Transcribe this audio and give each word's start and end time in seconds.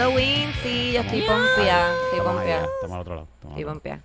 Halloween, 0.00 0.50
sí, 0.62 0.92
yo 0.94 1.02
estoy 1.02 1.20
pompeada. 1.20 1.92
Estoy 1.92 2.18
Estamos 2.20 2.40
allá, 2.40 2.60
pompeada. 2.62 2.68
estamos 2.76 2.94
al 2.94 3.00
otro 3.02 3.14
lado. 3.16 3.28
estamos 3.34 3.44
al 3.44 3.50
Estoy 3.50 3.62
otro 3.64 3.66
lado. 3.66 3.74
pompeada. 3.74 4.00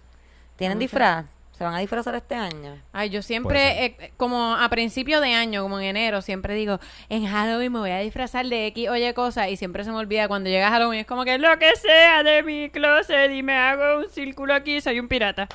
¿Tienen 0.57 0.79
disfraz? 0.79 1.25
¿Se 1.57 1.63
van 1.63 1.73
a 1.73 1.79
disfrazar 1.79 2.15
este 2.15 2.35
año? 2.35 2.81
Ay, 2.91 3.09
yo 3.09 3.19
Puede 3.19 3.23
siempre, 3.23 3.85
eh, 3.85 4.11
como 4.17 4.55
a 4.57 4.67
principio 4.67 5.21
de 5.21 5.33
año, 5.33 5.61
como 5.63 5.79
en 5.79 5.85
enero, 5.85 6.21
siempre 6.21 6.53
digo, 6.53 6.81
en 7.07 7.25
Halloween 7.25 7.71
me 7.71 7.79
voy 7.79 7.91
a 7.91 7.99
disfrazar 7.99 8.45
de 8.45 8.67
X, 8.67 8.89
oye, 8.89 9.13
cosa, 9.13 9.47
y 9.47 9.55
siempre 9.55 9.85
se 9.85 9.91
me 9.91 9.95
olvida 9.95 10.27
cuando 10.27 10.49
llega 10.49 10.69
Halloween, 10.69 10.99
es 10.99 11.07
como 11.07 11.23
que 11.23 11.37
lo 11.37 11.57
que 11.59 11.73
sea 11.77 12.23
de 12.23 12.43
mi 12.43 12.69
closet 12.71 13.31
y 13.31 13.41
me 13.41 13.55
hago 13.55 13.99
un 13.99 14.09
círculo 14.09 14.53
aquí, 14.53 14.81
soy 14.81 14.99
un 14.99 15.07
pirata. 15.07 15.47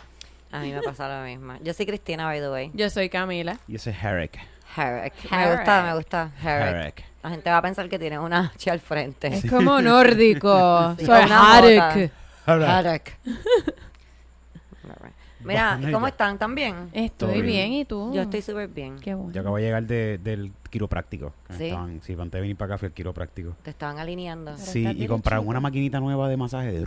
A 0.53 0.61
mí 0.61 0.73
me 0.73 0.81
pasa 0.81 1.07
lo 1.21 1.27
mismo. 1.27 1.59
Yo 1.63 1.75
soy 1.75 1.85
Cristina, 1.85 2.25
by 2.25 2.41
the 2.41 2.49
way. 2.49 2.71
Yo 2.73 2.89
soy 2.89 3.11
Camila. 3.11 3.59
Y 3.69 3.75
ese 3.77 3.91
es 3.91 4.03
Herrick. 4.03 4.39
Herrick. 4.77 5.15
Me 5.31 5.43
Herrick. 5.43 5.57
gusta, 5.59 5.83
me 5.83 5.95
gusta. 5.95 6.31
Herrick. 6.43 6.75
Herrick. 6.77 7.05
La 7.23 7.31
gente 7.31 7.51
va 7.51 7.57
a 7.59 7.63
pensar 7.63 7.89
que 7.89 7.99
tiene 7.99 8.19
una 8.19 8.53
H 8.55 8.71
al 8.71 8.81
frente. 8.81 9.29
Es 9.29 9.51
como 9.51 9.81
nórdico. 9.83 10.95
Sí, 10.99 11.07
soy 11.07 11.21
Harek. 11.31 12.13
Herrick. 12.47 13.19
Mira, 15.43 15.81
¿cómo 15.91 16.05
ya. 16.07 16.11
están? 16.11 16.39
¿También? 16.39 16.91
Estoy 16.93 17.41
bien. 17.41 17.47
bien, 17.47 17.73
¿y 17.73 17.85
tú? 17.87 18.13
Yo 18.13 18.21
estoy 18.23 18.43
súper 18.43 18.69
bien. 18.69 18.99
Qué 19.01 19.15
bueno. 19.15 19.33
Yo 19.33 19.41
acabo 19.41 19.57
de 19.57 19.63
llegar 19.63 19.83
de- 19.85 20.19
del 20.19 20.53
quiropráctico. 20.69 21.33
Sí. 21.57 21.65
Estaban, 21.69 22.03
sí, 22.03 22.13
antes 22.13 22.33
de 22.33 22.41
venir 22.43 22.57
para 22.57 22.75
acá 22.75 22.79
fui 22.79 22.87
al 22.89 22.93
quiropráctico. 22.93 23.57
Te 23.63 23.71
estaban 23.71 23.99
alineando. 23.99 24.53
Pero 24.55 24.67
Sí, 24.67 24.87
y 24.87 25.07
compraron 25.07 25.49
una 25.49 25.59
maquinita 25.61 25.99
nueva 25.99 26.29
de 26.29 26.37
masaje. 26.37 26.73
de 26.73 26.87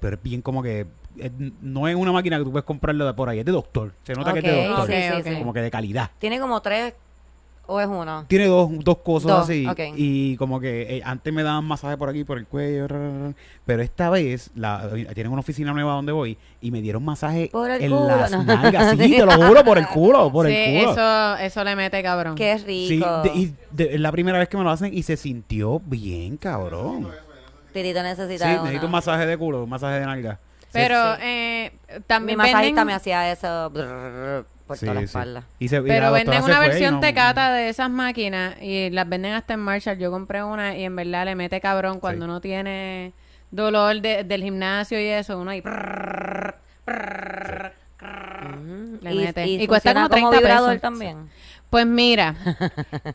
pero 0.00 0.16
es 0.16 0.22
bien 0.22 0.40
como 0.40 0.62
que. 0.62 0.86
Es- 1.20 1.32
no 1.62 1.88
es 1.88 1.94
una 1.96 2.12
máquina 2.12 2.38
que 2.38 2.44
tú 2.44 2.52
puedes 2.52 2.64
comprarlo 2.64 3.06
de 3.06 3.14
por 3.14 3.28
ahí, 3.28 3.38
es 3.40 3.44
de 3.44 3.52
doctor. 3.52 3.92
Se 4.04 4.14
nota 4.14 4.32
que 4.32 4.38
es 4.40 4.44
de 4.44 4.66
doctor. 4.68 4.86
sí, 4.86 4.92
sí, 5.24 5.30
sí. 5.30 5.38
Como 5.38 5.52
que 5.52 5.60
de 5.60 5.70
calidad. 5.70 6.10
¿Tiene 6.18 6.38
como 6.40 6.60
tres 6.60 6.94
o 7.70 7.80
es 7.80 7.86
uno? 7.86 8.24
Tiene 8.28 8.46
dos, 8.46 8.70
dos 8.82 8.96
cosas 8.98 9.28
Dos, 9.30 9.40
así. 9.44 9.66
Y 9.96 10.36
como 10.38 10.58
que 10.58 10.96
eh, 10.96 11.02
antes 11.04 11.30
me 11.34 11.42
daban 11.42 11.66
masaje 11.66 11.98
por 11.98 12.08
aquí, 12.08 12.24
por 12.24 12.38
el 12.38 12.46
cuello. 12.46 12.86
pero 13.66 13.82
esta 13.82 14.08
vez 14.08 14.50
la, 14.54 14.88
tienen 15.12 15.30
una 15.30 15.40
oficina 15.40 15.74
nueva 15.74 15.92
donde 15.92 16.12
voy 16.12 16.38
y 16.62 16.70
me 16.70 16.80
dieron 16.80 17.04
masaje 17.04 17.50
Por 17.52 17.70
el 17.70 17.82
en 17.82 17.90
culo, 17.90 18.06
las 18.16 18.30
no. 18.30 18.42
nalgas. 18.42 18.96
Sí, 18.98 19.10
te 19.16 19.26
lo 19.26 19.32
juro, 19.32 19.62
por 19.64 19.76
el 19.76 19.86
culo, 19.86 20.32
por 20.32 20.46
sí, 20.46 20.54
el 20.54 20.78
culo. 20.80 20.92
eso, 20.92 21.36
eso 21.42 21.62
le 21.64 21.76
mete 21.76 22.02
cabrón. 22.02 22.36
Qué 22.36 22.58
Sí, 22.58 22.88
rico. 22.88 23.22
de- 23.22 23.28
y 23.34 23.54
de- 23.70 23.94
es 23.96 24.00
la 24.00 24.12
primera 24.12 24.38
vez 24.38 24.48
que 24.48 24.56
me 24.56 24.64
lo 24.64 24.70
hacen 24.70 24.94
y 24.94 25.02
se 25.02 25.18
sintió 25.18 25.78
bien, 25.84 26.38
cabrón. 26.38 27.08
Tirito 27.74 27.98
Sí, 28.00 28.04
necesita 28.06 28.46
uno. 28.50 28.62
necesito 28.62 28.86
un 28.86 28.92
masaje 28.92 29.26
de 29.26 29.36
culo, 29.36 29.64
un 29.64 29.68
masaje 29.68 30.00
de 30.00 30.06
nalga. 30.06 30.40
Pero 30.72 31.14
sí. 31.16 31.20
eh, 31.24 31.72
Mi 31.96 32.00
también 32.02 32.38
masajista 32.38 32.82
venden- 32.82 32.86
me 32.86 32.92
hacía 32.94 33.32
eso 33.32 33.70
brrr, 33.70 34.46
por 34.66 34.76
Sí, 34.76 34.84
toda 34.86 34.94
la 34.94 35.00
sí. 35.00 35.04
espalda. 35.06 35.44
Y 35.58 35.68
se- 35.68 35.76
y 35.76 35.80
la 35.80 35.84
Pero 35.86 36.12
venden 36.12 36.42
una 36.42 36.60
versión 36.60 36.94
no- 36.94 37.00
tecata 37.00 37.52
de 37.52 37.68
esas 37.70 37.88
máquinas 37.90 38.54
y 38.60 38.90
las 38.90 39.08
venden 39.08 39.32
hasta 39.32 39.54
en 39.54 39.60
Marshall. 39.60 39.98
Yo 39.98 40.10
compré 40.10 40.42
una 40.42 40.76
y 40.76 40.84
en 40.84 40.94
verdad 40.96 41.24
le 41.24 41.34
mete 41.34 41.60
cabrón 41.60 42.00
cuando 42.00 42.26
Sí. 42.26 42.30
uno 42.30 42.40
tiene 42.40 43.12
dolor 43.50 44.00
de- 44.00 44.24
del 44.24 44.42
gimnasio 44.42 45.00
y 45.00 45.06
eso. 45.06 45.38
Uno 45.38 45.50
ahí. 45.52 45.62
Ujú. 48.40 48.98
Le 49.02 49.14
y, 49.14 49.18
mete. 49.18 49.46
y 49.46 49.62
Y 49.62 49.66
cuesta 49.66 49.92
como 49.94 50.08
como 50.08 50.30
30 50.30 50.38
vibrador 50.38 50.68
pesos. 50.70 50.82
también. 50.82 51.28
Pues 51.70 51.84
mira, 51.86 52.34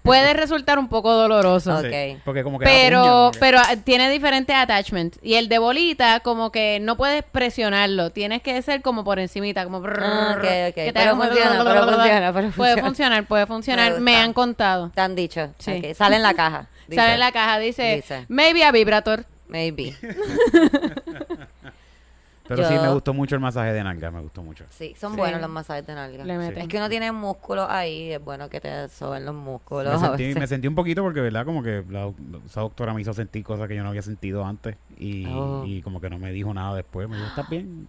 puede 0.04 0.34
resultar 0.36 0.78
un 0.78 0.88
poco 0.88 1.12
doloroso. 1.14 1.76
Ok. 1.80 1.86
Sí, 1.92 2.18
porque 2.24 2.44
como 2.44 2.60
que 2.60 2.66
Pero, 2.66 3.00
puña, 3.02 3.12
como 3.12 3.32
que- 3.32 3.40
pero 3.40 3.58
ah, 3.60 3.76
tiene 3.84 4.10
diferentes 4.12 4.56
attachments. 4.56 5.18
Y 5.24 5.34
el 5.36 5.50
de 5.50 5.58
bolita, 5.58 6.20
como 6.20 6.52
que 6.52 6.80
no 6.80 6.96
puedes 6.96 7.24
presionarlo. 7.24 8.12
Tienes 8.12 8.44
que 8.44 8.62
ser 8.62 8.82
como 8.84 9.04
por 9.04 9.18
encimita, 9.18 9.64
como... 9.64 9.78
Ah, 9.86 10.36
ok, 10.38 10.44
ok. 10.70 10.76
que 10.76 10.84
te 10.86 10.94
Pero 10.94 11.16
funciona, 11.16 11.64
pero 11.64 11.84
funciona, 11.88 12.34
pero 12.34 12.50
Puede 12.52 12.52
funciona. 12.52 12.82
funcionar, 12.84 13.26
puede 13.26 13.46
funcionar. 13.48 14.00
Me 14.02 14.18
han 14.18 14.34
contado. 14.34 14.92
Te 14.94 15.02
han 15.02 15.16
dicho. 15.16 15.50
Sí. 15.58 15.82
Sale 15.96 16.18
en 16.18 16.24
la 16.24 16.36
caja. 16.36 16.68
Dice, 16.88 16.96
Sale 17.02 17.14
en 17.16 17.20
la 17.22 17.32
caja, 17.32 17.58
dice, 17.60 17.96
Dice. 17.96 18.26
maybe 18.28 18.64
a 18.64 18.72
vibrator. 18.72 19.26
Maybe. 19.48 19.96
Pero 22.48 22.68
sí, 22.68 22.74
me 22.74 22.90
gustó 22.92 23.14
mucho 23.14 23.36
el 23.36 23.42
masaje 23.42 23.72
de 23.72 23.84
nalga, 23.84 24.12
me 24.12 24.20
gustó 24.22 24.44
mucho. 24.44 24.66
Sí, 24.70 24.94
son 25.00 25.14
Sí. 25.14 25.18
buenos 25.18 25.40
los 25.40 25.50
masajes 25.50 25.88
de 25.88 25.96
nalga. 25.96 26.26
Le 26.26 26.38
meten. 26.38 26.64
Es 26.64 26.68
que 26.68 26.78
uno 26.78 26.90
tiene 26.90 27.12
músculos 27.12 27.68
ahí, 27.70 28.12
es 28.12 28.24
bueno 28.24 28.50
que 28.50 28.60
te 28.60 28.90
soben 28.90 29.26
los 29.26 29.34
músculos. 29.34 29.86
Me 30.02 30.06
a 30.08 30.10
sentí, 30.10 30.24
veces. 30.26 30.40
me 30.42 30.48
sentí 30.48 30.68
un 30.68 30.76
poquito 30.76 31.02
porque, 31.04 31.22
¿verdad? 31.22 31.46
Como 31.46 31.64
que 31.64 31.84
la, 31.90 32.12
esa 32.46 32.62
doctora 32.62 32.94
me 32.94 33.02
hizo 33.02 33.14
sentir 33.14 33.44
cosas 33.44 33.68
que 33.68 33.76
yo 33.76 33.84
no 33.84 33.90
había 33.90 34.02
sentido 34.02 34.46
antes 34.46 34.76
y, 34.98 35.26
Oh. 35.28 35.64
y 35.66 35.82
como 35.82 36.02
que 36.02 36.10
no 36.10 36.20
me 36.20 36.32
dijo 36.34 36.54
nada 36.54 36.76
después. 36.76 37.08
Me 37.08 37.16
dijo, 37.16 37.28
¿estás 37.30 37.50
bien? 37.50 37.88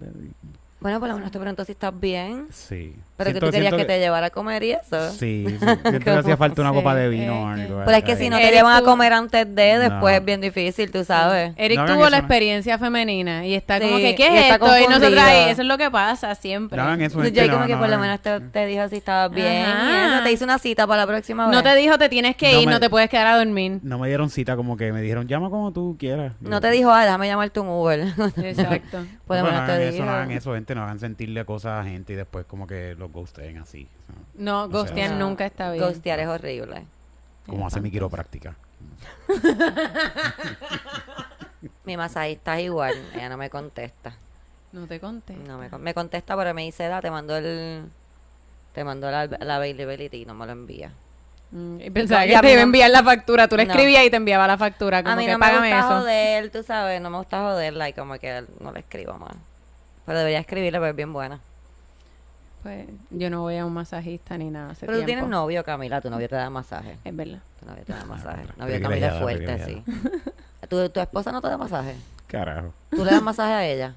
Bueno, 0.85 1.01
por 1.01 1.09
lo 1.09 1.15
menos 1.15 1.31
te 1.33 1.39
pregunto 1.39 1.65
si 1.65 1.73
estás 1.73 1.99
bien. 1.99 2.47
Sí. 2.51 2.95
Pero 3.17 3.33
que 3.33 3.41
tú 3.41 3.51
querías 3.51 3.73
que 3.73 3.87
te 3.87 3.99
llevara 3.99 4.27
a 4.27 4.31
comer 4.31 4.63
y 4.65 4.73
eso. 4.73 5.11
Sí, 5.13 5.47
sí, 5.49 5.57
siento 5.59 5.99
que 6.01 6.11
hacía 6.19 6.37
falta 6.37 6.61
una 6.61 6.73
Sí, 6.73 6.77
copa 6.77 6.95
de 6.95 7.07
eh, 7.07 7.09
vino 7.09 7.43
o 7.43 7.47
algo. 7.47 7.81
Pero 7.87 7.97
es 7.97 8.05
que 8.05 8.17
si 8.17 8.29
no 8.29 8.37
te 8.37 8.51
llevan 8.51 8.77
a 8.77 8.83
comer 8.83 9.15
antes 9.15 9.47
de, 9.55 9.79
después 9.79 10.13
No. 10.13 10.19
es 10.19 10.25
bien 10.27 10.43
difícil, 10.43 10.91
tú 10.91 11.03
sabes. 11.03 11.55
Eric 11.57 11.79
No 11.79 11.87
tuvo 11.87 12.03
la 12.11 12.11
¿no? 12.11 12.17
experiencia 12.19 12.77
femenina 12.77 13.47
y 13.47 13.55
está 13.55 13.81
como 13.81 13.97
que, 13.97 14.15
¿qué 14.15 14.25
y 14.25 14.37
es 14.37 14.43
está 14.43 14.55
esto? 14.57 14.79
Y 14.79 14.87
nosotros 14.89 15.19
ahí, 15.23 15.49
eso 15.51 15.63
es 15.63 15.69
lo 15.69 15.79
que 15.79 15.91
pasa 15.91 16.35
siempre. 16.35 16.77
No 16.77 16.95
Yo 16.99 17.09
como 17.09 17.23
no, 17.25 17.67
que 17.67 17.73
no 17.73 17.79
por 17.79 17.89
lo 17.89 17.99
menos 17.99 18.21
te, 18.21 18.41
te 18.41 18.67
dijo 18.67 18.87
si 18.91 18.97
estabas 18.97 19.31
bien. 19.31 19.65
Ajá. 19.65 19.91
y 20.11 20.15
eso, 20.17 20.25
te 20.25 20.33
hice 20.33 20.45
una 20.45 20.59
cita 20.59 20.87
para 20.87 21.01
la 21.03 21.07
próxima 21.07 21.47
vez. 21.47 21.57
No 21.57 21.63
te 21.63 21.75
dijo 21.77 21.97
te 21.97 22.11
tienes 22.11 22.37
que 22.37 22.61
ir, 22.61 22.67
me- 22.67 22.73
no 22.75 22.79
te 22.81 22.91
puedes 22.91 23.09
quedar 23.09 23.29
a 23.29 23.39
dormir. 23.39 23.79
No 23.83 23.99
me 23.99 24.09
dieron 24.09 24.29
cita, 24.29 24.55
como 24.55 24.77
que 24.77 24.93
me 24.93 25.01
dijeron, 25.01 25.27
llama 25.29 25.49
como 25.49 25.73
tú 25.73 25.97
quieras. 25.99 26.35
No 26.41 26.61
te 26.61 26.71
dijo, 26.71 26.91
ah, 26.91 27.05
déjame 27.05 27.27
llamarte 27.29 27.59
un 27.61 27.69
Uber. 27.69 28.01
Exacto. 28.43 28.99
lo 29.29 29.37
No, 29.37 29.43
no 29.43 29.49
hagan 29.59 29.81
eso, 29.81 30.05
no 30.05 30.11
hagan 30.13 30.31
eso, 30.31 30.55
gente, 30.55 30.75
no 30.75 30.83
hagan 30.83 30.99
sentirle 30.99 31.45
cosas 31.45 31.81
a 31.81 31.85
gente 31.89 32.13
y 32.13 32.17
después 32.17 32.45
como 32.47 32.67
que 32.67 32.95
los 32.95 33.11
ghosten 33.11 33.59
así. 33.59 33.89
No, 34.35 34.69
ghostear 34.69 35.13
no. 35.13 35.29
nunca 35.29 35.47
está 35.47 35.73
bien. 35.73 35.85
Ghostear 35.85 36.21
es 36.21 36.29
horrible. 36.29 36.85
Como 37.47 37.67
hace 37.67 37.81
mi 37.81 37.91
quiropráctica. 37.91 38.55
Mi 41.85 41.97
masajista 41.97 42.59
es 42.59 42.65
igual, 42.67 42.95
ella 43.15 43.29
no 43.29 43.37
me 43.37 43.51
contesta. 43.51 44.15
No 44.73 44.87
te 44.87 45.01
conté. 45.01 45.35
No 45.35 45.59
me, 45.59 45.71
con- 45.71 45.83
me 45.83 45.95
contesta, 45.95 46.37
pero 46.37 46.53
me 46.53 46.63
dice, 46.63 46.89
da, 46.89 47.01
te 47.01 47.11
mando 47.11 47.37
el... 47.37 47.85
Te 48.75 48.85
mando 48.85 49.11
la, 49.11 49.27
la 49.27 49.57
availability 49.57 50.23
y 50.23 50.27
no 50.27 50.35
me 50.35 50.47
lo 50.47 50.53
envía. 50.53 50.93
Mm, 51.57 51.81
y 51.83 51.91
pensaba 51.91 52.23
No, 52.23 52.27
que 52.35 52.41
te 52.41 52.51
iba 52.53 52.61
a 52.61 52.65
enviar 52.65 52.91
la 52.91 53.03
factura. 53.05 53.47
Tú 53.47 53.57
le 53.57 53.65
No. 53.65 53.73
escribías 53.73 54.05
y 54.05 54.11
te 54.11 54.17
enviaba 54.17 54.47
la 54.49 54.59
factura. 54.59 55.03
Como 55.05 55.13
a 55.13 55.17
mí 55.17 55.25
que 55.25 55.31
no 55.33 55.39
me 55.39 55.47
págame 55.47 55.69
gusta 55.71 55.87
eso. 55.87 55.99
joder, 56.01 56.51
tú 56.51 56.63
sabes, 56.65 57.01
no 57.01 57.11
me 57.11 57.19
gusta 57.19 57.41
joderla 57.43 57.89
y 57.89 57.93
como 57.93 58.19
que 58.19 58.45
no 58.61 58.73
le 58.73 58.81
escribo 58.81 59.15
más. 59.15 59.35
Pero 60.05 60.19
debería 60.19 60.41
escribirle, 60.41 60.79
pero 60.81 60.91
es 60.91 60.97
bien 60.97 61.13
buena. 61.13 61.39
Pues 62.65 62.87
yo 63.11 63.31
no 63.31 63.43
voy 63.43 63.57
a 63.59 63.67
un 63.67 63.73
masajista 63.73 64.37
ni 64.37 64.51
nada. 64.51 64.71
hace 64.73 64.87
Pero 64.87 64.99
tú 64.99 65.05
tiempo. 65.05 65.07
tienes 65.21 65.29
novio, 65.31 65.63
Camila, 65.65 66.01
tu 66.01 66.11
novio 66.11 66.29
te 66.29 66.35
da 66.37 66.51
masaje. 66.51 66.99
Es 67.05 67.15
verdad. 67.15 67.39
Tu 67.61 67.67
novio 67.67 67.85
te 67.85 67.93
da 67.93 68.05
masaje. 68.05 68.43
pero 68.47 68.55
novio 68.67 68.83
Camila 68.83 69.07
es 69.09 69.23
fuerte, 69.23 69.65
sí. 69.65 69.85
¿Tu, 70.69 70.89
¿Tu 70.89 71.01
esposa 71.01 71.31
no 71.31 71.41
te 71.41 71.49
da 71.49 71.57
masaje? 71.59 71.95
Carajo. 72.27 72.73
¿Tú 72.91 73.05
le 73.05 73.13
das 73.13 73.23
masaje 73.23 73.53
a 73.53 73.65
ella? 73.67 73.95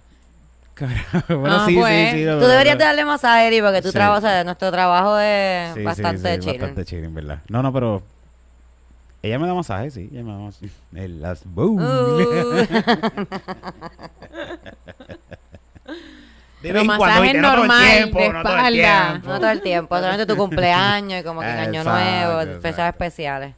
Carajo. 0.78 1.40
Bueno, 1.40 1.56
Ah, 1.62 1.66
sí, 1.68 1.76
pues. 1.76 2.12
sí, 2.12 2.18
sí. 2.18 2.26
lo- 2.26 2.40
Tú 2.40 2.46
deberías 2.46 2.78
darle 2.78 3.04
masaje, 3.06 3.48
Eri, 3.48 3.62
porque 3.62 3.82
tú 3.82 3.92
trabajas, 3.92 4.46
nuestro 4.46 4.72
trabajo 4.72 5.18
es 5.20 5.84
bastante 5.84 6.40
chill. 6.40 6.54
Bastante 6.60 6.86
chill, 6.86 7.04
en 7.04 7.14
verdad. 7.16 7.40
No, 7.50 7.62
no, 7.64 7.74
pero... 7.74 8.02
Ella 9.24 9.40
me 9.40 9.48
da 9.48 9.54
masaje, 9.56 9.90
sí. 9.92 10.10
Ella 10.14 10.24
me 10.24 10.32
da 10.32 10.38
masaje. 10.38 10.70
El, 10.96 11.22
las... 11.22 11.42
¡Boom! 11.46 11.78
Uh. 11.82 12.66
Pero 16.62 16.84
masaje 16.86 17.34
normal, 17.36 17.86
tiempo, 17.94 18.20
de 18.20 18.30
no 18.30 18.42
todo 18.44 18.54
el 18.54 18.58
espalda. 18.80 19.10
tiempo. 19.12 19.28
No 19.30 19.40
todo 19.40 19.50
el 19.52 19.62
tiempo, 19.62 19.96
solamente 19.96 20.26
tu 20.26 20.36
cumpleaños 20.38 21.22
y 21.22 21.24
como 21.24 21.42
que 21.42 21.50
en 21.50 21.58
Año 21.60 21.84
Nuevo, 21.84 22.62
fechas 22.62 22.90
especiales. 22.90 23.54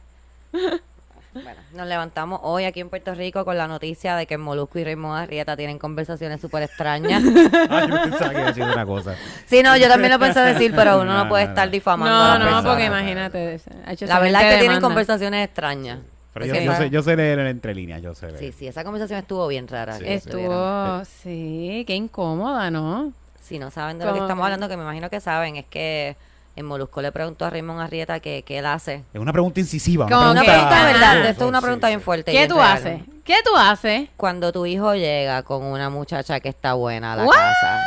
Bueno, 1.32 1.60
nos 1.74 1.86
levantamos 1.86 2.40
hoy 2.42 2.64
aquí 2.64 2.80
en 2.80 2.88
Puerto 2.88 3.14
Rico 3.14 3.44
con 3.44 3.56
la 3.56 3.68
noticia 3.68 4.16
de 4.16 4.26
que 4.26 4.36
Molusco 4.36 4.80
y 4.80 4.84
Raymond 4.84 5.16
Arrieta 5.16 5.56
tienen 5.56 5.78
conversaciones 5.78 6.40
súper 6.40 6.64
extrañas. 6.64 7.22
Ay, 7.70 7.88
yo 7.88 8.02
pensaba 8.02 8.30
que 8.30 8.36
iba 8.38 8.44
a 8.44 8.46
decir 8.48 8.62
una 8.64 8.84
cosa. 8.84 9.14
sí, 9.46 9.62
no, 9.62 9.76
yo 9.76 9.86
también 9.88 10.12
lo 10.12 10.18
pensé 10.18 10.40
decir, 10.40 10.72
pero 10.74 10.96
uno 11.00 11.12
no, 11.12 11.24
No, 11.24 11.28
puede 11.28 11.44
no, 11.44 11.50
estar 11.50 11.66
no. 11.68 11.72
difamando 11.72 12.14
a 12.14 12.18
No, 12.18 12.24
la 12.32 12.38
no, 12.38 12.44
persona. 12.50 12.68
porque 12.68 12.84
imagínate. 12.86 13.60
La 14.08 14.18
verdad 14.18 14.42
es 14.48 14.54
que 14.54 14.60
tienen 14.60 14.80
conversaciones 14.80 15.44
extrañas. 15.46 15.98
Pero 16.32 16.46
yo, 16.46 16.74
sé, 16.74 16.90
yo 16.90 17.02
sé 17.02 17.16
leer 17.16 17.38
entre 17.40 17.74
líneas, 17.74 18.02
yo 18.02 18.14
sé 18.14 18.26
leer. 18.26 18.38
Sí, 18.38 18.52
sí, 18.52 18.66
esa 18.68 18.82
conversación 18.84 19.18
estuvo 19.20 19.46
bien 19.48 19.66
rara. 19.68 19.98
Sí. 19.98 20.04
Estuvo, 20.06 21.04
sí, 21.04 21.84
qué 21.86 21.94
incómoda, 21.94 22.70
¿no? 22.70 23.12
Si 23.42 23.58
no 23.58 23.70
saben 23.70 23.98
de 23.98 24.04
lo 24.06 24.14
que 24.14 24.20
estamos 24.20 24.44
hablando, 24.44 24.68
que 24.68 24.76
me 24.76 24.82
imagino 24.84 25.10
que 25.10 25.20
saben, 25.20 25.56
es 25.56 25.64
que 25.66 26.16
en 26.60 26.66
Molusco 26.66 27.02
le 27.02 27.10
preguntó 27.12 27.44
a 27.44 27.50
Raymond 27.50 27.80
Arrieta 27.80 28.20
que, 28.20 28.42
que 28.42 28.58
él 28.58 28.66
hace. 28.66 29.04
Es 29.12 29.20
una 29.20 29.32
pregunta 29.32 29.60
incisiva. 29.60 30.06
Como 30.08 30.30
Una 30.30 30.42
pregunta 30.42 30.70
de 30.70 30.80
Ajá. 30.80 30.92
verdad, 30.92 31.26
esto 31.26 31.44
es 31.44 31.48
una 31.48 31.60
pregunta 31.60 31.86
sí. 31.88 31.90
bien 31.90 32.00
fuerte. 32.00 32.32
¿Qué 32.32 32.46
tú 32.46 32.54
real. 32.56 32.72
haces? 32.72 33.00
¿Qué 33.24 33.36
tú 33.44 33.56
haces? 33.56 34.08
Cuando 34.16 34.52
tu 34.52 34.66
hijo 34.66 34.94
llega 34.94 35.42
con 35.42 35.62
una 35.64 35.90
muchacha 35.90 36.40
que 36.40 36.48
está 36.48 36.74
buena 36.74 37.14
a 37.14 37.16
la 37.16 37.24
What? 37.24 37.34
casa. 37.34 37.84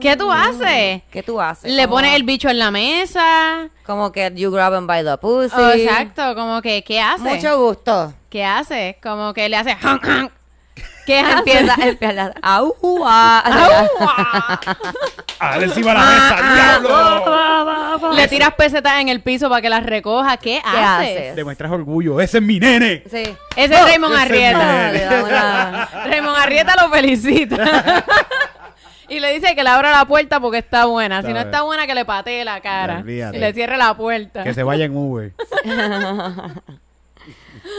¿Qué 0.00 0.16
tú 0.16 0.30
haces? 0.30 1.02
¿Qué 1.10 1.22
tú 1.22 1.40
haces? 1.40 1.72
Le 1.72 1.88
pones 1.88 2.14
el 2.14 2.24
bicho 2.24 2.48
en 2.48 2.58
la 2.58 2.70
mesa. 2.70 3.68
Como 3.86 4.12
que 4.12 4.30
you 4.34 4.50
grab 4.50 4.74
him 4.74 4.86
by 4.86 5.02
the 5.02 5.16
pussy. 5.16 5.54
Oh, 5.56 5.70
exacto, 5.70 6.34
como 6.34 6.60
que, 6.60 6.82
¿qué 6.84 7.00
hace? 7.00 7.22
Mucho 7.22 7.58
gusto. 7.66 8.12
¿Qué 8.28 8.44
hace? 8.44 8.98
Como 9.02 9.32
que 9.32 9.48
le 9.48 9.56
hace... 9.56 9.76
¿Qué 11.04 11.18
hace? 11.18 11.38
Empieza, 11.38 11.74
empieza. 11.82 12.34
Au, 12.42 12.74
ah, 13.06 14.60
a 15.38 15.50
darle 15.50 15.66
encima 15.66 15.94
la 15.94 16.00
mesa, 16.00 16.36
diablo. 16.54 18.14
Le 18.14 18.28
tiras 18.28 18.54
pesetas 18.54 19.00
en 19.00 19.08
el 19.08 19.20
piso 19.20 19.48
para 19.48 19.60
que 19.62 19.68
las 19.68 19.84
recoja. 19.84 20.36
¿Qué, 20.36 20.60
haces? 20.64 21.16
haces? 21.16 21.36
Demuestras 21.36 21.70
orgullo, 21.72 22.20
ese 22.20 22.38
es 22.38 22.42
mi 22.42 22.58
nene. 22.58 23.04
Sí. 23.10 23.22
Ese 23.56 23.74
es 23.74 23.84
Raymond 23.84 24.14
Arrieta. 24.14 24.90
Ah, 25.30 25.88
Raymond 26.06 26.36
Arrieta 26.36 26.74
lo 26.82 26.90
felicita. 26.90 28.04
y 29.08 29.20
le 29.20 29.34
dice 29.34 29.54
que 29.54 29.62
le 29.62 29.70
abra 29.70 29.90
la 29.90 30.04
puerta 30.06 30.40
porque 30.40 30.58
está 30.58 30.86
buena. 30.86 31.22
Si 31.22 31.32
no 31.32 31.40
Está 31.40 31.62
buena, 31.62 31.86
que 31.86 31.94
le 31.94 32.04
patee 32.04 32.44
la 32.44 32.60
cara. 32.60 33.04
Y 33.06 33.38
le 33.38 33.52
cierre 33.52 33.76
la 33.76 33.94
puerta. 33.94 34.42
Que 34.42 34.54
se 34.54 34.62
vaya 34.62 34.86
en 34.86 34.96
Uber. 34.96 35.32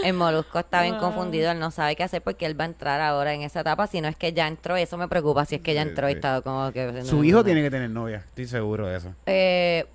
El 0.04 0.14
molusco 0.14 0.60
está 0.60 0.82
bien 0.82 0.96
confundido, 0.98 1.52
él 1.52 1.60
no 1.60 1.72
sabe 1.72 1.96
qué 1.96 2.04
hacer 2.04 2.22
porque 2.22 2.46
él 2.46 2.60
va 2.60 2.64
a 2.64 2.68
entrar 2.68 3.02
ahora 3.02 3.34
en 3.34 3.42
esa 3.42 3.62
etapa, 3.62 3.88
si 3.88 4.02
no 4.02 4.08
es 4.08 4.16
que 4.16 4.34
ya 4.34 4.48
entró, 4.48 4.76
eso 4.76 4.98
me 4.98 5.08
preocupa, 5.08 5.46
si 5.46 5.56
es 5.56 5.62
que 5.62 5.74
ya 5.74 5.84
Sí, 5.84 5.90
entró 5.90 6.10
y 6.10 6.14
está 6.14 6.42
como 6.42 6.72
que... 6.72 7.04
Su 7.04 7.24
hijo 7.24 7.44
tiene 7.44 7.62
que 7.62 7.70
tener 7.72 7.90
novia, 7.90 8.18
estoy 8.26 8.48
seguro 8.48 8.88
de 8.88 8.98
eso. 8.98 9.14
Eh, 9.26 9.86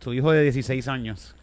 Su 0.00 0.12
hijo 0.14 0.32
de 0.32 0.42
16 0.42 0.88
años. 0.88 1.34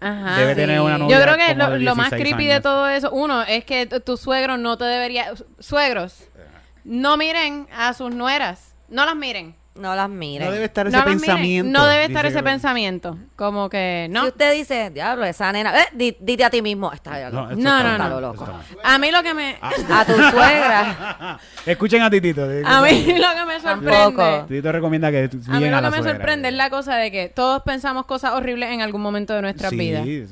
Ajá. 0.00 0.36
Debe 0.38 0.54
tener 0.56 0.80
una 0.80 0.98
novia 0.98 1.16
Yo 1.16 1.22
creo 1.22 1.36
que 1.36 1.46
como 1.54 1.64
lo, 1.68 1.70
de 1.74 1.78
lo 1.80 1.94
más 1.94 2.10
16 2.10 2.22
creepy 2.34 2.46
de 2.46 2.60
todo 2.60 2.88
eso, 2.88 3.10
uno, 3.12 3.42
es 3.42 3.64
que 3.64 3.86
tu- 3.86 4.00
tus 4.00 4.20
suegros 4.20 4.58
no 4.58 4.76
te 4.76 4.84
debería... 4.84 5.32
Suegros, 5.60 6.24
no 6.84 7.16
miren 7.16 7.68
a 7.76 7.92
sus 7.94 8.12
nueras. 8.12 8.74
No 8.88 9.04
las 9.06 9.14
miren. 9.14 9.54
No 9.74 9.94
las 9.94 10.08
miren. 10.08 10.46
No 10.48 10.52
debe 10.52 10.66
estar 10.66 10.86
ese 10.86 10.96
No 10.96 11.04
pensamiento. 11.04 11.78
No 11.78 11.86
debe 11.86 12.04
estar 12.04 12.26
ese 12.26 12.36
que- 12.38 12.42
pensamiento. 12.42 13.16
Como 13.36 13.70
que, 13.70 14.06
¿no? 14.10 14.22
Si 14.22 14.28
usted 14.28 14.52
dice, 14.52 14.90
diablo, 14.90 15.24
esa 15.24 15.50
nena, 15.50 15.80
eh, 15.80 15.86
di- 15.94 16.16
dite 16.20 16.44
a 16.44 16.50
ti 16.50 16.60
mismo, 16.60 16.92
está 16.92 17.30
No, 17.30 17.46
No, 17.46 17.50
está 17.52 17.98
no, 17.98 18.08
no. 18.10 18.20
Loco. 18.20 18.46
A 18.84 18.98
mí 18.98 19.10
lo 19.10 19.22
que 19.22 19.32
me... 19.34 19.56
A 19.62 20.04
tu 20.04 20.12
suegra. 20.12 21.38
Escuchen 21.66 22.02
a 22.02 22.10
Titito. 22.10 22.44
A 22.44 22.82
mí 22.82 23.04
lo 23.18 23.34
que 23.34 23.44
me 23.46 23.60
sorprende... 23.60 23.90
Tampoco. 23.92 24.44
Titito 24.46 24.72
recomienda 24.72 25.10
que 25.10 25.30
A 25.48 25.60
mí 25.60 25.68
lo 25.70 25.80
que 25.82 25.90
me 25.90 26.02
sorprende 26.02 26.48
es 26.48 26.54
la 26.54 26.68
cosa 26.70 26.96
de 26.96 27.10
que 27.10 27.28
todos 27.28 27.62
pensamos 27.62 28.04
cosas 28.04 28.32
horribles 28.32 28.70
en 28.70 28.82
algún 28.82 29.00
momento 29.00 29.32
de 29.34 29.42
nuestras 29.42 29.70
sí, 29.70 29.76
vidas. 29.78 30.04
Sí, 30.04 30.26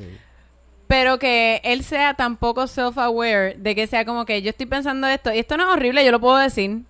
Pero 0.87 1.19
que 1.19 1.61
él 1.65 1.83
sea 1.83 2.13
tan 2.15 2.37
poco 2.37 2.65
self-aware 2.67 3.57
de 3.57 3.75
que 3.75 3.87
sea 3.87 4.05
como 4.05 4.27
que 4.27 4.43
yo 4.43 4.51
estoy 4.51 4.67
pensando 4.67 5.07
esto 5.07 5.33
y 5.33 5.39
esto 5.39 5.57
no 5.57 5.63
es 5.69 5.71
horrible, 5.77 6.05
yo 6.05 6.11
lo 6.11 6.21
puedo 6.21 6.37
decir. 6.37 6.83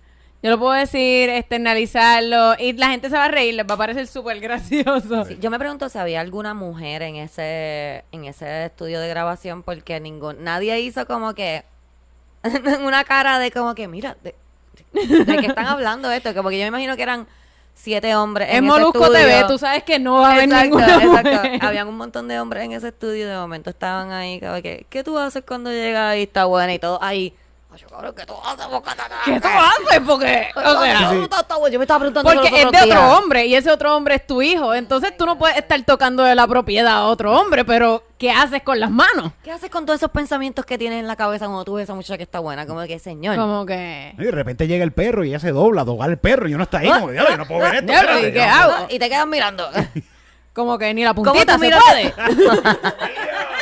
Yo 0.43 0.49
lo 0.49 0.57
puedo 0.57 0.73
decir, 0.73 1.29
externalizarlo 1.29 2.55
y 2.57 2.73
la 2.73 2.89
gente 2.89 3.09
se 3.09 3.15
va 3.15 3.25
a 3.25 3.27
reír, 3.27 3.53
les 3.53 3.65
va 3.67 3.75
a 3.75 3.77
parecer 3.77 4.07
súper 4.07 4.39
gracioso. 4.39 5.25
Sí, 5.25 5.37
yo 5.39 5.51
me 5.51 5.59
pregunto 5.59 5.87
si 5.89 5.99
había 5.99 6.19
alguna 6.21 6.53
mujer 6.55 7.03
en 7.03 7.15
ese 7.17 8.05
en 8.11 8.25
ese 8.25 8.65
estudio 8.65 8.99
de 8.99 9.07
grabación 9.07 9.61
porque 9.63 9.99
ningún 9.99 10.43
nadie 10.43 10.79
hizo 10.81 11.05
como 11.05 11.35
que 11.35 11.63
una 12.83 13.03
cara 13.03 13.39
de 13.39 13.51
como 13.51 13.75
que 13.75 13.87
mira 13.87 14.17
de, 14.23 14.35
de, 14.93 15.25
de 15.25 15.39
que 15.39 15.45
están 15.47 15.67
hablando 15.67 16.11
esto, 16.11 16.33
que 16.33 16.41
porque 16.41 16.57
yo 16.57 16.63
me 16.63 16.69
imagino 16.69 16.95
que 16.95 17.03
eran 17.03 17.27
siete 17.73 18.15
hombres 18.15 18.49
Es 18.49 18.55
en 18.55 18.65
ese 18.65 18.81
Molusco 18.81 19.05
estudio. 19.05 19.19
TV, 19.19 19.43
tú 19.45 19.57
sabes 19.59 19.83
que 19.83 19.99
no 19.99 20.21
va 20.21 20.29
a 20.29 20.33
haber 20.33 20.45
Exacto, 20.45 20.63
ninguna 20.65 20.97
exacto. 20.97 21.43
mujer. 21.43 21.59
Habían 21.59 21.87
un 21.87 21.97
montón 21.97 22.27
de 22.27 22.39
hombres 22.39 22.63
en 22.65 22.73
ese 22.73 22.89
estudio 22.89 23.29
de 23.29 23.35
momento 23.37 23.69
estaban 23.69 24.11
ahí, 24.11 24.39
como 24.39 24.61
que, 24.61 24.85
¿qué 24.89 25.03
tú 25.03 25.17
haces 25.19 25.43
cuando 25.47 25.71
llegas 25.71 26.17
y 26.17 26.23
está 26.23 26.45
buena 26.45 26.73
y 26.73 26.79
todo 26.79 27.01
ahí? 27.01 27.35
Cabrón, 27.89 28.13
¿qué 28.15 28.25
tú 28.25 28.33
haces? 28.45 28.67
Bocatana? 28.67 29.15
¿Qué 29.23 29.39
tú 29.39 29.47
haces? 29.47 30.01
Porque, 30.05 30.47
o 30.55 30.81
sea. 30.81 31.11
Yo 31.13 31.77
me 31.79 31.83
estaba 31.85 31.99
preguntando 31.99 32.23
porque 32.23 32.49
los 32.51 32.59
es 32.59 32.65
otros 32.65 32.83
de 32.83 32.91
otro 32.91 33.17
hombre 33.17 33.45
y 33.45 33.55
ese 33.55 33.71
otro 33.71 33.95
hombre 33.95 34.15
es 34.15 34.27
tu 34.27 34.41
hijo. 34.41 34.73
Entonces 34.73 35.15
tú 35.17 35.25
no 35.25 35.37
puedes 35.37 35.57
estar 35.57 35.81
tocando 35.83 36.23
de 36.23 36.35
la 36.35 36.47
propiedad 36.47 36.91
a 36.93 37.03
otro 37.05 37.31
hombre, 37.39 37.63
pero 37.63 38.03
¿qué 38.17 38.29
haces 38.31 38.61
con 38.63 38.79
las 38.79 38.91
manos? 38.91 39.31
¿Qué 39.43 39.51
haces 39.51 39.69
con 39.69 39.85
todos 39.85 39.99
esos 39.99 40.11
pensamientos 40.11 40.65
que 40.65 40.77
tienes 40.77 40.99
en 40.99 41.07
la 41.07 41.15
cabeza 41.15 41.45
cuando 41.45 41.63
tú 41.63 41.75
ves 41.75 41.81
a 41.81 41.85
esa 41.85 41.93
muchacha 41.95 42.17
que 42.17 42.23
está 42.23 42.39
buena? 42.39 42.65
Como 42.67 42.81
que, 42.83 42.99
señor. 42.99 43.35
Como 43.37 43.65
que... 43.65 44.13
Y 44.17 44.23
de 44.23 44.31
repente 44.31 44.67
llega 44.67 44.83
el 44.83 44.91
perro 44.91 45.23
y 45.23 45.29
ella 45.29 45.39
se 45.39 45.51
dobla, 45.51 45.83
dobla 45.85 46.05
el 46.07 46.17
perro 46.17 46.49
y 46.49 46.53
uno 46.53 46.63
está 46.63 46.79
ahí 46.79 46.89
Ah, 46.89 46.95
como 46.95 47.07
que, 47.07 47.13
"Diablo, 47.13 47.31
yo 47.31 47.37
no 47.37 47.47
puedo 47.47 47.61
ver 47.61 47.75
esto. 47.75 47.85
Diablo, 47.91 48.19
¿y 48.19 48.31
qué 48.33 48.45
no". 48.45 48.53
hago? 48.53 48.73
Ah, 48.79 48.85
Y 48.89 48.99
te 48.99 49.09
quedas 49.09 49.27
mirando. 49.27 49.69
Como 50.53 50.77
que 50.77 50.93
ni 50.93 51.05
la 51.05 51.13
¿Cómo 51.13 51.31
puntita 51.31 51.57
se 51.57 51.71
puede. 51.71 52.13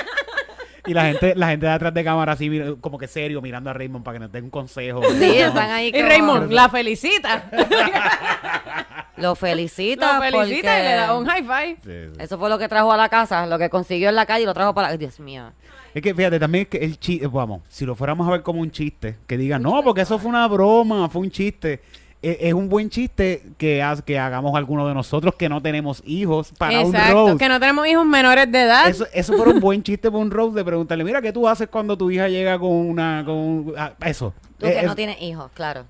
Y 0.90 0.94
la 0.94 1.06
gente, 1.06 1.34
la 1.36 1.50
gente 1.50 1.66
de 1.68 1.72
atrás 1.72 1.94
de 1.94 2.04
cámara 2.04 2.32
así, 2.34 2.50
como 2.82 2.98
que 2.98 3.08
serio, 3.08 3.42
mirando 3.42 3.70
a 3.70 3.74
Raymond 3.74 4.04
para 4.04 4.16
que 4.16 4.20
nos 4.22 4.32
dé 4.32 4.42
un 4.42 4.50
consejo. 4.50 5.02
Sí, 5.20 5.38
están 5.38 5.70
ahí 5.70 5.88
Y 5.88 5.92
como- 5.92 6.06
Raymond 6.08 6.52
la 6.52 6.68
felicita. 6.70 7.44
Lo 9.18 9.36
felicita 9.36 10.16
Lo 10.16 10.22
felicita 10.22 10.72
porque 10.72 10.80
y 10.80 10.84
le 10.88 10.94
da 10.96 11.18
un 11.18 11.26
high 11.26 11.44
five. 11.44 11.78
Sí, 11.84 12.14
sí. 12.16 12.22
Eso 12.24 12.40
fue 12.40 12.50
lo 12.50 12.58
que 12.58 12.70
trajo 12.70 12.92
a 12.92 12.98
la 12.98 13.10
casa, 13.10 13.46
lo 13.48 13.60
que 13.60 13.70
consiguió 13.70 14.10
en 14.10 14.16
la 14.16 14.26
calle 14.26 14.44
y 14.44 14.46
lo 14.46 14.54
trajo 14.54 14.74
para 14.74 14.90
la... 14.92 14.98
Dios 14.98 15.20
mío. 15.20 15.52
Es 15.94 16.02
que 16.02 16.14
fíjate, 16.14 16.40
también 16.40 16.64
es 16.64 16.68
que 16.70 16.78
el 16.78 16.98
chiste, 17.00 17.28
vamos, 17.28 17.62
si 17.68 17.86
lo 17.86 17.96
fuéramos 17.96 18.28
a 18.28 18.32
ver 18.32 18.44
como 18.44 18.62
un 18.62 18.72
chiste, 18.72 19.18
que 19.28 19.38
digan, 19.38 19.62
no, 19.62 19.84
porque 19.84 20.02
eso 20.02 20.18
fue 20.20 20.30
una 20.30 20.48
broma, 20.48 21.10
fue 21.10 21.22
un 21.22 21.32
chiste. 21.32 21.82
E- 22.22 22.38
Es, 22.42 22.54
un 22.54 22.68
buen 22.68 22.90
chiste 22.90 23.44
que, 23.58 23.82
hagamos 23.82 24.54
alguno 24.56 24.86
de 24.88 24.94
nosotros 24.94 25.36
que 25.36 25.48
no 25.48 25.62
tenemos 25.62 26.04
hijos 26.06 26.52
para 26.58 26.82
un 26.82 26.94
roast. 26.94 27.40
Que 27.40 27.48
no 27.48 27.60
tenemos 27.60 27.88
hijos 27.88 28.06
menores 28.06 28.52
de 28.52 28.62
edad. 28.64 28.90
Eso, 28.90 29.06
eso 29.14 29.34
fue 29.38 29.48
un 29.54 29.60
buen 29.62 29.82
chiste 29.84 30.10
para 30.12 30.22
un 30.22 30.30
roast 30.30 30.54
de 30.56 30.66
preguntarle, 30.66 31.04
mira, 31.06 31.22
¿qué 31.22 31.32
tú 31.32 31.48
haces 31.48 31.70
cuando 31.70 31.98
tu 31.98 32.12
hija 32.12 32.28
llega 32.28 32.60
con 32.60 32.72
una... 32.72 33.24
Con, 33.26 33.74
ah, 33.78 33.94
eso. 34.06 34.34
Tú 34.58 34.66
Eh, 34.66 34.72
que 34.74 34.80
es- 34.80 34.86
no 34.86 34.96
tienes 34.96 35.22
hijos, 35.22 35.50
claro. 35.54 35.86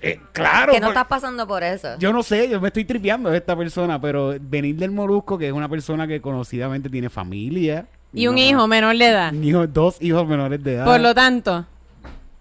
eh, 0.00 0.18
claro. 0.32 0.72
que 0.72 0.80
no 0.80 0.88
estás 0.88 1.06
pasando 1.06 1.46
por 1.46 1.62
eso. 1.62 1.98
Yo 1.98 2.12
no 2.14 2.22
sé, 2.22 2.48
yo 2.48 2.60
me 2.62 2.68
estoy 2.68 2.86
tripeando 2.86 3.28
de 3.28 3.36
esta 3.36 3.54
persona, 3.54 4.00
pero 4.00 4.34
venir 4.40 4.76
del 4.76 4.90
Molusco, 4.90 5.36
que 5.36 5.48
es 5.48 5.52
una 5.52 5.68
persona 5.68 6.06
que 6.06 6.20
conocidamente 6.22 6.88
tiene 6.88 7.10
familia. 7.10 7.86
y 8.14 8.26
un 8.26 8.38
hijo 8.38 8.66
menor 8.66 8.96
de 8.96 9.06
edad. 9.08 9.32
hijo- 9.34 9.66
dos 9.66 9.96
hijos 10.00 10.26
menores 10.26 10.62
de 10.64 10.74
edad. 10.76 10.84
Por 10.86 11.00
lo 11.00 11.14
tanto, 11.14 11.66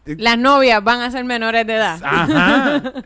las 0.06 0.38
novias 0.38 0.82
van 0.84 1.02
a 1.02 1.12
ser 1.12 1.26
menores 1.26 1.68
de 1.68 1.76
edad. 1.76 2.00
Ajá. 2.04 2.82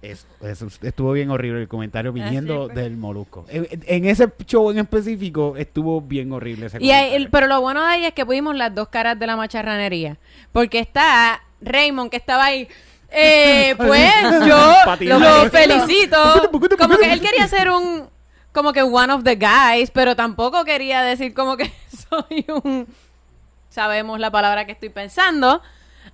Eso, 0.00 0.26
eso 0.42 0.68
estuvo 0.82 1.10
bien 1.12 1.30
horrible 1.30 1.60
el 1.62 1.68
comentario 1.68 2.12
viniendo 2.12 2.68
del 2.68 2.96
Molusco. 2.96 3.44
En, 3.48 3.66
en 3.86 4.04
ese 4.04 4.28
show 4.46 4.70
en 4.70 4.78
específico 4.78 5.56
estuvo 5.56 6.00
bien 6.00 6.32
horrible 6.32 6.66
ese 6.66 6.78
Y 6.80 6.90
el- 6.90 7.30
pero 7.30 7.48
lo 7.48 7.60
bueno 7.60 7.80
de 7.82 7.88
ahí 7.88 8.04
es 8.04 8.12
que 8.12 8.24
pudimos 8.24 8.54
las 8.54 8.72
dos 8.74 8.88
caras 8.88 9.18
de 9.18 9.26
la 9.26 9.36
macharranería. 9.36 10.16
Porque 10.52 10.78
está 10.78 11.42
Raymond 11.60 12.10
que 12.10 12.16
estaba 12.16 12.44
ahí. 12.44 12.68
Eh, 13.10 13.74
pues 13.76 14.12
yo 14.46 14.72
lo 15.18 15.50
felicito. 15.50 16.16
Como 16.78 16.96
que 16.96 17.12
él 17.12 17.20
quería 17.20 17.48
ser 17.48 17.70
un 17.70 18.08
como 18.52 18.72
que 18.72 18.82
one 18.82 19.12
of 19.12 19.24
the 19.24 19.36
guys, 19.36 19.90
pero 19.90 20.14
tampoco 20.16 20.64
quería 20.64 21.02
decir 21.02 21.34
como 21.34 21.56
que 21.56 21.72
soy 22.08 22.44
un 22.62 22.86
sabemos 23.68 24.18
la 24.20 24.30
palabra 24.30 24.64
que 24.64 24.72
estoy 24.72 24.88
pensando. 24.90 25.60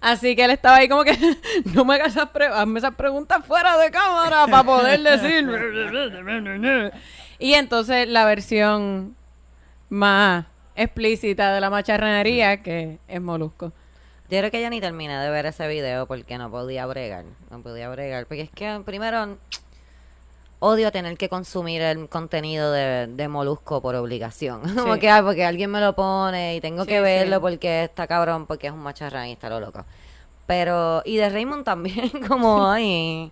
Así 0.04 0.36
que 0.36 0.44
él 0.44 0.50
estaba 0.50 0.76
ahí 0.76 0.88
como 0.88 1.02
que 1.02 1.16
no 1.74 1.84
me 1.86 1.94
hagas 1.94 2.08
esas, 2.08 2.28
pre- 2.28 2.48
hazme 2.48 2.78
esas 2.78 2.94
preguntas 2.94 3.42
fuera 3.46 3.78
de 3.78 3.90
cámara 3.90 4.46
para 4.46 4.62
poder 4.62 5.00
decir. 5.00 5.48
y 7.38 7.54
entonces 7.54 8.06
la 8.08 8.26
versión 8.26 9.16
más 9.88 10.44
explícita 10.76 11.54
de 11.54 11.60
la 11.62 11.70
macharranería 11.70 12.62
que 12.62 12.98
es 13.08 13.20
Molusco. 13.22 13.72
Yo 14.28 14.38
creo 14.40 14.50
que 14.50 14.60
ya 14.60 14.68
ni 14.68 14.80
terminé 14.80 15.16
de 15.18 15.30
ver 15.30 15.46
ese 15.46 15.66
video 15.68 16.06
porque 16.06 16.36
no 16.36 16.50
podía 16.50 16.84
bregar. 16.84 17.24
No 17.50 17.62
podía 17.62 17.88
bregar. 17.88 18.26
Porque 18.26 18.42
es 18.42 18.50
que 18.50 18.80
primero 18.84 19.38
odio 20.66 20.90
tener 20.90 21.18
que 21.18 21.28
consumir 21.28 21.82
el 21.82 22.08
contenido 22.08 22.72
de, 22.72 23.06
de 23.06 23.28
Molusco 23.28 23.82
por 23.82 23.94
obligación. 23.96 24.62
Como 24.74 24.94
Sí. 24.94 25.00
que, 25.00 25.10
ay, 25.10 25.22
porque 25.22 25.44
alguien 25.44 25.70
me 25.70 25.80
lo 25.80 25.94
pone 25.94 26.56
y 26.56 26.60
tengo 26.62 26.84
Sí, 26.84 26.88
que 26.88 27.00
verlo 27.02 27.36
sí. 27.36 27.40
porque 27.42 27.84
está 27.84 28.06
cabrón, 28.06 28.46
porque 28.46 28.68
es 28.68 28.72
un 28.72 28.80
macharrán 28.80 29.28
y 29.28 29.32
está 29.32 29.50
lo 29.50 29.60
loco. 29.60 29.84
Pero, 30.46 31.02
y 31.04 31.16
de 31.16 31.28
Raymond 31.28 31.64
también, 31.64 32.10
como, 32.28 32.70
ay, 32.70 33.30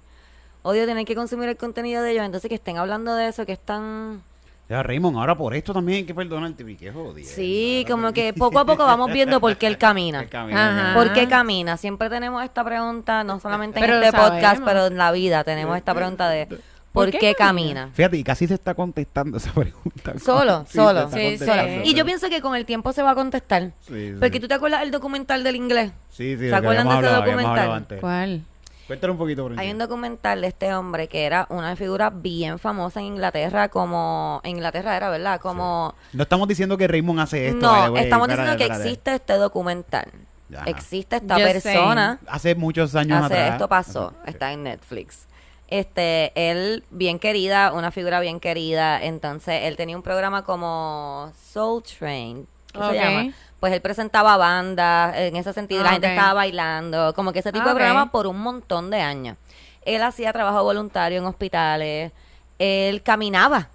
odio 0.62 0.86
tener 0.86 1.04
que 1.06 1.14
consumir 1.14 1.48
el 1.48 1.56
contenido 1.56 2.02
de 2.02 2.12
ellos. 2.12 2.24
Entonces 2.24 2.48
que 2.48 2.54
estén 2.56 2.76
hablando 2.78 3.14
de 3.14 3.28
eso, 3.28 3.46
que 3.46 3.52
están... 3.52 4.22
Ya, 4.68 4.82
Raymond, 4.82 5.18
ahora 5.18 5.36
por 5.36 5.54
esto 5.54 5.72
también 5.74 5.98
hay 5.98 6.04
que 6.04 6.14
perdonarte, 6.14 6.64
mi, 6.64 6.76
qué 6.76 6.90
jodido. 6.92 7.28
Sí, 7.28 7.84
como 7.90 8.12
que 8.12 8.32
poco 8.32 8.58
a 8.58 8.64
poco 8.64 8.84
vamos 8.86 9.12
viendo 9.12 9.38
por 9.40 9.56
qué 9.58 9.66
él 9.66 9.76
camina. 9.76 10.20
El 10.20 10.28
camino, 10.30 10.58
el 10.58 10.64
Ajá. 10.66 10.76
camino. 10.76 10.94
¿Por 10.98 11.12
qué 11.12 11.28
camina? 11.28 11.76
Siempre 11.76 12.08
tenemos 12.08 12.42
esta 12.42 12.64
pregunta, 12.64 13.22
no 13.24 13.38
solamente 13.40 13.80
en 13.80 13.90
este 13.90 14.10
sabemos. 14.12 14.30
podcast, 14.30 14.62
pero 14.64 14.86
en 14.86 14.96
la 14.96 15.12
vida 15.12 15.44
tenemos 15.44 15.76
esta 15.76 15.94
pregunta 15.94 16.28
de 16.30 16.48
¿por, 16.92 17.06
¿Por 17.06 17.10
qué 17.12 17.18
qué 17.18 17.34
camina? 17.34 17.80
camina? 17.82 17.94
Fíjate, 17.94 18.16
y 18.18 18.24
casi 18.24 18.46
se 18.46 18.54
está 18.54 18.74
contestando 18.74 19.38
esa 19.38 19.52
pregunta. 19.54 20.18
Solo, 20.18 20.64
Sí, 20.68 20.76
solo. 20.76 21.10
Sí, 21.10 21.38
sí. 21.38 21.46
Y 21.84 21.94
yo 21.94 22.04
pienso 22.04 22.28
que 22.28 22.40
con 22.40 22.54
el 22.54 22.64
tiempo 22.64 22.92
se 22.92 23.02
va 23.02 23.10
a 23.12 23.14
contestar. 23.14 23.72
Sí, 23.80 24.10
sí. 24.12 24.14
Porque 24.20 24.38
tú 24.40 24.48
te 24.48 24.54
acuerdas 24.54 24.80
del 24.80 24.90
documental 24.90 25.42
del 25.44 25.56
inglés. 25.56 25.92
Sí, 26.10 26.36
sí, 26.38 26.48
¿Se 26.48 26.54
acuerdan 26.54 26.88
de 26.88 26.94
ese 27.06 27.14
documental? 27.14 27.86
¿Cuál? 28.00 28.42
Cuéntale 28.86 29.12
un 29.12 29.18
poquito 29.18 29.44
por 29.44 29.58
Hay 29.58 29.70
un 29.70 29.78
documental 29.78 30.40
de 30.40 30.48
este 30.48 30.74
hombre 30.74 31.08
que 31.08 31.24
era 31.24 31.46
una 31.50 31.76
figura 31.76 32.10
bien 32.10 32.58
famosa 32.58 33.00
en 33.00 33.06
Inglaterra, 33.06 33.68
como. 33.68 34.40
En 34.44 34.50
Inglaterra 34.56 34.96
era, 34.96 35.08
¿verdad? 35.08 35.40
Como. 35.40 35.94
No 36.12 36.22
estamos 36.24 36.48
diciendo 36.48 36.76
que 36.76 36.88
Raymond 36.88 37.20
hace 37.20 37.48
esto. 37.48 37.60
no, 37.60 37.96
estamos 37.96 38.28
diciendo 38.28 38.56
que 38.56 38.66
existe 38.66 39.14
este 39.14 39.34
documental. 39.34 40.10
Ya. 40.48 40.64
Existe 40.64 41.16
esta 41.16 41.36
Just 41.36 41.46
persona. 41.46 42.18
Hace 42.26 42.54
muchos 42.54 42.94
años 42.94 43.24
Hace, 43.24 43.34
atrás. 43.34 43.52
esto 43.52 43.68
pasó, 43.68 44.12
está 44.26 44.52
en 44.52 44.64
Netflix. 44.64 45.26
Este, 45.72 46.32
él 46.34 46.84
bien 46.90 47.18
querida, 47.18 47.72
una 47.72 47.90
figura 47.90 48.20
bien 48.20 48.40
querida, 48.40 49.02
entonces 49.02 49.60
él 49.62 49.76
tenía 49.78 49.96
un 49.96 50.02
programa 50.02 50.44
como 50.44 51.32
Soul 51.50 51.82
Train, 51.82 52.46
¿qué 52.74 52.78
se 52.78 52.94
llama? 52.94 53.34
Pues 53.58 53.72
él 53.72 53.80
presentaba 53.80 54.36
bandas, 54.36 55.16
en 55.16 55.34
ese 55.34 55.54
sentido, 55.54 55.82
la 55.82 55.88
Ah, 55.88 55.92
gente 55.92 56.08
estaba 56.08 56.34
bailando, 56.34 57.14
como 57.14 57.32
que 57.32 57.38
ese 57.38 57.52
tipo 57.52 57.62
Ah, 57.64 57.68
de 57.68 57.72
ok. 57.72 57.76
programa 57.78 58.12
por 58.12 58.26
un 58.26 58.38
montón 58.40 58.90
de 58.90 59.00
años. 59.00 59.38
Él 59.86 60.02
hacía 60.02 60.30
trabajo 60.34 60.62
voluntario 60.62 61.18
en 61.20 61.24
hospitales, 61.24 62.12
él 62.58 63.02
caminaba. 63.02 63.70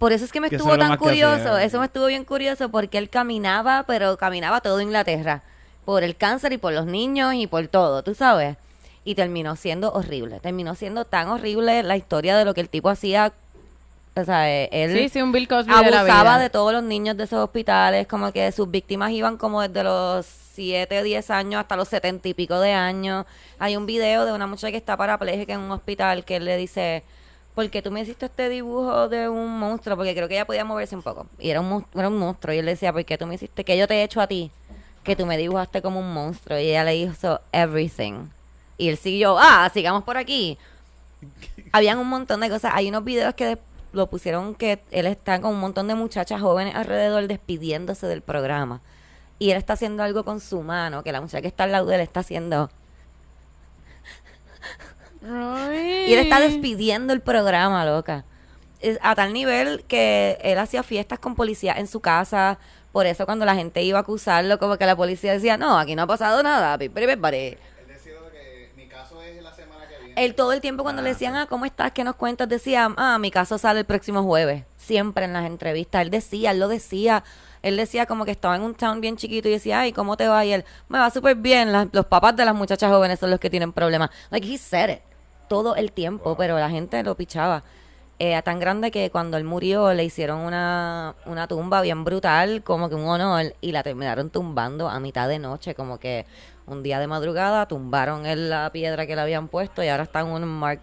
Por 0.00 0.12
eso 0.12 0.24
es 0.24 0.32
que 0.32 0.40
me 0.40 0.50
Que 0.50 0.56
estuvo 0.56 0.76
tan 0.76 0.96
curioso, 0.98 1.52
hacía. 1.54 1.62
eso 1.62 1.78
me 1.78 1.86
estuvo 1.86 2.06
bien 2.06 2.24
curioso 2.24 2.70
porque 2.70 2.98
él 2.98 3.08
caminaba, 3.08 3.84
pero 3.86 4.16
caminaba 4.16 4.60
todo 4.62 4.80
Inglaterra, 4.80 5.42
por 5.84 6.02
el 6.02 6.16
cáncer 6.16 6.52
y 6.54 6.58
por 6.58 6.72
los 6.72 6.86
niños 6.86 7.34
y 7.34 7.46
por 7.46 7.68
todo, 7.68 8.02
tú 8.02 8.16
sabes. 8.16 8.56
Y 9.06 9.14
terminó 9.14 9.56
siendo 9.56 9.92
horrible, 9.92 10.40
terminó 10.40 10.74
siendo 10.74 11.06
tan 11.06 11.28
horrible 11.28 11.82
la 11.82 11.96
historia 11.96 12.36
de 12.36 12.44
lo 12.44 12.52
que 12.52 12.60
el 12.60 12.68
tipo 12.68 12.90
hacía. 12.90 13.32
O 14.16 14.24
sea, 14.24 14.50
eh, 14.50 14.68
él 14.72 14.98
Sí, 14.98 15.08
sí, 15.08 15.22
un 15.22 15.32
Bill 15.32 15.46
Cosby 15.46 15.72
de 15.72 15.90
la 15.90 16.00
abusaba 16.00 16.38
de 16.38 16.50
todos 16.50 16.72
los 16.72 16.82
niños 16.82 17.16
de 17.16 17.24
esos 17.24 17.38
hospitales, 17.38 18.06
como 18.06 18.32
que 18.32 18.50
sus 18.52 18.70
víctimas 18.70 19.12
iban 19.12 19.36
como 19.36 19.62
desde 19.62 19.84
los 19.84 20.26
7, 20.26 21.02
10 21.02 21.30
años 21.30 21.60
hasta 21.60 21.76
los 21.76 21.88
70 21.88 22.28
y 22.28 22.34
pico 22.34 22.58
de 22.58 22.72
años. 22.72 23.26
Hay 23.58 23.76
un 23.76 23.86
video 23.86 24.24
de 24.24 24.32
una 24.32 24.46
muchacha 24.46 24.72
que 24.72 24.78
está 24.78 24.96
parapléjica 24.96 25.52
en 25.52 25.60
un 25.60 25.70
hospital 25.70 26.24
que 26.24 26.36
él 26.36 26.44
le 26.44 26.56
dice, 26.56 27.04
¿por 27.54 27.68
qué 27.70 27.82
tú 27.82 27.90
me 27.90 28.00
hiciste 28.00 28.26
este 28.26 28.48
dibujo 28.48 29.08
de 29.08 29.28
un 29.28 29.58
monstruo? 29.58 29.96
Porque 29.96 30.14
creo 30.14 30.28
que 30.28 30.34
ella 30.34 30.46
podía 30.46 30.64
moverse 30.64 30.96
un 30.96 31.02
poco. 31.02 31.26
Y 31.38 31.50
era 31.50 31.60
un, 31.60 31.86
era 31.94 32.08
un 32.08 32.18
monstruo. 32.18 32.54
Y 32.54 32.58
él 32.58 32.64
le 32.66 32.72
decía, 32.72 32.92
¿por 32.92 33.04
qué 33.04 33.18
tú 33.18 33.26
me 33.26 33.34
hiciste? 33.34 33.64
que 33.64 33.76
yo 33.78 33.86
te 33.86 33.94
he 33.96 34.02
hecho 34.02 34.20
a 34.20 34.26
ti? 34.26 34.50
Que 35.04 35.14
tú 35.14 35.26
me 35.26 35.38
dibujaste 35.38 35.82
como 35.82 36.00
un 36.00 36.12
monstruo. 36.12 36.58
Y 36.58 36.70
ella 36.70 36.84
le 36.84 36.96
hizo 36.96 37.40
everything. 37.52 38.28
Y 38.78 38.88
él 38.88 38.96
siguió, 38.96 39.36
ah, 39.38 39.70
sigamos 39.72 40.04
por 40.04 40.16
aquí 40.16 40.58
habían 41.72 41.98
un 41.98 42.08
montón 42.08 42.40
de 42.40 42.48
cosas. 42.48 42.72
Hay 42.74 42.88
unos 42.88 43.04
videos 43.04 43.34
que 43.34 43.58
lo 43.92 44.08
pusieron 44.08 44.54
que 44.54 44.82
él 44.90 45.06
está 45.06 45.40
con 45.40 45.54
un 45.54 45.60
montón 45.60 45.88
de 45.88 45.94
muchachas 45.94 46.40
jóvenes 46.40 46.74
alrededor 46.74 47.26
despidiéndose 47.26 48.06
del 48.06 48.22
programa. 48.22 48.80
Y 49.38 49.50
él 49.50 49.58
está 49.58 49.74
haciendo 49.74 50.02
algo 50.02 50.24
con 50.24 50.40
su 50.40 50.62
mano, 50.62 51.02
que 51.02 51.12
la 51.12 51.20
muchacha 51.20 51.42
que 51.42 51.48
está 51.48 51.64
al 51.64 51.72
lado 51.72 51.86
de 51.86 51.96
él 51.96 52.00
está 52.00 52.20
haciendo. 52.20 52.70
Y 55.22 56.12
él 56.12 56.18
está 56.20 56.40
despidiendo 56.40 57.12
el 57.12 57.20
programa, 57.20 57.84
loca. 57.84 58.24
Es 58.80 58.98
a 59.02 59.14
tal 59.14 59.32
nivel 59.32 59.84
que 59.84 60.38
él 60.42 60.58
hacía 60.58 60.82
fiestas 60.82 61.18
con 61.18 61.34
policía 61.34 61.74
en 61.74 61.86
su 61.86 62.00
casa. 62.00 62.58
Por 62.92 63.06
eso 63.06 63.26
cuando 63.26 63.44
la 63.44 63.54
gente 63.54 63.82
iba 63.82 63.98
a 63.98 64.02
acusarlo, 64.02 64.58
como 64.58 64.78
que 64.78 64.86
la 64.86 64.96
policía 64.96 65.32
decía, 65.32 65.56
no, 65.56 65.78
aquí 65.78 65.94
no 65.96 66.02
ha 66.02 66.06
pasado 66.06 66.42
nada. 66.42 66.78
pi, 66.78 66.88
pi, 66.88 67.06
pi, 67.06 67.16
pari". 67.16 67.36
Él 67.38 67.58
decía 67.88 68.12
que 68.32 68.70
mi 68.76 68.86
caso 68.86 69.20
es 69.20 69.42
la 69.42 69.52
semana 69.52 69.86
que 69.88 69.98
viene. 69.98 70.05
Él 70.16 70.34
todo 70.34 70.52
el 70.52 70.60
tiempo 70.62 70.82
cuando 70.82 71.02
le 71.02 71.10
decían, 71.10 71.36
ah, 71.36 71.46
¿cómo 71.48 71.66
estás? 71.66 71.92
¿Qué 71.92 72.02
nos 72.02 72.16
cuentas? 72.16 72.48
Decía, 72.48 72.92
ah, 72.96 73.18
mi 73.18 73.30
caso 73.30 73.58
sale 73.58 73.80
el 73.80 73.86
próximo 73.86 74.22
jueves. 74.22 74.64
Siempre 74.76 75.26
en 75.26 75.34
las 75.34 75.44
entrevistas. 75.46 76.02
Él 76.02 76.10
decía, 76.10 76.50
él 76.52 76.58
lo 76.58 76.68
decía. 76.68 77.22
Él 77.62 77.76
decía 77.76 78.06
como 78.06 78.24
que 78.24 78.30
estaba 78.30 78.56
en 78.56 78.62
un 78.62 78.74
town 78.74 79.00
bien 79.00 79.16
chiquito 79.16 79.48
y 79.48 79.52
decía, 79.52 79.80
ay, 79.80 79.92
¿cómo 79.92 80.16
te 80.16 80.26
va? 80.26 80.44
Y 80.44 80.52
él, 80.52 80.64
me 80.88 80.98
va 80.98 81.10
súper 81.10 81.36
bien. 81.36 81.70
Las- 81.70 81.88
los 81.92 82.06
papás 82.06 82.34
de 82.34 82.44
las 82.46 82.54
muchachas 82.54 82.90
jóvenes 82.90 83.20
son 83.20 83.30
los 83.30 83.38
que 83.40 83.50
tienen 83.50 83.72
problemas. 83.72 84.10
Like, 84.30 84.50
he 84.52 84.56
said 84.56 84.88
it. 84.90 85.00
Todo 85.48 85.76
el 85.76 85.92
tiempo, 85.92 86.34
pero 86.36 86.58
la 86.58 86.70
gente 86.70 87.02
lo 87.02 87.14
pichaba. 87.14 87.62
Eh, 88.18 88.34
a 88.34 88.40
tan 88.40 88.58
grande 88.58 88.90
que 88.90 89.10
cuando 89.10 89.36
él 89.36 89.44
murió 89.44 89.92
le 89.92 90.02
hicieron 90.02 90.40
una, 90.40 91.14
una 91.26 91.46
tumba 91.46 91.82
bien 91.82 92.02
brutal, 92.02 92.62
como 92.64 92.88
que 92.88 92.94
un 92.94 93.06
honor, 93.06 93.54
y 93.60 93.72
la 93.72 93.82
terminaron 93.82 94.30
tumbando 94.30 94.88
a 94.88 94.98
mitad 95.00 95.28
de 95.28 95.38
noche, 95.38 95.74
como 95.74 95.98
que 95.98 96.24
un 96.66 96.82
día 96.82 96.98
de 96.98 97.06
madrugada 97.06 97.66
tumbaron 97.66 98.26
en 98.26 98.50
la 98.50 98.70
piedra 98.72 99.06
que 99.06 99.14
le 99.14 99.22
habían 99.22 99.48
puesto 99.48 99.82
y 99.82 99.88
ahora 99.88 100.02
está 100.02 100.20
en 100.20 100.26
un 100.26 100.44
mark. 100.46 100.80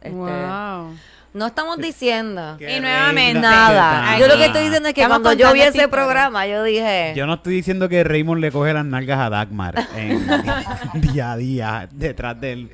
este, 0.00 0.10
Wow. 0.10 0.96
No 1.34 1.46
estamos 1.46 1.78
diciendo 1.78 2.56
Qué 2.58 2.76
Y 2.76 2.80
nuevamente, 2.80 3.40
nada. 3.40 4.18
Yo 4.18 4.28
lo 4.28 4.36
que 4.36 4.46
estoy 4.46 4.64
diciendo 4.64 4.88
es 4.90 4.94
que 4.94 5.00
Estamos 5.00 5.22
cuando 5.22 5.42
yo 5.42 5.52
vi 5.54 5.62
ese 5.62 5.88
programa, 5.88 6.46
yo 6.46 6.62
dije, 6.62 7.14
Yo 7.16 7.26
no 7.26 7.34
estoy 7.34 7.54
diciendo 7.54 7.88
que 7.88 8.04
Raymond 8.04 8.40
le 8.40 8.52
coge 8.52 8.74
las 8.74 8.84
nalgas 8.84 9.18
a 9.18 9.30
Dagmar 9.30 9.86
en 9.96 10.26
día 11.00 11.32
a 11.32 11.36
día 11.36 11.88
detrás 11.90 12.38
de 12.38 12.52
él. 12.52 12.70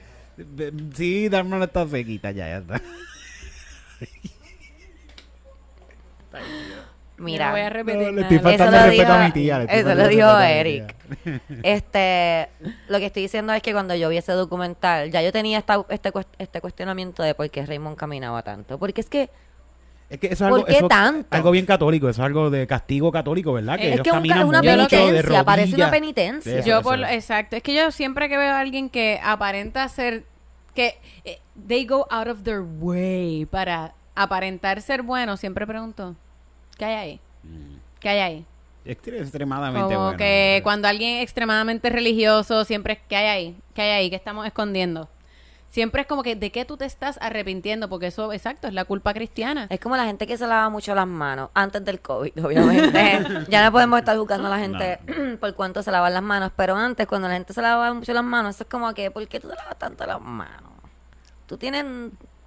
Sí, 0.94 1.28
Dagmar 1.28 1.62
está 1.62 1.86
sequita 1.86 2.32
ya, 2.32 2.48
ya 2.48 2.56
está. 2.58 2.80
Mira, 7.18 7.46
No 7.46 7.52
voy 7.52 7.60
a 7.60 7.70
repetir 7.70 8.12
No, 8.12 8.12
le 8.12 8.20
Eso 8.36 8.42
faltando 8.42 8.78
lo 8.86 8.90
dijo- 8.92 9.12
a 9.12 9.24
mi 9.24 9.32
tía. 9.32 9.62
eso 9.64 9.94
lo 9.94 10.08
dijo 10.08 10.38
Eric. 10.40 10.94
este, 11.62 12.48
lo 12.88 12.98
que 12.98 13.06
estoy 13.06 13.22
diciendo 13.22 13.52
es 13.52 13.62
que 13.62 13.72
cuando 13.72 13.94
yo 13.94 14.08
vi 14.08 14.16
ese 14.18 14.32
documental, 14.32 15.10
ya 15.10 15.22
yo 15.22 15.32
tenía 15.32 15.58
esta, 15.58 15.84
este, 15.88 16.12
este 16.38 16.60
cuestionamiento 16.60 17.22
de 17.22 17.34
por 17.34 17.48
qué 17.50 17.64
Raymond 17.66 17.96
caminaba 17.96 18.42
tanto. 18.42 18.78
Porque 18.78 19.00
es 19.00 19.08
que 19.08 19.30
Es 20.10 20.18
que 20.18 20.28
eso 20.28 20.46
es 20.46 20.50
¿Por 20.50 20.58
algo, 20.60 20.64
qué 20.66 20.72
eso- 20.78 20.88
tanto? 20.88 21.28
algo 21.36 21.50
bien 21.50 21.66
católico, 21.66 22.08
eso 22.08 22.22
es 22.22 22.26
algo 22.26 22.48
de 22.48 22.66
castigo 22.66 23.12
católico, 23.12 23.52
¿verdad? 23.52 23.76
Que 23.76 23.88
es 23.88 23.92
ellos 23.94 24.04
que 24.04 24.10
un 24.10 24.14
ca- 24.14 24.18
caminan 24.20 24.38
es 24.38 24.44
una 24.46 24.58
mucho, 24.62 24.70
de 24.70 24.76
penitencia, 24.88 25.44
parece 25.44 25.74
una 25.74 25.90
penitencia. 25.90 26.58
Eso, 26.60 26.66
Yo 26.66 26.74
eso, 26.76 26.82
por, 26.82 26.98
eso. 27.00 27.08
exacto, 27.12 27.56
es 27.56 27.62
que 27.62 27.74
yo 27.74 27.90
siempre 27.90 28.28
que 28.30 28.38
veo 28.38 28.52
a 28.54 28.58
alguien 28.60 28.88
que 28.88 29.20
aparenta 29.22 29.86
ser 29.88 30.24
que 30.74 30.98
eh, 31.26 31.40
they 31.66 31.84
go 31.84 32.06
out 32.10 32.28
of 32.28 32.42
their 32.42 32.60
way 32.60 33.44
para 33.46 33.92
aparentar 34.14 34.80
ser 34.80 35.02
bueno, 35.02 35.36
siempre 35.36 35.66
pregunto, 35.66 36.16
¿qué 36.78 36.84
hay 36.84 36.94
ahí? 36.94 37.20
¿Qué 38.00 38.08
hay 38.08 38.18
ahí? 38.20 38.46
Es 38.84 38.96
que 38.96 39.10
es 39.16 39.22
extremadamente 39.22 39.94
Como 39.94 40.04
bueno. 40.06 40.16
que 40.16 40.60
cuando 40.62 40.88
alguien 40.88 41.16
es 41.18 41.24
extremadamente 41.24 41.90
religioso, 41.90 42.64
siempre 42.64 42.94
es, 42.94 43.00
¿qué 43.06 43.16
hay 43.16 43.26
ahí? 43.26 43.56
¿Qué 43.74 43.82
hay 43.82 43.90
ahí? 43.90 44.10
¿Qué 44.10 44.16
estamos 44.16 44.46
escondiendo? 44.46 45.08
Siempre 45.68 46.00
es 46.00 46.08
como 46.08 46.22
que, 46.22 46.34
¿de 46.34 46.50
qué 46.50 46.64
tú 46.64 46.78
te 46.78 46.86
estás 46.86 47.18
arrepintiendo? 47.20 47.90
Porque 47.90 48.06
eso, 48.06 48.32
exacto, 48.32 48.68
es 48.68 48.72
la 48.72 48.86
culpa 48.86 49.12
cristiana. 49.12 49.66
Es 49.68 49.78
como 49.80 49.96
la 49.96 50.06
gente 50.06 50.26
que 50.26 50.38
se 50.38 50.46
lava 50.46 50.70
mucho 50.70 50.94
las 50.94 51.06
manos 51.06 51.50
antes 51.52 51.84
del 51.84 52.00
COVID, 52.00 52.32
obviamente. 52.46 53.20
ya 53.48 53.62
no 53.62 53.70
podemos 53.72 53.98
estar 53.98 54.16
buscando 54.16 54.46
a 54.46 54.50
la 54.50 54.58
gente 54.58 54.98
por 55.40 55.54
cuánto 55.54 55.82
se 55.82 55.90
lavan 55.90 56.14
las 56.14 56.22
manos, 56.22 56.52
pero 56.56 56.74
antes, 56.74 57.06
cuando 57.06 57.28
la 57.28 57.34
gente 57.34 57.52
se 57.52 57.60
lavaba 57.60 57.92
mucho 57.92 58.14
las 58.14 58.24
manos, 58.24 58.54
eso 58.54 58.64
es 58.64 58.70
como 58.70 58.94
que, 58.94 59.10
¿por 59.10 59.28
qué 59.28 59.40
tú 59.40 59.48
te 59.48 59.56
lavas 59.56 59.78
tanto 59.78 60.06
las 60.06 60.20
manos? 60.20 60.72
Tú 61.46 61.58
tienes 61.58 61.84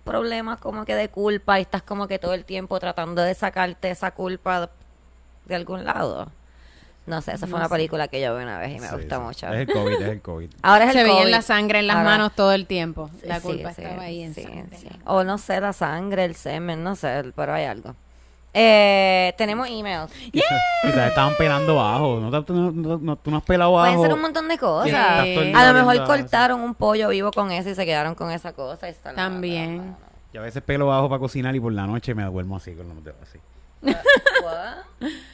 problemas 0.04 0.60
como 0.60 0.86
que 0.86 0.96
de 0.96 1.10
culpa 1.10 1.60
y 1.60 1.64
estás 1.64 1.82
como 1.82 2.08
que 2.08 2.20
todo 2.20 2.34
el 2.34 2.46
tiempo 2.46 2.80
tratando 2.80 3.22
de 3.22 3.34
sacarte 3.36 3.90
esa 3.92 4.12
culpa 4.12 4.70
de 5.46 5.56
algún 5.56 5.86
lado. 5.86 6.32
No 7.08 7.20
sé, 7.22 7.34
esa 7.34 7.48
fue 7.48 7.58
una 7.58 7.68
película 7.68 8.08
que 8.08 8.22
yo 8.22 8.38
vi 8.38 8.44
una 8.44 8.60
vez 8.60 8.70
y 8.78 8.80
me 8.80 8.88
Sí, 8.88 8.96
sí. 9.10 9.16
mucho. 9.20 9.48
Es 9.48 9.68
el 9.68 9.68
COVID, 9.74 9.94
es 10.02 10.02
el 10.10 10.22
COVID. 10.22 10.50
Ahora 10.62 10.86
es 10.86 10.94
Se 10.94 11.00
el 11.02 11.08
veía 11.08 11.22
COVID. 11.22 11.32
la 11.32 11.42
sangre 11.42 11.80
en 11.80 11.88
las 11.88 11.98
Ahora- 11.98 12.10
manos 12.10 12.32
todo 12.36 12.52
el 12.54 12.68
tiempo. 12.68 13.10
La 13.24 13.38
sí, 13.40 13.42
culpa 13.48 13.74
sí, 13.74 13.82
estaba 13.82 14.04
ahí 14.04 14.22
en 14.22 14.36
sí, 14.36 14.44
sangre. 14.44 14.78
sí. 14.78 14.88
O 15.06 15.24
no 15.24 15.38
sé, 15.40 15.60
la 15.60 15.74
sangre, 15.74 16.26
el 16.26 16.36
semen, 16.36 16.84
no 16.84 16.96
sé, 16.96 17.24
pero 17.36 17.54
hay 17.54 17.66
algo. 17.66 17.96
Eh, 18.54 19.34
tenemos 19.38 19.68
emails. 19.70 20.12
Quizás, 20.32 20.60
quizás 20.82 21.08
estaban 21.10 21.34
pelando 21.38 21.76
bajo. 21.76 22.20
¿No, 22.20 22.44
te- 22.44 22.52
no- 22.54 22.72
no- 22.72 22.98
no- 22.98 23.16
tú 23.16 23.32
no 23.32 23.38
has 23.38 23.44
pelado 23.44 23.72
bajo. 23.74 23.86
Pueden 23.94 24.02
ser 24.02 24.14
un 24.14 24.22
montón 24.22 24.48
de 24.50 24.58
cosas. 24.58 24.86
Sí. 24.90 24.90
Estás 24.96 25.16
todo 25.34 25.42
el 25.44 25.48
día 25.52 25.60
A 25.60 25.68
lo 25.68 25.74
mejor 25.74 25.90
oliendo 25.90 26.04
a- 26.14 26.18
cortaron 26.18 26.62
un 26.62 26.76
pollo 26.76 27.10
vivo 27.10 27.32
con 27.32 27.52
eso 27.52 27.70
y 27.70 27.76
se 27.76 27.86
quedaron 27.86 28.14
con 28.16 28.30
esa 28.32 28.52
cosa. 28.54 28.90
y 28.90 28.94
se 28.94 29.00
la- 29.06 29.14
También. 29.16 29.96
Yo 30.34 30.42
a 30.42 30.44
veces 30.44 30.62
pelo 30.64 30.88
bajo 30.88 31.08
para 31.10 31.20
cocinar 31.20 31.56
y 31.56 31.60
por 31.60 31.72
la 31.74 31.86
noche 31.88 32.14
me 32.14 32.24
duermo 32.24 32.58
así 32.58 32.74
con 32.74 32.88
los 32.90 33.04
dedos 33.04 33.20
así. 33.24 33.40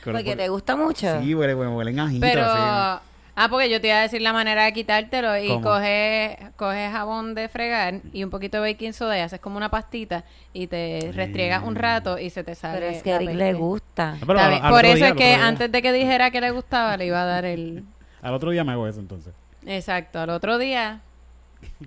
Porque 0.04 0.36
te 0.36 0.48
gusta 0.50 0.76
mucho. 0.76 1.22
Sí, 1.22 1.34
huele, 1.36 1.54
huele, 1.56 1.72
huelen 1.72 2.00
ajito 2.00 2.22
Pero, 2.22 2.44
así. 2.46 3.02
Ah, 3.38 3.48
porque 3.50 3.70
yo 3.70 3.80
te 3.80 3.88
iba 3.88 3.98
a 3.98 4.02
decir 4.02 4.22
la 4.22 4.34
manera 4.34 4.66
de 4.66 4.74
quitártelo 4.74 5.38
y 5.38 5.48
coges 5.62 6.36
coge 6.58 6.90
jabón 6.92 7.34
de 7.36 7.48
fregar 7.48 8.02
y 8.12 8.24
un 8.26 8.30
poquito 8.30 8.62
de 8.62 8.72
baking 8.74 8.92
soda 8.94 9.18
y 9.18 9.22
haces 9.22 9.40
como 9.40 9.56
una 9.56 9.70
pastita 9.70 10.26
y 10.52 10.68
te 10.68 11.12
restriegas 11.14 11.64
un 11.64 11.76
rato 11.76 12.20
y 12.20 12.30
se 12.30 12.44
te 12.44 12.56
sale. 12.56 12.80
Pero 12.80 12.92
es 12.92 13.02
que 13.04 13.14
a 13.14 13.16
Eric 13.18 13.30
le 13.36 13.54
gusta. 13.54 14.16
No, 14.20 14.28
pero 14.28 14.34
Está 14.40 14.46
al- 14.46 14.52
bien. 14.52 14.66
al 14.66 14.72
Por 14.74 14.86
eso 14.86 14.96
día, 14.98 15.08
es 15.10 15.14
que 15.16 15.34
antes 15.36 15.72
de 15.72 15.82
que 15.82 15.94
dijera 15.94 16.32
que 16.32 16.42
le 16.42 16.52
gustaba, 16.52 16.98
le 16.98 17.06
iba 17.06 17.22
a 17.22 17.26
dar 17.26 17.46
el... 17.46 17.84
Al 18.22 18.34
otro 18.34 18.50
día 18.52 18.64
me 18.66 18.72
hago 18.74 18.88
eso 18.88 19.00
entonces. 19.00 19.34
Exacto, 19.66 20.20
al 20.20 20.32
otro 20.32 20.58
día, 20.58 21.02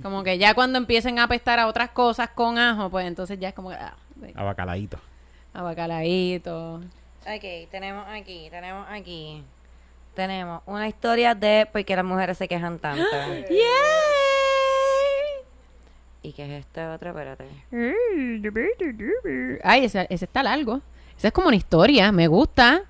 como 0.02 0.23
que 0.23 0.38
ya 0.38 0.54
cuando 0.54 0.78
empiecen 0.78 1.19
a 1.19 1.25
apestar 1.25 1.59
a 1.59 1.66
otras 1.66 1.90
cosas 1.90 2.30
con 2.30 2.57
ajo, 2.57 2.88
pues 2.88 3.04
entonces 3.07 3.38
ya 3.40 3.49
es 3.49 3.54
como 3.54 3.71
que... 3.71 3.75
Ah, 3.76 3.95
Abacaladito. 4.37 4.99
abacaladito. 5.52 6.76
Ok, 7.26 7.69
tenemos 7.71 8.07
aquí, 8.09 8.49
tenemos 8.50 8.87
aquí. 8.90 9.42
Tenemos 10.21 10.61
una 10.67 10.87
historia 10.87 11.35
de 11.35 11.67
por 11.73 11.83
qué 11.83 11.97
las 11.97 12.05
mujeres 12.05 12.37
se 12.37 12.47
quejan 12.47 12.79
tanto. 12.79 13.03
¡Yay! 13.49 13.57
¿Y 16.21 16.33
qué 16.35 16.45
es 16.45 16.61
este 16.67 16.87
otro? 16.87 17.09
Espérate. 17.09 17.47
Ay, 19.65 19.87
ese, 19.87 20.07
ese 20.11 20.27
está 20.27 20.43
largo. 20.43 20.83
Esa 21.17 21.29
es 21.29 21.33
como 21.33 21.49
una 21.49 21.57
historia. 21.57 22.12
Me 22.12 22.27
gusta. 22.27 22.83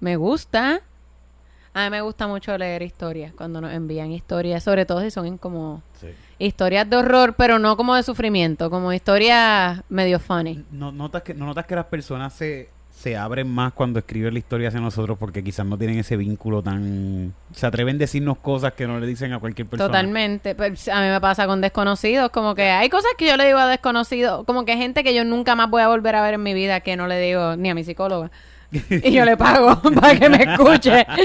Me 0.00 0.16
gusta. 0.16 0.80
A 1.74 1.84
mí 1.84 1.90
me 1.90 2.00
gusta 2.00 2.26
mucho 2.26 2.56
leer 2.56 2.80
historias. 2.80 3.34
Cuando 3.34 3.60
nos 3.60 3.74
envían 3.74 4.10
historias. 4.10 4.64
Sobre 4.64 4.86
todo 4.86 5.02
si 5.02 5.10
son 5.10 5.26
en 5.26 5.36
como 5.36 5.82
Sí. 6.00 6.08
historias 6.38 6.88
de 6.88 6.96
horror, 6.96 7.34
pero 7.36 7.58
no 7.58 7.76
como 7.76 7.94
de 7.94 8.02
sufrimiento. 8.04 8.70
Como 8.70 8.90
historias 8.90 9.82
medio 9.90 10.18
funny. 10.18 10.64
¿No 10.70 10.92
notas 10.92 11.20
que, 11.20 11.34
no 11.34 11.44
notas 11.44 11.66
que 11.66 11.74
las 11.76 11.84
personas 11.84 12.32
se, 12.32 12.70
se 13.00 13.16
abren 13.16 13.48
más 13.48 13.72
cuando 13.72 13.98
escriben 13.98 14.34
la 14.34 14.38
historia 14.38 14.68
hacia 14.68 14.78
nosotros 14.78 15.16
porque 15.18 15.42
quizás 15.42 15.64
no 15.64 15.78
tienen 15.78 15.98
ese 15.98 16.18
vínculo 16.18 16.62
tan... 16.62 17.32
Se 17.54 17.66
atreven 17.66 17.96
a 17.96 18.00
decirnos 18.00 18.36
cosas 18.36 18.74
que 18.74 18.86
no 18.86 19.00
le 19.00 19.06
dicen 19.06 19.32
a 19.32 19.38
cualquier 19.38 19.68
persona. 19.68 19.88
Totalmente. 19.88 20.54
Pues, 20.54 20.86
a 20.86 21.00
mí 21.00 21.08
me 21.08 21.18
pasa 21.18 21.46
con 21.46 21.62
desconocidos. 21.62 22.28
Como 22.28 22.54
que 22.54 22.64
hay 22.64 22.90
cosas 22.90 23.12
que 23.16 23.26
yo 23.26 23.38
le 23.38 23.46
digo 23.46 23.58
a 23.58 23.66
desconocidos. 23.68 24.44
Como 24.44 24.66
que 24.66 24.76
gente 24.76 25.02
que 25.02 25.14
yo 25.14 25.24
nunca 25.24 25.54
más 25.54 25.70
voy 25.70 25.80
a 25.80 25.88
volver 25.88 26.14
a 26.14 26.20
ver 26.20 26.34
en 26.34 26.42
mi 26.42 26.52
vida 26.52 26.80
que 26.80 26.94
no 26.94 27.06
le 27.06 27.18
digo 27.18 27.56
ni 27.56 27.70
a 27.70 27.74
mi 27.74 27.84
psicóloga. 27.84 28.30
y 28.70 29.12
yo 29.12 29.24
le 29.24 29.38
pago 29.38 29.80
para 29.98 30.18
que 30.18 30.28
me 30.28 30.42
escuche. 30.42 31.06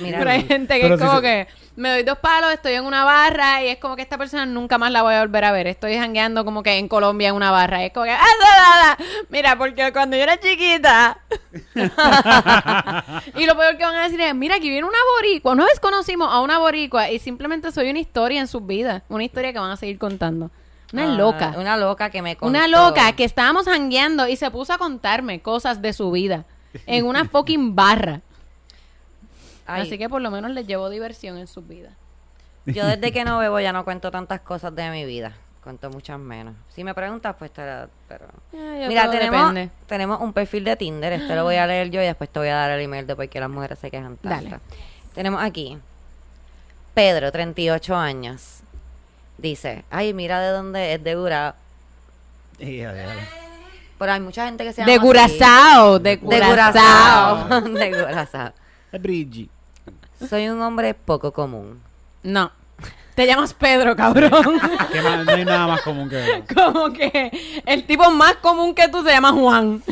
Mira, 0.00 0.18
Pero 0.18 0.30
hay 0.30 0.44
gente 0.44 0.74
que 0.76 0.82
Pero 0.82 0.94
es 0.94 1.00
si 1.00 1.06
como 1.06 1.18
se- 1.20 1.22
que 1.22 1.48
me 1.76 1.90
doy 1.90 2.02
dos 2.02 2.18
palos, 2.18 2.52
estoy 2.52 2.72
en 2.74 2.84
una 2.84 3.04
barra 3.04 3.62
y 3.62 3.68
es 3.68 3.78
como 3.78 3.94
que 3.94 4.02
esta 4.02 4.18
persona 4.18 4.44
nunca 4.46 4.78
más 4.78 4.90
la 4.90 5.02
voy 5.02 5.14
a 5.14 5.20
volver 5.20 5.44
a 5.44 5.52
ver. 5.52 5.66
Estoy 5.68 5.94
jangueando 5.96 6.44
como 6.44 6.62
que 6.64 6.76
en 6.76 6.88
Colombia 6.88 7.28
en 7.28 7.34
una 7.36 7.50
barra. 7.52 7.84
Es 7.84 7.92
como 7.92 8.04
que, 8.04 8.10
¡ah, 8.12 8.18
da, 8.18 8.56
da, 8.56 8.86
da! 8.86 8.98
Mira, 9.28 9.56
porque 9.56 9.92
cuando 9.92 10.16
yo 10.16 10.22
era 10.24 10.38
chiquita. 10.40 11.18
y 13.36 13.46
lo 13.46 13.56
peor 13.56 13.76
que 13.76 13.84
van 13.84 13.94
a 13.96 14.02
decir 14.04 14.20
es, 14.20 14.34
mira, 14.34 14.56
aquí 14.56 14.68
viene 14.68 14.86
una 14.86 14.98
boricua. 15.16 15.52
Una 15.52 15.64
vez 15.64 15.78
conocimos 15.80 16.28
a 16.32 16.40
una 16.40 16.58
boricua 16.58 17.10
y 17.10 17.18
simplemente 17.18 17.70
soy 17.72 17.90
una 17.90 17.98
historia 18.00 18.40
en 18.40 18.48
sus 18.48 18.66
vidas. 18.66 19.02
Una 19.08 19.24
historia 19.24 19.52
que 19.52 19.58
van 19.58 19.70
a 19.70 19.76
seguir 19.76 19.98
contando. 19.98 20.50
Una 20.92 21.04
Ah, 21.04 21.16
loca. 21.16 21.54
Una 21.58 21.76
loca 21.76 22.10
que 22.10 22.22
me 22.22 22.36
contó. 22.36 22.50
Una 22.50 22.66
loca 22.66 23.12
que 23.12 23.24
estábamos 23.24 23.66
jangueando 23.66 24.26
y 24.26 24.36
se 24.36 24.50
puso 24.50 24.72
a 24.72 24.78
contarme 24.78 25.40
cosas 25.40 25.82
de 25.82 25.92
su 25.92 26.10
vida 26.10 26.44
en 26.86 27.06
una 27.06 27.24
fucking 27.26 27.74
barra. 27.74 28.20
Ay, 29.68 29.82
Así 29.82 29.98
que 29.98 30.08
por 30.08 30.22
lo 30.22 30.30
menos 30.30 30.50
les 30.52 30.66
llevo 30.66 30.88
diversión 30.88 31.36
en 31.36 31.46
sus 31.46 31.68
vidas. 31.68 31.92
Yo 32.64 32.86
desde 32.86 33.12
que 33.12 33.22
no 33.24 33.38
bebo 33.38 33.60
ya 33.60 33.72
no 33.72 33.84
cuento 33.84 34.10
tantas 34.10 34.40
cosas 34.40 34.74
de 34.74 34.90
mi 34.90 35.04
vida. 35.04 35.32
Cuento 35.62 35.90
muchas 35.90 36.18
menos. 36.18 36.54
Si 36.74 36.82
me 36.82 36.94
preguntas, 36.94 37.36
pues 37.38 37.50
te 37.50 37.60
la... 37.60 37.88
Pero... 38.08 38.24
Ah, 38.54 38.86
Mira, 38.88 39.10
tenemos, 39.10 39.54
depende. 39.54 39.70
tenemos 39.86 40.20
un 40.22 40.32
perfil 40.32 40.64
de 40.64 40.76
Tinder. 40.76 41.12
Este 41.12 41.36
lo 41.36 41.44
voy 41.44 41.56
a 41.56 41.66
leer 41.68 41.90
yo 41.90 42.00
y 42.00 42.06
después 42.06 42.30
te 42.30 42.38
voy 42.38 42.48
a 42.48 42.54
dar 42.54 42.70
el 42.70 42.80
email 42.80 43.06
de 43.06 43.14
por 43.14 43.28
qué 43.28 43.40
las 43.40 43.50
mujeres 43.50 43.78
se 43.78 43.90
quejan 43.90 44.16
tanto. 44.16 44.50
Dale. 44.50 44.60
Tenemos 45.14 45.42
aquí 45.42 45.78
Pedro, 46.94 47.30
38 47.30 47.94
años. 47.94 48.60
Dice, 49.36 49.84
ay, 49.90 50.14
mira 50.14 50.40
de 50.40 50.48
dónde 50.48 50.94
es 50.94 51.04
de 51.04 51.14
Gurao. 51.14 51.54
Ya, 52.58 52.66
ya. 52.66 53.14
Pero 53.98 54.12
hay 54.12 54.20
mucha 54.20 54.46
gente 54.46 54.64
que 54.64 54.72
se 54.72 54.80
llama 54.80 54.92
De. 54.92 54.98
Curazao, 54.98 55.98
de 55.98 56.10
De 56.10 56.18
Curazao. 56.18 57.44
Curazao. 57.44 57.60
de 57.68 57.90
Curazao. 57.90 58.52
Es 58.90 59.02
Bridgie. 59.02 59.48
Soy 60.26 60.48
un 60.48 60.60
hombre 60.62 60.94
poco 60.94 61.32
común. 61.32 61.80
No. 62.22 62.50
Te 63.14 63.26
llamas 63.26 63.52
Pedro, 63.54 63.96
cabrón. 63.96 64.30
Que 64.92 65.02
más- 65.02 65.24
no 65.24 65.32
hay 65.32 65.44
nada 65.44 65.66
más 65.66 65.82
común 65.82 66.08
que 66.08 66.22
eso. 66.22 66.44
Como 66.54 66.92
que 66.92 67.30
el 67.66 67.84
tipo 67.84 68.10
más 68.10 68.36
común 68.36 68.74
que 68.74 68.88
tú 68.88 69.02
se 69.02 69.10
llama 69.10 69.32
Juan. 69.32 69.82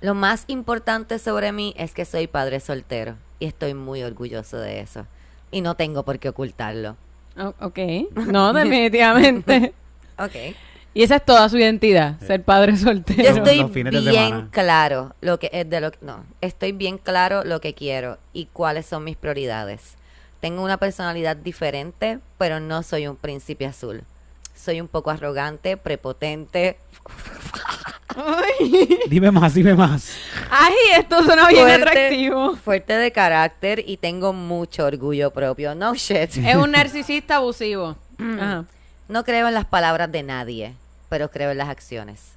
Lo 0.00 0.14
más 0.14 0.44
importante 0.48 1.18
sobre 1.18 1.52
mí 1.52 1.74
es 1.78 1.92
que 1.94 2.04
soy 2.04 2.26
padre 2.26 2.60
soltero 2.60 3.16
y 3.38 3.46
estoy 3.46 3.74
muy 3.74 4.02
orgulloso 4.02 4.58
de 4.58 4.80
eso. 4.80 5.06
Y 5.50 5.60
no 5.60 5.76
tengo 5.76 6.02
por 6.04 6.18
qué 6.18 6.28
ocultarlo. 6.30 6.96
O- 7.38 7.54
ok. 7.60 7.78
No, 8.26 8.52
definitivamente. 8.52 9.72
Ok. 10.16 10.54
Y 10.94 11.02
esa 11.02 11.16
es 11.16 11.24
toda 11.24 11.48
su 11.48 11.58
identidad, 11.58 12.20
ser 12.20 12.44
padre 12.44 12.76
soltero. 12.76 13.22
Yo 13.22 13.30
estoy 13.30 13.64
bien 13.64 14.48
claro 14.50 15.14
lo 15.20 15.38
que 15.40 15.50
es 15.52 15.68
de 15.68 15.80
lo 15.80 15.90
que 15.90 15.98
no, 16.02 16.24
estoy 16.40 16.72
bien 16.72 16.98
claro 16.98 17.42
lo 17.44 17.60
que 17.60 17.74
quiero 17.74 18.18
y 18.32 18.46
cuáles 18.46 18.86
son 18.86 19.04
mis 19.04 19.16
prioridades. 19.16 19.96
Tengo 20.40 20.62
una 20.62 20.76
personalidad 20.76 21.36
diferente, 21.36 22.20
pero 22.38 22.60
no 22.60 22.82
soy 22.82 23.08
un 23.08 23.16
príncipe 23.16 23.66
azul. 23.66 24.04
Soy 24.54 24.80
un 24.80 24.88
poco 24.88 25.10
arrogante, 25.10 25.76
prepotente, 25.76 26.78
Ay. 28.16 28.98
Dime 29.08 29.30
más, 29.30 29.54
dime 29.54 29.74
más. 29.74 30.16
Ay, 30.50 30.74
esto 30.98 31.22
suena 31.24 31.48
bien 31.48 31.66
fuerte, 31.66 31.82
atractivo. 31.90 32.56
fuerte 32.56 32.92
de 32.96 33.10
carácter 33.12 33.82
y 33.86 33.96
tengo 33.96 34.32
mucho 34.32 34.84
orgullo 34.84 35.32
propio. 35.32 35.74
No 35.74 35.94
shit. 35.94 36.36
Es 36.36 36.56
un 36.56 36.70
narcisista 36.72 37.36
abusivo. 37.36 37.96
Ajá. 38.18 38.64
No 39.08 39.24
creo 39.24 39.48
en 39.48 39.54
las 39.54 39.66
palabras 39.66 40.10
de 40.10 40.22
nadie, 40.22 40.74
pero 41.14 41.30
creo 41.30 41.52
en 41.52 41.58
las 41.58 41.68
acciones. 41.68 42.32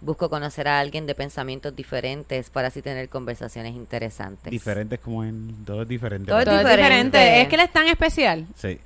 Busco 0.00 0.28
conocer 0.28 0.66
a 0.66 0.80
alguien 0.80 1.06
de 1.06 1.14
pensamientos 1.14 1.76
diferentes 1.76 2.50
para 2.50 2.66
así 2.68 2.82
tener 2.82 3.08
conversaciones 3.08 3.72
interesantes. 3.76 4.50
Diferentes 4.50 4.98
como 4.98 5.22
en... 5.22 5.64
Todo 5.64 5.82
es 5.82 5.88
diferente. 5.88 6.26
Todo 6.28 6.40
es 6.40 6.44
Todo 6.44 6.56
es 6.56 6.64
diferente. 6.64 7.18
diferente. 7.18 7.40
Es 7.42 7.46
que 7.48 7.54
él 7.54 7.60
es 7.60 7.70
tan 7.72 7.86
especial. 7.86 8.44
Sí. 8.56 8.80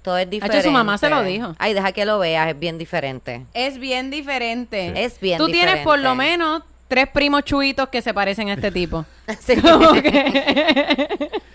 Todo 0.00 0.16
es 0.16 0.30
diferente. 0.30 0.62
su 0.62 0.70
mamá 0.70 0.96
se 0.96 1.10
lo 1.10 1.22
dijo. 1.22 1.54
Ay, 1.58 1.74
deja 1.74 1.92
que 1.92 2.06
lo 2.06 2.18
veas, 2.18 2.48
es 2.48 2.58
bien 2.58 2.78
diferente. 2.78 3.44
Es 3.52 3.76
bien 3.76 4.08
diferente. 4.10 5.04
Es 5.04 5.20
bien 5.20 5.36
Tú 5.36 5.48
tienes 5.48 5.84
por 5.84 5.98
lo 5.98 6.14
menos 6.14 6.62
tres 6.88 7.08
primos 7.08 7.44
chuitos 7.44 7.90
que 7.90 8.00
se 8.00 8.14
parecen 8.14 8.48
a 8.48 8.54
este 8.54 8.70
tipo. 8.80 9.04
Sí. 9.38 9.60
Como 9.60 9.92
que- 10.00 11.30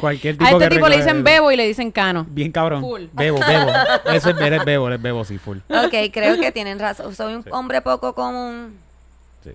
Cualquier 0.00 0.36
tipo 0.36 0.44
a 0.46 0.50
este 0.50 0.68
que 0.68 0.74
tipo 0.76 0.88
le 0.88 0.96
dicen 0.96 1.22
bebo 1.24 1.50
y 1.52 1.56
le 1.56 1.66
dicen 1.66 1.90
cano. 1.90 2.26
Bien 2.28 2.50
cabrón. 2.52 2.80
Full. 2.82 3.02
Bebo, 3.12 3.38
bebo. 3.38 3.70
Eso 4.12 4.30
es, 4.30 4.40
eres 4.40 4.64
bebo, 4.64 4.88
eres 4.88 5.00
bebo, 5.02 5.24
sí, 5.24 5.38
full. 5.38 5.58
ok, 5.68 5.94
creo 6.12 6.38
que 6.40 6.52
tienen 6.52 6.78
razón. 6.78 7.14
Soy 7.14 7.34
un 7.34 7.44
Sí. 7.44 7.50
hombre 7.52 7.80
poco 7.80 8.14
común. 8.14 8.76
Sí. 9.44 9.50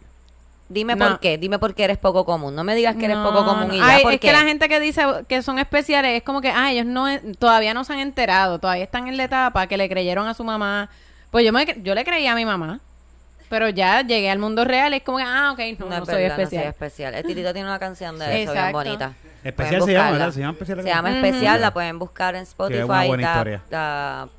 Dime 0.69 0.95
No. 0.95 1.08
por 1.10 1.19
qué, 1.19 1.38
dime 1.38 1.60
por 1.60 1.73
qué 1.75 1.84
eres 1.84 1.97
poco 1.97 2.25
común. 2.25 2.56
No 2.56 2.63
me 2.63 2.75
digas 2.75 2.95
que 2.95 3.06
eres 3.06 3.17
No, 3.17 3.30
poco 3.32 3.45
común 3.45 3.73
y 3.73 3.80
no. 3.80 3.86
ya, 3.86 3.95
Ay, 3.95 4.04
¿por 4.04 4.13
es 4.13 4.19
qué? 4.19 4.28
que 4.28 4.34
la 4.34 4.41
gente 4.43 4.67
que 4.69 4.80
dice 4.80 5.04
que 5.28 5.41
son 5.41 5.60
especiales 5.60 6.17
es 6.17 6.23
como 6.23 6.41
que, 6.41 6.49
ah, 6.49 6.71
ellos 6.71 6.86
no 6.86 7.06
todavía 7.38 7.73
no 7.73 7.84
se 7.84 7.93
han 7.93 7.99
enterado, 7.99 8.60
todavía 8.60 8.84
están 8.86 9.08
en 9.08 9.17
la 9.17 9.25
etapa 9.25 9.67
que 9.67 9.78
le 9.78 9.89
creyeron 9.89 10.28
a 10.28 10.34
su 10.34 10.43
mamá. 10.43 10.89
Pues 11.32 11.45
yo 11.45 11.51
me 11.51 11.65
yo 11.84 11.93
le 11.93 12.06
creía 12.06 12.32
a 12.32 12.36
mi 12.36 12.45
mamá, 12.45 12.80
pero 13.49 13.69
ya 13.69 14.01
llegué 14.01 14.29
al 14.29 14.39
mundo 14.39 14.63
real 14.65 14.93
y 14.93 14.97
es 14.97 15.03
como 15.03 15.17
que, 15.17 15.23
ah, 15.25 15.51
ok, 15.53 15.60
no, 15.79 15.86
No, 15.86 15.97
no 15.97 16.03
es 16.03 16.10
soy 16.10 16.21
verdad, 16.23 16.39
especial. 16.39 16.60
no 16.60 16.63
soy 16.63 16.69
especial. 16.69 17.15
El 17.15 17.23
Titito 17.25 17.53
tiene 17.53 17.67
una 17.69 17.79
canción 17.79 18.17
de 18.19 18.25
Sí. 18.31 18.31
eso 18.31 18.51
bien 18.51 18.58
Exacto. 18.65 18.77
bonita. 18.77 19.13
Especial 19.43 19.84
se 19.84 19.93
llama. 19.93 20.12
¿verdad? 20.12 20.31
Se 20.31 20.39
llama 20.39 20.53
especial. 20.53 20.81
Se 20.81 20.88
llama 20.89 21.10
Ujú. 21.10 21.17
especial, 21.25 21.62
la 21.62 21.71
pueden 21.71 21.99
buscar 21.99 22.34
en 22.36 22.41
Spotify. 22.41 22.81
una 22.81 23.05
buena 23.05 23.23
historia. 23.27 23.62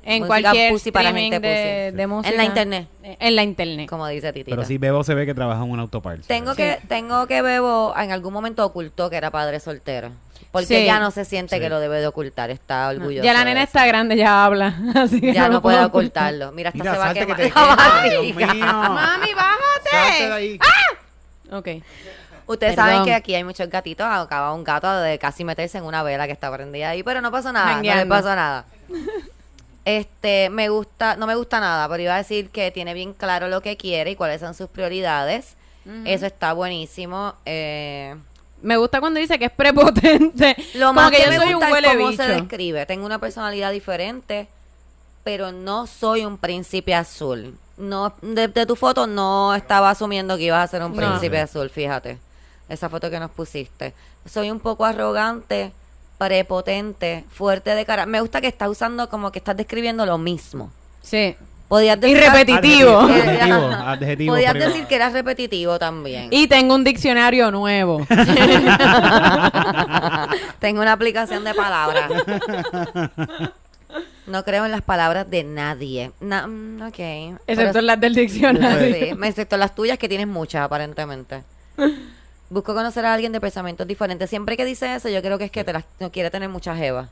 En 0.03 0.19
música 0.19 0.27
cualquier 0.27 0.71
pussy 0.73 0.91
para 0.91 1.07
streaming 1.09 1.31
gente 1.31 1.47
de, 1.47 1.85
pussy. 1.91 1.97
de 1.97 2.07
música. 2.07 2.29
En 2.31 2.37
la 2.37 2.43
internet, 2.43 2.87
En 3.03 3.35
la 3.37 3.43
internet. 3.43 3.89
como 3.89 4.05
dice 4.07 4.33
Titito. 4.33 4.49
Pero 4.53 4.67
sí, 4.67 4.77
Bebo 4.77 5.05
se 5.05 5.13
ve 5.15 5.25
que 5.25 5.33
trabaja 5.33 5.63
en 5.63 5.71
un 5.71 5.79
autopart. 5.79 6.25
Tengo 6.25 6.51
Sí. 6.55 6.57
que, 6.57 6.79
tengo 6.89 7.25
que 7.27 7.41
Bebo 7.41 7.93
en 7.97 8.11
algún 8.11 8.33
momento 8.33 8.65
ocultó 8.65 9.09
que 9.09 9.15
era 9.15 9.31
padre 9.31 9.61
soltero. 9.61 10.11
Porque 10.51 10.79
Sí. 10.79 10.85
ya 10.85 10.99
no 10.99 11.11
se 11.11 11.25
siente 11.25 11.55
Sí. 11.55 11.61
que 11.61 11.69
lo 11.69 11.79
debe 11.79 11.99
de 11.99 12.07
ocultar, 12.07 12.49
está 12.49 12.85
No, 12.93 12.99
orgulloso. 12.99 13.23
ya 13.25 13.33
la 13.33 13.43
nena 13.43 13.63
está 13.63 13.85
grande, 13.85 14.15
ya 14.15 14.45
habla. 14.45 14.75
Así 14.95 15.19
que 15.21 15.33
Ya 15.33 15.49
no 15.49 15.61
puede 15.61 15.83
ocultarlo. 15.83 16.51
Mira, 16.51 16.69
hasta 16.69 16.79
Mira, 16.79 16.93
se 16.93 16.99
va 16.99 17.09
a 17.09 17.13
que 17.13 17.19
quemar 17.25 17.39
mío. 18.55 18.63
Mami, 18.63 19.27
Salte 19.27 19.27
de 19.27 19.35
bájate. 19.35 20.33
ahí. 20.33 20.59
Ok. 21.51 21.67
Ustedes 22.47 22.75
Perdón. 22.75 22.91
saben 22.91 23.05
que 23.05 23.13
aquí 23.13 23.35
hay 23.35 23.43
muchos 23.43 23.69
gatitos. 23.69 24.07
Acaba 24.09 24.53
un 24.53 24.63
gato 24.63 24.89
de 25.01 25.19
casi 25.19 25.43
meterse 25.43 25.77
en 25.79 25.83
una 25.83 26.01
vela 26.01 26.27
que 26.27 26.31
está 26.33 26.49
prendida 26.51 26.89
ahí, 26.91 27.03
pero 27.03 27.19
no 27.19 27.29
pasó 27.29 27.51
nada. 27.51 27.75
No 27.75 27.81
le 27.95 28.05
pasó 28.05 28.33
nada. 28.35 28.65
Este, 29.85 30.49
me 30.49 30.67
gusta, 30.69 31.15
no 31.15 31.27
me 31.27 31.35
gusta 31.35 31.59
nada, 31.61 31.87
pero 31.87 32.03
iba 32.03 32.13
a 32.15 32.17
decir 32.17 32.49
que 32.49 32.71
tiene 32.71 32.93
bien 32.93 33.13
claro 33.13 33.47
lo 33.47 33.61
que 33.61 33.77
quiere 33.77 34.11
y 34.11 34.15
cuáles 34.15 34.41
son 34.41 34.53
sus 34.53 34.67
prioridades. 34.69 35.55
Eso 36.05 36.25
está 36.25 36.51
buenísimo. 36.51 37.35
Eh, 37.45 38.15
Me 38.61 38.75
gusta 38.77 38.99
cuando 38.99 39.19
dice 39.19 39.37
que 39.37 39.45
es 39.45 39.51
prepotente. 39.51 40.55
Lo 40.75 40.87
Como 40.87 41.01
más 41.01 41.11
que 41.11 41.17
que, 41.17 41.23
yo 41.25 41.29
me 41.29 41.37
soy 41.37 41.53
un 41.53 41.63
huele 41.63 41.87
cómo 41.95 42.07
bicho. 42.09 42.23
se 42.23 42.29
describe. 42.31 42.85
Tengo 42.85 43.05
una 43.05 43.19
personalidad 43.19 43.71
diferente, 43.71 44.47
pero 45.23 45.51
no 45.51 45.85
soy 45.87 46.25
un 46.25 46.37
príncipe 46.37 46.95
azul. 46.95 47.55
No, 47.77 48.13
de, 48.23 48.47
de 48.47 48.65
tu 48.65 48.75
foto 48.75 49.05
no 49.05 49.53
estaba 49.53 49.91
asumiendo 49.91 50.35
que 50.37 50.43
ibas 50.43 50.63
a 50.63 50.67
ser 50.71 50.83
un 50.83 50.91
No. 50.91 50.97
príncipe 50.97 51.39
azul, 51.39 51.69
fíjate. 51.69 52.17
Esa 52.69 52.89
foto 52.89 53.09
que 53.11 53.19
nos 53.19 53.29
pusiste. 53.31 53.93
Soy 54.25 54.49
un 54.49 54.59
poco 54.59 54.83
arrogante, 54.85 55.71
prepotente, 56.17 57.23
fuerte 57.31 57.75
de 57.75 57.85
cara. 57.85 58.05
Me 58.05 58.19
gusta 58.21 58.41
que 58.41 58.47
estás 58.47 58.69
usando 58.69 59.07
como 59.09 59.31
que 59.31 59.39
estás 59.39 59.55
describiendo 59.55 60.05
lo 60.05 60.17
mismo. 60.17 60.71
Sí. 61.01 61.35
Podías 61.67 61.97
Y 62.01 62.15
repetitivo. 62.15 62.97
Adjetivo, 62.99 64.31
Podías 64.33 64.53
decir 64.53 64.85
que 64.85 64.95
eras 64.95 65.11
repetitivo 65.13 65.77
también. 65.77 66.29
Y 66.31 66.47
tengo 66.47 66.73
un 66.75 66.83
diccionario 66.85 67.51
nuevo. 67.51 68.07
Tengo 70.59 70.81
una 70.81 70.93
aplicación 70.93 71.43
de 71.43 71.53
palabras. 71.53 72.09
No 74.25 74.43
creo 74.43 74.65
en 74.65 74.71
las 74.71 74.81
palabras 74.81 75.29
de 75.29 75.43
nadie. 75.43 76.11
Na- 76.19 76.47
mm, 76.47 76.81
ok. 76.87 76.99
Excepto 76.99 77.73
Pero- 77.73 77.81
las 77.81 77.99
del 77.99 78.15
diccionario. 78.15 78.93
Sí, 78.95 79.11
excepto 79.23 79.57
las 79.57 79.73
tuyas 79.75 79.97
que 79.97 80.09
tienes 80.09 80.27
muchas 80.27 80.63
aparentemente. 80.63 81.43
Busco 82.49 82.73
conocer 82.73 83.05
a 83.05 83.13
alguien 83.13 83.31
de 83.31 83.41
pensamientos 83.41 83.87
diferentes. 83.87 84.29
Siempre 84.29 84.57
que 84.57 84.65
dice 84.65 84.95
eso, 84.95 85.09
yo 85.09 85.21
creo 85.21 85.37
que 85.37 85.45
es 85.45 85.51
que 85.51 85.63
te 85.63 85.73
las, 85.73 85.83
no 85.99 86.11
quiere 86.11 86.29
tener 86.29 86.49
muchas 86.49 86.77
jevas. 86.77 87.09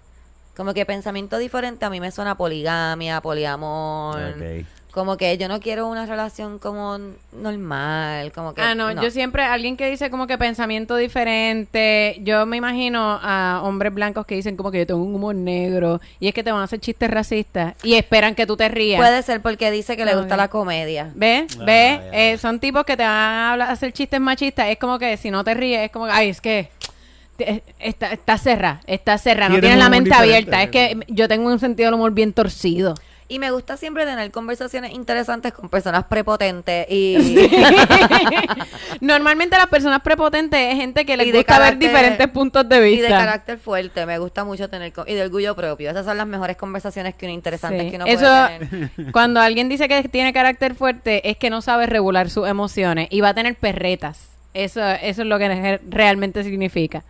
Como 0.56 0.74
que 0.74 0.86
pensamiento 0.86 1.38
diferente 1.38 1.86
a 1.86 1.90
mí 1.90 2.00
me 2.00 2.12
suena 2.12 2.32
a 2.32 2.36
poligamia, 2.36 3.22
poliamor. 3.22 4.18
Ok. 4.18 4.66
Como 4.92 5.18
que 5.18 5.38
yo 5.38 5.50
no 5.50 5.60
quiero 5.60 5.88
una 5.90 6.06
relación 6.06 6.58
como 6.58 6.98
normal, 7.34 8.32
como 8.32 8.54
que 8.54 8.62
Ah, 8.62 8.76
no, 8.76 8.94
yo 9.02 9.12
siempre, 9.12 9.44
alguien 9.44 9.76
que 9.76 9.90
dice 9.90 10.10
como 10.10 10.26
que 10.26 10.38
pensamiento 10.38 10.96
diferente, 10.96 12.18
yo 12.24 12.46
me 12.46 12.56
imagino 12.56 13.20
a 13.22 13.60
hombres 13.64 13.94
blancos 13.94 14.26
que 14.26 14.36
dicen 14.36 14.56
como 14.56 14.72
que 14.72 14.80
yo 14.80 14.88
tengo 14.88 15.04
un 15.04 15.14
humor 15.14 15.36
negro 15.36 16.00
y 16.22 16.30
es 16.30 16.34
que 16.34 16.44
te 16.44 16.52
van 16.54 16.62
a 16.62 16.64
hacer 16.64 16.80
chistes 16.80 17.10
racistas 17.12 17.74
y 17.84 17.96
esperan 17.96 18.36
que 18.36 18.46
tú 18.48 18.56
te 18.56 18.70
rías. 18.70 18.98
Puede 18.98 19.22
ser 19.24 19.42
porque 19.42 19.70
dice 19.70 19.98
que 19.98 20.06
le 20.06 20.16
gusta 20.16 20.38
la 20.38 20.48
comedia. 20.48 21.12
¿Ves? 21.14 21.58
Ah, 21.60 21.64
¿Ves? 21.66 22.00
Eh, 22.14 22.38
son 22.38 22.62
tipos 22.62 22.86
que 22.86 22.96
te 22.96 23.04
van 23.04 23.12
a 23.12 23.52
hablar- 23.52 23.72
hacer 23.72 23.92
chistes 23.92 24.22
machistas. 24.22 24.70
Es 24.70 24.78
como 24.78 24.98
que 24.98 25.18
si 25.18 25.30
no 25.30 25.44
te 25.44 25.54
ríes, 25.56 25.82
es 25.82 25.92
como 25.92 26.06
que, 26.06 26.12
ay, 26.14 26.30
es 26.30 26.40
que 26.40 26.70
está, 27.80 28.12
está 28.14 28.38
cerrada, 28.38 28.82
está 28.88 29.18
cerrada, 29.18 29.50
no 29.54 29.60
tienes 29.60 29.78
la 29.80 29.90
mente 29.90 30.14
abierta. 30.14 30.62
Es 30.64 30.70
que 30.70 30.98
yo 31.08 31.28
tengo 31.28 31.50
un 31.52 31.60
sentido 31.60 31.88
del 31.88 31.96
humor 31.96 32.12
bien 32.12 32.34
torcido. 32.34 32.96
Y 33.28 33.40
me 33.40 33.50
gusta 33.50 33.76
siempre 33.76 34.06
tener 34.06 34.30
conversaciones 34.30 34.94
interesantes 34.94 35.52
con 35.52 35.68
personas 35.68 36.04
prepotentes 36.04 36.86
y... 36.92 37.50
Normalmente 39.02 39.58
las 39.58 39.68
personas 39.68 40.02
prepotentes 40.02 40.60
es 40.60 40.76
gente 40.78 41.06
que 41.06 41.18
les 41.18 41.28
Y 41.28 41.32
gusta 41.32 41.60
ver 41.60 41.78
diferentes 41.78 42.28
puntos 42.28 42.68
de 42.70 42.78
y 42.78 42.92
vista. 42.96 43.04
de 43.08 43.10
carácter 43.10 43.58
fuerte. 43.58 44.06
Me 44.06 44.20
gusta 44.20 44.44
mucho 44.44 44.70
tener... 44.70 44.94
Y 45.08 45.14
de 45.14 45.24
orgullo 45.24 45.56
propio. 45.56 45.90
Esas 45.90 46.06
son 46.06 46.18
las 46.18 46.28
mejores 46.28 46.56
conversaciones 46.58 47.16
que 47.16 47.26
uno 47.26 47.34
interesantes 47.34 47.82
Sí. 47.86 47.90
que 47.90 47.96
uno 47.96 48.06
Eso, 48.06 48.20
puede 48.20 48.90
tener. 48.90 49.12
cuando 49.12 49.40
alguien 49.42 49.70
dice 49.70 49.88
que 49.88 50.04
tiene 50.08 50.32
carácter 50.34 50.76
fuerte, 50.76 51.28
es 51.30 51.38
que 51.38 51.50
no 51.50 51.62
sabe 51.62 51.88
regular 51.88 52.30
sus 52.30 52.48
emociones 52.48 53.08
y 53.10 53.22
va 53.22 53.30
a 53.30 53.34
tener 53.34 53.56
perretas. 53.56 54.30
Eso, 54.54 54.82
eso 54.88 55.22
es 55.24 55.28
lo 55.28 55.38
que 55.38 55.50
re- 55.50 55.82
realmente 55.90 56.44
significa. 56.44 57.04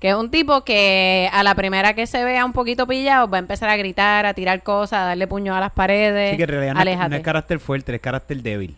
Que 0.00 0.10
es 0.10 0.14
un 0.14 0.30
tipo 0.30 0.62
que 0.64 1.28
a 1.32 1.42
la 1.42 1.54
primera 1.56 1.94
que 1.94 2.06
se 2.06 2.22
vea 2.22 2.44
un 2.44 2.52
poquito 2.52 2.86
pillado 2.86 3.28
va 3.28 3.38
a 3.38 3.40
empezar 3.40 3.68
a 3.68 3.76
gritar, 3.76 4.26
a 4.26 4.34
tirar 4.34 4.62
cosas, 4.62 5.00
a 5.00 5.04
darle 5.06 5.26
puños 5.26 5.56
a 5.56 5.60
las 5.60 5.72
paredes. 5.72 6.28
Así 6.28 6.36
que 6.36 6.42
en 6.44 6.48
realidad 6.48 6.74
no 6.74 6.80
es, 6.80 6.82
Aléjate. 6.82 7.10
no 7.10 7.16
es 7.16 7.22
carácter 7.22 7.58
fuerte, 7.58 7.94
es 7.94 8.00
carácter 8.00 8.36
débil. 8.42 8.76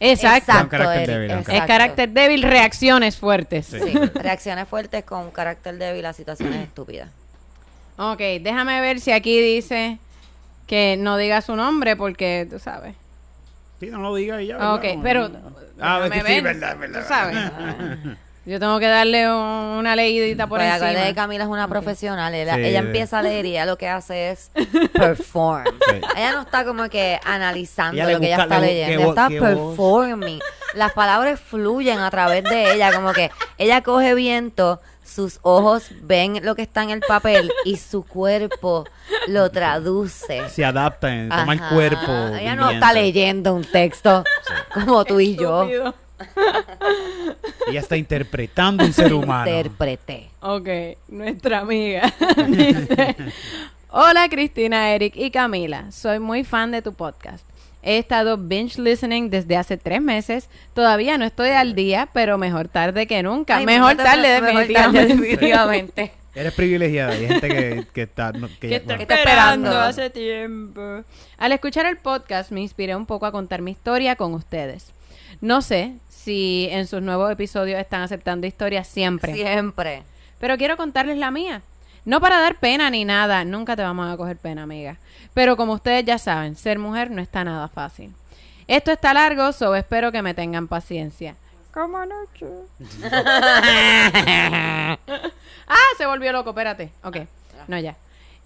Exacto. 0.00 0.52
Carácter 0.68 1.06
débil, 1.06 1.30
ok. 1.30 1.40
Es 1.40 1.48
exacto. 1.48 1.66
carácter 1.66 2.08
débil, 2.08 2.42
reacciones 2.42 3.16
fuertes. 3.18 3.66
Sí, 3.66 3.78
reacciones 4.14 4.66
fuertes 4.66 5.04
con 5.04 5.30
carácter 5.30 5.76
débil 5.76 6.06
a 6.06 6.12
situaciones 6.12 6.56
estúpidas. 6.68 7.10
Ok, 7.98 8.20
déjame 8.40 8.80
ver 8.80 8.98
si 9.00 9.12
aquí 9.12 9.40
dice 9.40 9.98
que 10.66 10.96
no 10.98 11.18
diga 11.18 11.42
su 11.42 11.54
nombre 11.54 11.96
porque 11.96 12.48
tú 12.50 12.58
sabes. 12.58 12.94
Sí, 13.78 13.90
no 13.90 14.00
lo 14.00 14.14
diga 14.14 14.40
ella. 14.40 14.56
¿verdad? 14.56 14.74
Ok, 14.74 14.84
pero. 15.02 15.30
Ah, 15.78 16.00
es 16.04 16.10
que 16.10 16.20
sí, 16.20 16.24
ver, 16.24 16.42
verdad, 16.42 16.78
verdad. 16.78 17.02
Tú 17.02 17.08
sabes. 17.08 17.36
Yo 18.44 18.58
tengo 18.58 18.80
que 18.80 18.88
darle 18.88 19.28
un- 19.30 19.78
una 19.78 19.94
leidita 19.94 20.48
por 20.48 20.58
Pues 20.58 20.68
acuérdate 20.68 20.94
encima. 20.94 21.06
que 21.08 21.14
Camila 21.14 21.44
es 21.44 21.50
una 21.50 21.68
profesional. 21.68 22.34
Ella, 22.34 22.56
Sí. 22.56 22.60
ella 22.64 22.78
empieza 22.80 23.20
a 23.20 23.22
leer 23.22 23.46
y 23.46 23.50
ella 23.52 23.66
lo 23.66 23.78
que 23.78 23.88
hace 23.88 24.30
es 24.30 24.50
perform. 24.94 25.64
Sí. 25.88 26.00
Ella 26.16 26.32
no 26.32 26.40
está 26.42 26.64
como 26.64 26.88
que 26.88 27.20
analizando 27.24 28.02
Ella 28.02 28.10
lo 28.12 28.18
que 28.20 28.26
ella 28.26 28.42
está 28.42 28.58
leyendo. 28.58 29.00
Ella 29.00 29.08
está 29.08 29.28
performing. 29.28 30.40
Las 30.74 30.92
palabras 30.92 31.38
fluyen 31.38 32.00
a 32.00 32.10
través 32.10 32.42
de 32.44 32.74
ella. 32.74 32.92
Como 32.92 33.12
que 33.12 33.30
ella 33.58 33.82
coge 33.82 34.14
viento, 34.14 34.80
sus 35.04 35.38
ojos 35.42 35.90
ven 36.00 36.40
lo 36.42 36.54
que 36.56 36.62
está 36.62 36.82
en 36.82 36.90
el 36.90 37.00
papel 37.00 37.52
y 37.64 37.76
su 37.76 38.04
cuerpo 38.04 38.86
lo 39.28 39.50
traduce. 39.50 40.48
Se 40.48 40.64
adapta, 40.64 41.08
toma 41.28 41.52
el 41.52 41.60
cuerpo. 41.68 42.10
Ella 42.40 42.56
no 42.56 42.70
está 42.70 42.92
leyendo 42.92 43.54
un 43.54 43.64
texto 43.64 44.24
como 44.74 45.04
tú 45.04 45.20
y 45.20 45.36
yo. 45.36 45.68
Ella 47.68 47.80
está 47.80 47.96
interpretando 47.96 48.84
un 48.84 48.92
ser 48.92 49.12
humano. 49.14 49.50
Interpreté. 49.50 50.30
Ok, 50.40 50.68
nuestra 51.08 51.60
amiga 51.60 52.12
dice: 52.48 53.16
Hola 53.90 54.28
Cristina, 54.28 54.90
Eric 54.94 55.14
y 55.16 55.30
Camila. 55.30 55.90
Soy 55.92 56.18
muy 56.18 56.44
fan 56.44 56.70
de 56.70 56.82
tu 56.82 56.92
podcast. 56.94 57.46
He 57.84 57.98
estado 57.98 58.36
binge 58.38 58.78
listening 58.80 59.28
desde 59.28 59.56
hace 59.56 59.76
tres 59.76 60.00
meses. 60.00 60.48
Todavía 60.74 61.18
no 61.18 61.24
estoy 61.24 61.50
al 61.50 61.74
día, 61.74 62.08
pero 62.12 62.38
mejor 62.38 62.68
tarde 62.68 63.06
que 63.06 63.22
nunca. 63.22 63.56
Ay, 63.56 63.66
mejor 63.66 63.96
mejor 63.96 64.04
tarde, 64.12 64.40
definitivamente. 64.40 65.14
definitivamente. 65.16 66.12
Eres 66.34 66.54
privilegiada. 66.54 67.12
Hay 67.12 67.26
gente 67.26 67.48
que, 67.48 67.86
que 67.92 68.02
está. 68.02 68.32
no- 68.32 68.48
que- 68.48 68.68
que 68.68 68.76
está 68.76 68.86
bueno. 68.94 69.02
está 69.02 69.14
esperando. 69.16 69.66
esperando 69.68 69.80
hace 69.80 70.10
tiempo. 70.10 71.04
Al 71.36 71.52
escuchar 71.52 71.84
el 71.86 71.98
podcast 71.98 72.50
me 72.52 72.60
inspiré 72.60 72.96
un 72.96 73.04
poco 73.04 73.26
a 73.26 73.32
contar 73.32 73.60
mi 73.62 73.72
historia 73.72 74.16
con 74.16 74.32
ustedes. 74.32 74.92
No 75.40 75.60
sé 75.60 75.94
si 76.22 76.68
en 76.70 76.86
sus 76.86 77.02
nuevos 77.02 77.30
episodios 77.32 77.80
están 77.80 78.02
aceptando 78.02 78.46
historias 78.46 78.86
siempre, 78.86 79.34
Siempre. 79.34 80.04
pero 80.38 80.56
quiero 80.56 80.76
contarles 80.76 81.18
la 81.18 81.30
mía. 81.32 81.62
No 82.04 82.20
para 82.20 82.40
dar 82.40 82.56
pena 82.56 82.90
ni 82.90 83.04
nada, 83.04 83.44
nunca 83.44 83.74
te 83.76 83.82
vamos 83.82 84.12
a 84.12 84.16
coger 84.16 84.36
pena, 84.36 84.62
amiga. 84.62 84.98
Pero 85.34 85.56
como 85.56 85.72
ustedes 85.72 86.04
ya 86.04 86.18
saben, 86.18 86.56
ser 86.56 86.78
mujer 86.78 87.10
no 87.10 87.20
está 87.22 87.42
nada 87.44 87.68
fácil. 87.68 88.12
Esto 88.68 88.92
está 88.92 89.12
largo, 89.14 89.52
so 89.52 89.74
espero 89.74 90.12
que 90.12 90.22
me 90.22 90.34
tengan 90.34 90.68
paciencia. 90.68 91.34
Como 91.74 91.98
ah, 93.08 94.96
se 95.96 96.06
volvió 96.06 96.32
loco, 96.32 96.50
espérate. 96.50 96.90
Ok, 97.02 97.18
no 97.66 97.78
ya. 97.78 97.96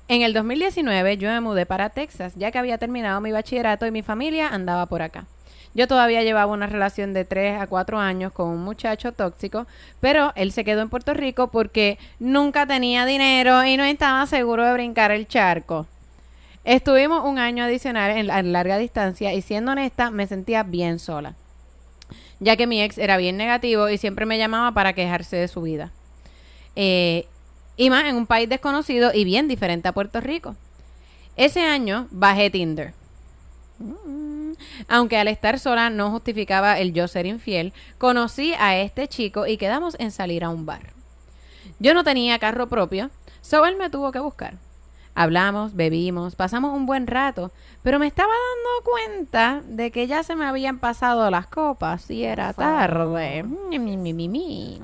En 0.09 0.23
el 0.23 0.33
2019 0.33 1.17
yo 1.17 1.29
me 1.29 1.41
mudé 1.41 1.67
para 1.67 1.91
Texas, 1.91 2.35
ya 2.37 2.51
que 2.53 2.59
había 2.59 2.79
terminado 2.79 3.21
mi 3.21 3.33
bachillerato 3.33 3.87
y 3.87 3.91
mi 3.91 4.03
familia 4.03 4.49
andaba 4.49 4.87
por 4.87 5.03
acá. 5.03 5.27
Yo 5.77 5.87
todavía 5.87 6.23
llevaba 6.23 6.51
una 6.53 6.67
relación 6.67 7.13
de 7.13 7.27
3 7.27 7.61
a 7.61 7.67
4 7.67 7.99
años 7.99 8.33
con 8.33 8.49
un 8.49 8.65
muchacho 8.65 9.13
tóxico, 9.13 9.67
pero 10.01 10.33
él 10.35 10.51
se 10.51 10.65
quedó 10.65 10.81
en 10.81 10.89
Puerto 10.89 11.13
Rico 11.13 11.49
porque 11.49 11.99
nunca 12.19 12.67
tenía 12.67 13.05
dinero 13.05 13.63
y 13.63 13.77
no 13.77 13.85
estaba 13.85 14.27
seguro 14.27 14.65
de 14.65 14.73
brincar 14.73 15.11
el 15.11 15.29
charco. 15.29 15.87
Estuvimos 16.65 17.25
un 17.25 17.39
año 17.39 17.63
adicional 17.65 18.11
en, 18.17 18.27
la- 18.27 18.39
en 18.41 18.53
larga 18.53 18.79
distancia 18.79 19.35
y 19.35 19.43
siendo 19.43 19.73
honesta 19.73 20.11
me 20.11 20.27
sentía 20.27 20.63
bien 20.63 20.99
sola, 20.99 21.35
ya 22.41 22.57
que 22.57 22.67
mi 22.67 22.83
ex 22.83 22.97
era 22.97 23.19
bien 23.19 23.37
negativo 23.37 23.91
y 23.91 23.99
siempre 23.99 24.25
me 24.25 24.39
llamaba 24.39 24.73
para 24.73 24.95
quejarse 24.95 25.37
de 25.37 25.47
su 25.49 25.61
vida. 25.61 25.91
Eh, 26.75 27.27
y 27.77 27.91
más 27.91 28.07
en 28.07 28.17
un 28.17 28.27
país 28.27 28.49
desconocido 28.49 29.11
y 29.13 29.25
bien 29.25 29.47
diferente 29.47 29.89
a 29.89 29.93
Puerto 29.93 30.23
Rico. 30.23 30.57
Ese 31.37 31.61
año 31.63 32.09
bajé 32.11 32.49
Tinder. 32.49 32.95
Mm. 33.79 34.16
Aunque 34.89 35.19
al 35.19 35.29
estar 35.29 35.59
sola 35.59 35.91
no 35.91 36.11
justificaba 36.11 36.79
el 36.79 36.93
yo 36.93 37.09
ser 37.09 37.27
infiel, 37.27 37.73
conocí 37.99 38.55
a 38.59 38.77
este 38.77 39.09
chico 39.09 39.47
y 39.47 39.57
quedamos 39.57 39.97
en 39.99 40.11
salir 40.11 40.45
a 40.45 40.51
un 40.51 40.67
bar. 40.67 40.93
Yo 41.79 41.95
no 41.95 42.05
tenía 42.05 42.39
carro 42.39 42.69
propio, 42.69 43.11
so 43.43 43.65
él 43.67 43.77
me 43.77 43.91
tuvo 43.91 44.13
que 44.13 44.19
buscar. 44.19 44.55
Hablamos, 45.15 45.75
bebimos, 45.75 46.37
pasamos 46.37 46.75
un 46.75 46.85
buen 46.85 47.07
rato, 47.07 47.51
pero 47.83 47.99
me 47.99 48.07
estaba 48.07 48.29
dando 48.29 48.85
cuenta 48.85 49.63
de 49.67 49.91
que 49.91 50.07
ya 50.07 50.23
se 50.23 50.37
me 50.37 50.45
habían 50.45 50.79
pasado 50.79 51.31
las 51.31 51.47
copas 51.47 52.11
y 52.11 52.25
era 52.25 52.53
tarde. 52.53 53.43
Mi. 53.43 54.79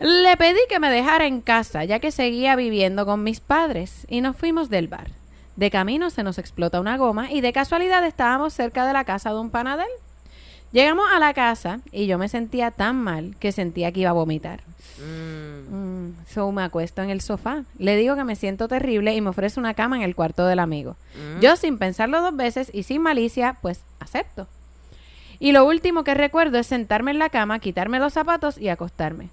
Le 0.00 0.36
pedí 0.36 0.60
que 0.68 0.78
me 0.78 0.88
dejara 0.88 1.26
en 1.26 1.40
casa, 1.40 1.84
ya 1.84 1.98
que 1.98 2.12
seguía 2.12 2.54
viviendo 2.54 3.06
con 3.06 3.24
mis 3.24 3.40
padres, 3.40 4.06
y 4.08 4.20
nos 4.20 4.36
fuimos 4.36 4.70
del 4.70 4.86
bar. 4.86 5.17
De 5.58 5.72
camino 5.72 6.08
se 6.10 6.22
nos 6.22 6.38
explota 6.38 6.78
una 6.78 6.96
goma 6.96 7.32
y 7.32 7.40
de 7.40 7.52
casualidad 7.52 8.04
estábamos 8.06 8.52
cerca 8.52 8.86
de 8.86 8.92
la 8.92 9.02
casa 9.02 9.30
de 9.30 9.40
un 9.40 9.50
panadel. 9.50 9.88
Llegamos 10.70 11.06
a 11.12 11.18
la 11.18 11.34
casa 11.34 11.80
y 11.90 12.06
yo 12.06 12.16
me 12.16 12.28
sentía 12.28 12.70
tan 12.70 12.94
mal 12.94 13.34
que 13.40 13.50
sentía 13.50 13.90
que 13.90 13.98
iba 13.98 14.10
a 14.10 14.12
vomitar. 14.12 14.60
Mm. 15.00 15.74
Mm, 15.74 16.16
so 16.28 16.52
me 16.52 16.62
acuesto 16.62 17.02
en 17.02 17.10
el 17.10 17.20
sofá. 17.20 17.64
Le 17.76 17.96
digo 17.96 18.14
que 18.14 18.22
me 18.22 18.36
siento 18.36 18.68
terrible 18.68 19.16
y 19.16 19.20
me 19.20 19.30
ofrece 19.30 19.58
una 19.58 19.74
cama 19.74 19.96
en 19.96 20.02
el 20.02 20.14
cuarto 20.14 20.46
del 20.46 20.60
amigo. 20.60 20.94
Yo 21.40 21.56
sin 21.56 21.76
pensarlo 21.76 22.20
dos 22.20 22.36
veces 22.36 22.70
y 22.72 22.84
sin 22.84 23.02
malicia, 23.02 23.56
pues 23.60 23.80
acepto. 23.98 24.46
Y 25.40 25.50
lo 25.50 25.64
último 25.64 26.04
que 26.04 26.14
recuerdo 26.14 26.58
es 26.58 26.68
sentarme 26.68 27.10
en 27.10 27.18
la 27.18 27.30
cama, 27.30 27.58
quitarme 27.58 27.98
los 27.98 28.12
zapatos 28.12 28.58
y 28.58 28.68
acostarme. 28.68 29.30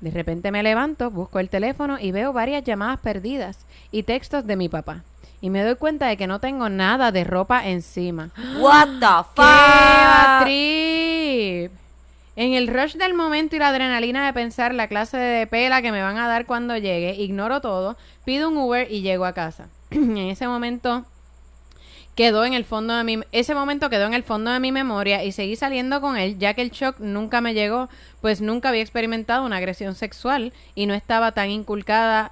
De 0.00 0.10
repente 0.10 0.50
me 0.50 0.64
levanto, 0.64 1.12
busco 1.12 1.38
el 1.38 1.48
teléfono 1.48 2.00
y 2.00 2.10
veo 2.10 2.32
varias 2.32 2.64
llamadas 2.64 2.98
perdidas 2.98 3.58
y 3.92 4.02
textos 4.02 4.44
de 4.44 4.56
mi 4.56 4.68
papá. 4.68 5.04
Y 5.42 5.50
me 5.50 5.64
doy 5.64 5.74
cuenta 5.74 6.06
de 6.06 6.16
que 6.16 6.28
no 6.28 6.38
tengo 6.38 6.68
nada 6.68 7.10
de 7.10 7.24
ropa 7.24 7.66
encima. 7.66 8.30
What 8.58 8.86
the 9.00 9.06
¡Qué 9.34 9.42
fuck? 9.42 10.44
trip! 10.44 11.72
En 12.36 12.54
el 12.54 12.68
rush 12.68 12.94
del 12.94 13.12
momento 13.12 13.56
y 13.56 13.58
la 13.58 13.68
adrenalina 13.68 14.24
de 14.24 14.32
pensar 14.32 14.72
la 14.72 14.86
clase 14.86 15.16
de 15.16 15.48
pela 15.48 15.82
que 15.82 15.90
me 15.90 16.00
van 16.00 16.16
a 16.16 16.28
dar 16.28 16.46
cuando 16.46 16.76
llegue, 16.76 17.16
ignoro 17.16 17.60
todo, 17.60 17.96
pido 18.24 18.48
un 18.48 18.56
Uber 18.56 18.86
y 18.90 19.02
llego 19.02 19.24
a 19.24 19.34
casa. 19.34 19.66
en 19.90 20.16
ese 20.16 20.46
momento 20.46 21.04
quedó 22.14 22.44
en 22.44 22.54
el 22.54 22.64
fondo 22.64 22.94
de 22.94 23.02
mi 23.02 23.18
ese 23.32 23.54
momento 23.54 23.90
quedó 23.90 24.06
en 24.06 24.14
el 24.14 24.22
fondo 24.22 24.50
de 24.50 24.60
mi 24.60 24.70
memoria 24.70 25.24
y 25.24 25.32
seguí 25.32 25.56
saliendo 25.56 26.00
con 26.00 26.16
él, 26.16 26.38
ya 26.38 26.54
que 26.54 26.62
el 26.62 26.70
shock 26.70 27.00
nunca 27.00 27.40
me 27.40 27.52
llegó, 27.52 27.88
pues 28.20 28.40
nunca 28.40 28.68
había 28.68 28.82
experimentado 28.82 29.44
una 29.44 29.56
agresión 29.56 29.96
sexual 29.96 30.52
y 30.76 30.86
no 30.86 30.94
estaba 30.94 31.32
tan 31.32 31.50
inculcada 31.50 32.30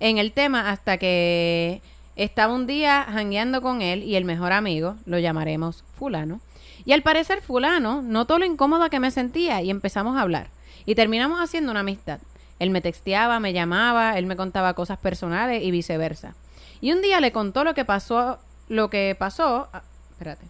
en 0.00 0.18
el 0.18 0.32
tema 0.32 0.70
hasta 0.70 0.98
que 0.98 1.80
estaba 2.24 2.52
un 2.52 2.66
día 2.66 3.06
jangueando 3.10 3.62
con 3.62 3.80
él 3.80 4.02
y 4.02 4.16
el 4.16 4.24
mejor 4.24 4.52
amigo, 4.52 4.96
lo 5.06 5.18
llamaremos 5.18 5.84
fulano, 5.94 6.40
y 6.84 6.92
al 6.92 7.02
parecer 7.02 7.40
fulano 7.40 8.02
notó 8.02 8.38
lo 8.38 8.44
incómoda 8.44 8.90
que 8.90 9.00
me 9.00 9.10
sentía 9.10 9.62
y 9.62 9.70
empezamos 9.70 10.16
a 10.16 10.22
hablar. 10.22 10.48
Y 10.86 10.94
terminamos 10.94 11.40
haciendo 11.40 11.70
una 11.70 11.80
amistad. 11.80 12.20
Él 12.58 12.70
me 12.70 12.80
texteaba, 12.80 13.40
me 13.40 13.52
llamaba, 13.52 14.18
él 14.18 14.26
me 14.26 14.36
contaba 14.36 14.74
cosas 14.74 14.98
personales 14.98 15.62
y 15.62 15.70
viceversa. 15.70 16.34
Y 16.80 16.92
un 16.92 17.00
día 17.00 17.20
le 17.20 17.32
contó 17.32 17.64
lo 17.64 17.74
que 17.74 17.84
pasó, 17.84 18.38
lo 18.68 18.90
que 18.90 19.16
pasó, 19.18 19.68
espérate. 20.10 20.46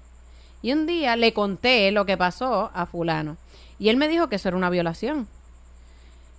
Y 0.62 0.72
un 0.72 0.86
día 0.86 1.16
le 1.16 1.32
conté 1.32 1.90
lo 1.92 2.04
que 2.04 2.16
pasó 2.16 2.70
a 2.74 2.86
fulano. 2.86 3.36
Y 3.78 3.88
él 3.88 3.96
me 3.96 4.08
dijo 4.08 4.28
que 4.28 4.36
eso 4.36 4.48
era 4.48 4.56
una 4.56 4.70
violación. 4.70 5.28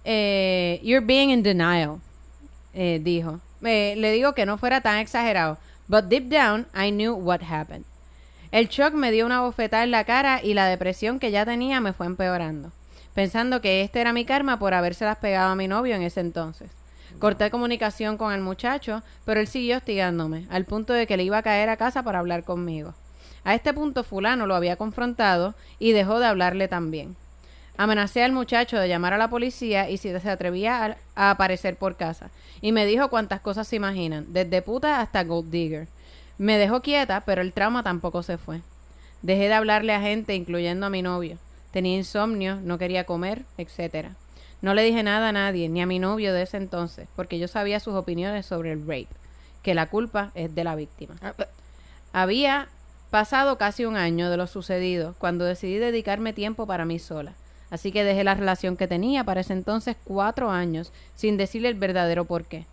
Eh, 0.03 0.79
you're 0.83 1.05
being 1.05 1.29
in 1.29 1.43
denial, 1.43 1.99
eh, 2.73 2.99
dijo. 3.01 3.39
Eh, 3.63 3.95
le 3.97 4.11
digo 4.11 4.33
que 4.33 4.45
no 4.45 4.57
fuera 4.57 4.81
tan 4.81 4.97
exagerado. 4.97 5.57
But 5.87 6.05
deep 6.05 6.29
down, 6.29 6.67
I 6.73 6.91
knew 6.91 7.13
what 7.13 7.41
happened. 7.41 7.85
El 8.51 8.67
shock 8.67 8.93
me 8.93 9.11
dio 9.11 9.25
una 9.25 9.41
bofetada 9.41 9.83
en 9.83 9.91
la 9.91 10.03
cara 10.03 10.41
y 10.43 10.53
la 10.53 10.65
depresión 10.65 11.19
que 11.19 11.31
ya 11.31 11.45
tenía 11.45 11.79
me 11.79 11.93
fue 11.93 12.05
empeorando, 12.05 12.71
pensando 13.13 13.61
que 13.61 13.81
este 13.81 14.01
era 14.01 14.11
mi 14.11 14.25
karma 14.25 14.59
por 14.59 14.73
habérselas 14.73 15.17
pegado 15.17 15.51
a 15.51 15.55
mi 15.55 15.67
novio 15.69 15.95
en 15.95 16.01
ese 16.01 16.19
entonces. 16.19 16.69
Corté 17.19 17.49
comunicación 17.49 18.17
con 18.17 18.33
el 18.33 18.41
muchacho, 18.41 19.03
pero 19.25 19.39
él 19.39 19.47
siguió 19.47 19.77
hostigándome, 19.77 20.47
al 20.49 20.65
punto 20.65 20.91
de 20.91 21.07
que 21.07 21.15
le 21.17 21.23
iba 21.23 21.37
a 21.37 21.43
caer 21.43 21.69
a 21.69 21.77
casa 21.77 22.03
para 22.03 22.19
hablar 22.19 22.43
conmigo. 22.43 22.93
A 23.43 23.55
este 23.55 23.73
punto 23.73 24.03
fulano 24.03 24.47
lo 24.47 24.55
había 24.55 24.75
confrontado 24.75 25.55
y 25.79 25.93
dejó 25.93 26.19
de 26.19 26.27
hablarle 26.27 26.67
también. 26.67 27.15
Amenacé 27.77 28.23
al 28.23 28.31
muchacho 28.31 28.77
de 28.77 28.87
llamar 28.87 29.13
a 29.13 29.17
la 29.17 29.29
policía 29.29 29.89
y 29.89 29.97
si 29.97 30.11
se 30.17 30.29
atrevía 30.29 30.85
a, 30.85 30.97
a 31.15 31.31
aparecer 31.31 31.77
por 31.77 31.95
casa. 31.95 32.29
Y 32.61 32.71
me 32.71 32.85
dijo 32.85 33.09
cuantas 33.09 33.41
cosas 33.41 33.67
se 33.67 33.75
imaginan, 33.75 34.33
desde 34.33 34.61
puta 34.61 35.01
hasta 35.01 35.23
gold 35.23 35.49
digger. 35.49 35.87
Me 36.37 36.57
dejó 36.57 36.81
quieta, 36.81 37.21
pero 37.21 37.41
el 37.41 37.53
trauma 37.53 37.83
tampoco 37.83 38.23
se 38.23 38.37
fue. 38.37 38.61
Dejé 39.21 39.47
de 39.47 39.53
hablarle 39.53 39.93
a 39.93 40.01
gente, 40.01 40.35
incluyendo 40.35 40.85
a 40.85 40.89
mi 40.89 41.01
novio. 41.01 41.37
Tenía 41.71 41.97
insomnio, 41.97 42.59
no 42.61 42.77
quería 42.77 43.05
comer, 43.05 43.43
etcétera. 43.57 44.15
No 44.61 44.73
le 44.73 44.83
dije 44.83 45.01
nada 45.01 45.29
a 45.29 45.31
nadie, 45.31 45.69
ni 45.69 45.81
a 45.81 45.87
mi 45.87 45.99
novio 45.99 46.33
de 46.33 46.43
ese 46.43 46.57
entonces, 46.57 47.07
porque 47.15 47.39
yo 47.39 47.47
sabía 47.47 47.79
sus 47.79 47.95
opiniones 47.95 48.45
sobre 48.45 48.71
el 48.71 48.81
rape, 48.81 49.07
que 49.63 49.73
la 49.73 49.87
culpa 49.87 50.31
es 50.35 50.53
de 50.53 50.63
la 50.63 50.75
víctima. 50.75 51.15
Había 52.13 52.67
pasado 53.09 53.57
casi 53.57 53.85
un 53.85 53.95
año 53.95 54.29
de 54.29 54.37
lo 54.37 54.47
sucedido 54.47 55.15
cuando 55.17 55.45
decidí 55.45 55.77
dedicarme 55.77 56.33
tiempo 56.33 56.67
para 56.67 56.85
mí 56.85 56.99
sola. 56.99 57.33
Así 57.71 57.93
que 57.93 58.03
dejé 58.03 58.23
la 58.23 58.35
relación 58.35 58.77
que 58.77 58.87
tenía 58.87 59.23
para 59.23 59.41
ese 59.41 59.53
entonces 59.53 59.95
cuatro 60.03 60.51
años 60.51 60.91
sin 61.15 61.37
decirle 61.37 61.69
el 61.69 61.75
verdadero 61.75 62.25
por 62.25 62.43
qué. 62.43 62.65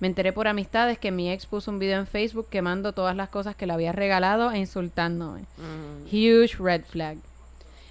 Me 0.00 0.06
enteré 0.06 0.32
por 0.32 0.48
amistades 0.48 0.98
que 0.98 1.10
mi 1.10 1.30
ex 1.30 1.46
puso 1.46 1.70
un 1.70 1.78
video 1.78 1.98
en 1.98 2.06
Facebook 2.06 2.46
quemando 2.50 2.92
todas 2.92 3.16
las 3.16 3.28
cosas 3.28 3.56
que 3.56 3.66
le 3.66 3.72
había 3.72 3.92
regalado 3.92 4.52
e 4.52 4.58
insultándome. 4.58 5.40
Mm. 5.40 6.06
Huge 6.06 6.56
red 6.58 6.84
flag. 6.84 7.18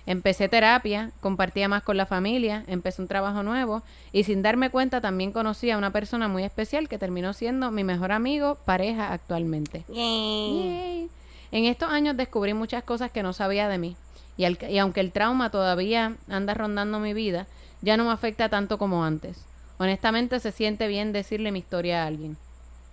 Empecé 0.06 0.50
terapia, 0.50 1.12
compartía 1.22 1.70
más 1.70 1.84
con 1.84 1.96
la 1.96 2.06
familia, 2.06 2.66
empecé 2.68 3.02
un 3.02 3.08
trabajo 3.08 3.42
nuevo 3.42 3.84
y 4.12 4.26
sin 4.26 4.42
darme 4.42 4.70
cuenta 4.70 5.00
también 5.00 5.32
conocí 5.32 5.72
a 5.72 5.78
una 5.78 5.92
persona 5.92 6.28
muy 6.28 6.44
especial 6.44 6.90
que 6.90 6.98
terminó 6.98 7.32
siendo 7.34 7.72
mi 7.72 7.86
mejor 7.86 8.12
amigo, 8.12 8.58
pareja 8.66 9.14
actualmente. 9.14 9.86
Yay. 9.88 11.10
En 11.52 11.66
estos 11.66 11.90
años 11.90 12.18
descubrí 12.18 12.54
muchas 12.54 12.84
cosas 12.84 13.12
que 13.12 13.24
no 13.24 13.32
sabía 13.32 13.70
de 13.70 13.78
mí 13.78 13.96
y, 14.38 14.46
al- 14.46 14.58
y 14.70 14.78
aunque 14.80 15.00
el 15.02 15.12
trauma 15.12 15.50
todavía 15.50 16.16
anda 16.30 16.54
rondando 16.54 17.00
mi 17.00 17.14
vida, 17.14 17.48
ya 17.82 17.98
no 17.98 18.06
me 18.06 18.12
afecta 18.12 18.50
tanto 18.50 18.78
como 18.78 19.04
antes. 19.06 19.44
Honestamente 19.78 20.40
se 20.40 20.52
siente 20.52 20.88
bien 20.88 21.12
decirle 21.14 21.52
mi 21.52 21.60
historia 21.60 22.04
a 22.04 22.08
alguien. 22.08 22.38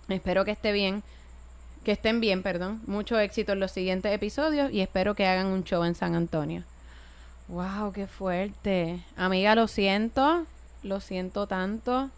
Espero 0.09 0.43
que 0.45 0.51
esté 0.51 0.71
bien, 0.71 1.03
que 1.85 1.91
estén 1.93 2.19
bien, 2.19 2.43
perdón. 2.43 2.81
Mucho 2.87 3.17
éxito 3.19 3.53
en 3.53 3.59
los 3.59 3.71
siguientes 3.71 4.13
episodios 4.13 4.71
y 4.71 4.81
espero 4.81 5.15
que 5.15 5.25
hagan 5.25 5.47
un 5.47 5.63
show 5.63 5.83
en 5.83 5.95
San 5.95 6.15
Antonio. 6.15 6.63
Wow, 7.47 7.91
qué 7.93 8.07
fuerte. 8.07 9.03
Amiga, 9.17 9.55
lo 9.55 9.67
siento, 9.67 10.45
lo 10.83 10.99
siento 11.01 11.47
tanto. 11.47 12.09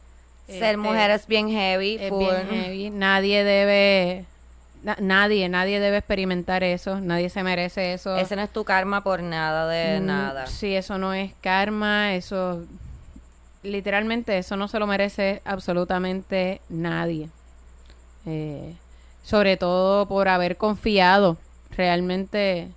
Ser 0.47 0.55
Este, 0.75 0.77
mujer 0.77 1.11
es 1.11 1.27
bien 1.27 1.49
heavy, 1.49 1.97
es 1.99 2.09
full. 2.09 2.19
bien 2.25 2.49
heavy. 2.49 2.89
Nadie 2.89 3.43
debe, 3.43 4.25
nadie, 4.99 5.49
nadie 5.49 5.79
debe 5.79 5.97
experimentar 5.97 6.63
eso. 6.63 6.99
Nadie 6.99 7.29
se 7.29 7.43
merece 7.43 7.93
eso. 7.93 8.17
Ese 8.17 8.35
no 8.35 8.41
es 8.41 8.51
tu 8.51 8.63
karma 8.63 9.03
por 9.03 9.21
nada 9.23 9.67
de 9.67 9.99
Mm, 9.99 10.05
nada. 10.05 10.47
Sí, 10.47 10.75
eso 10.75 10.97
no 10.97 11.13
es 11.13 11.33
karma, 11.41 12.15
eso 12.15 12.63
literalmente 13.63 14.37
eso 14.37 14.57
no 14.57 14.67
se 14.67 14.77
lo 14.79 14.87
merece 14.87 15.41
absolutamente 15.45 16.59
nadie. 16.69 17.29
Eh, 18.25 18.75
sobre 19.23 19.57
todo 19.57 20.05
por 20.07 20.27
haber 20.27 20.57
confiado. 20.57 21.37
Realmente, 21.75 22.67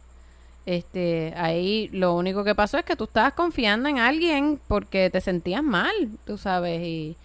este, 0.65 1.35
ahí 1.37 1.89
lo 1.93 2.15
único 2.15 2.45
que 2.45 2.55
pasó 2.55 2.79
es 2.79 2.85
que 2.85 2.97
tú 2.97 3.05
estabas 3.05 3.35
confiando 3.35 3.89
en 3.89 3.99
alguien 3.99 4.61
porque 4.69 5.11
te 5.11 5.21
sentías 5.21 5.63
mal, 5.63 5.93
tú 6.25 6.39
sabes, 6.39 6.81
y, 6.83 7.17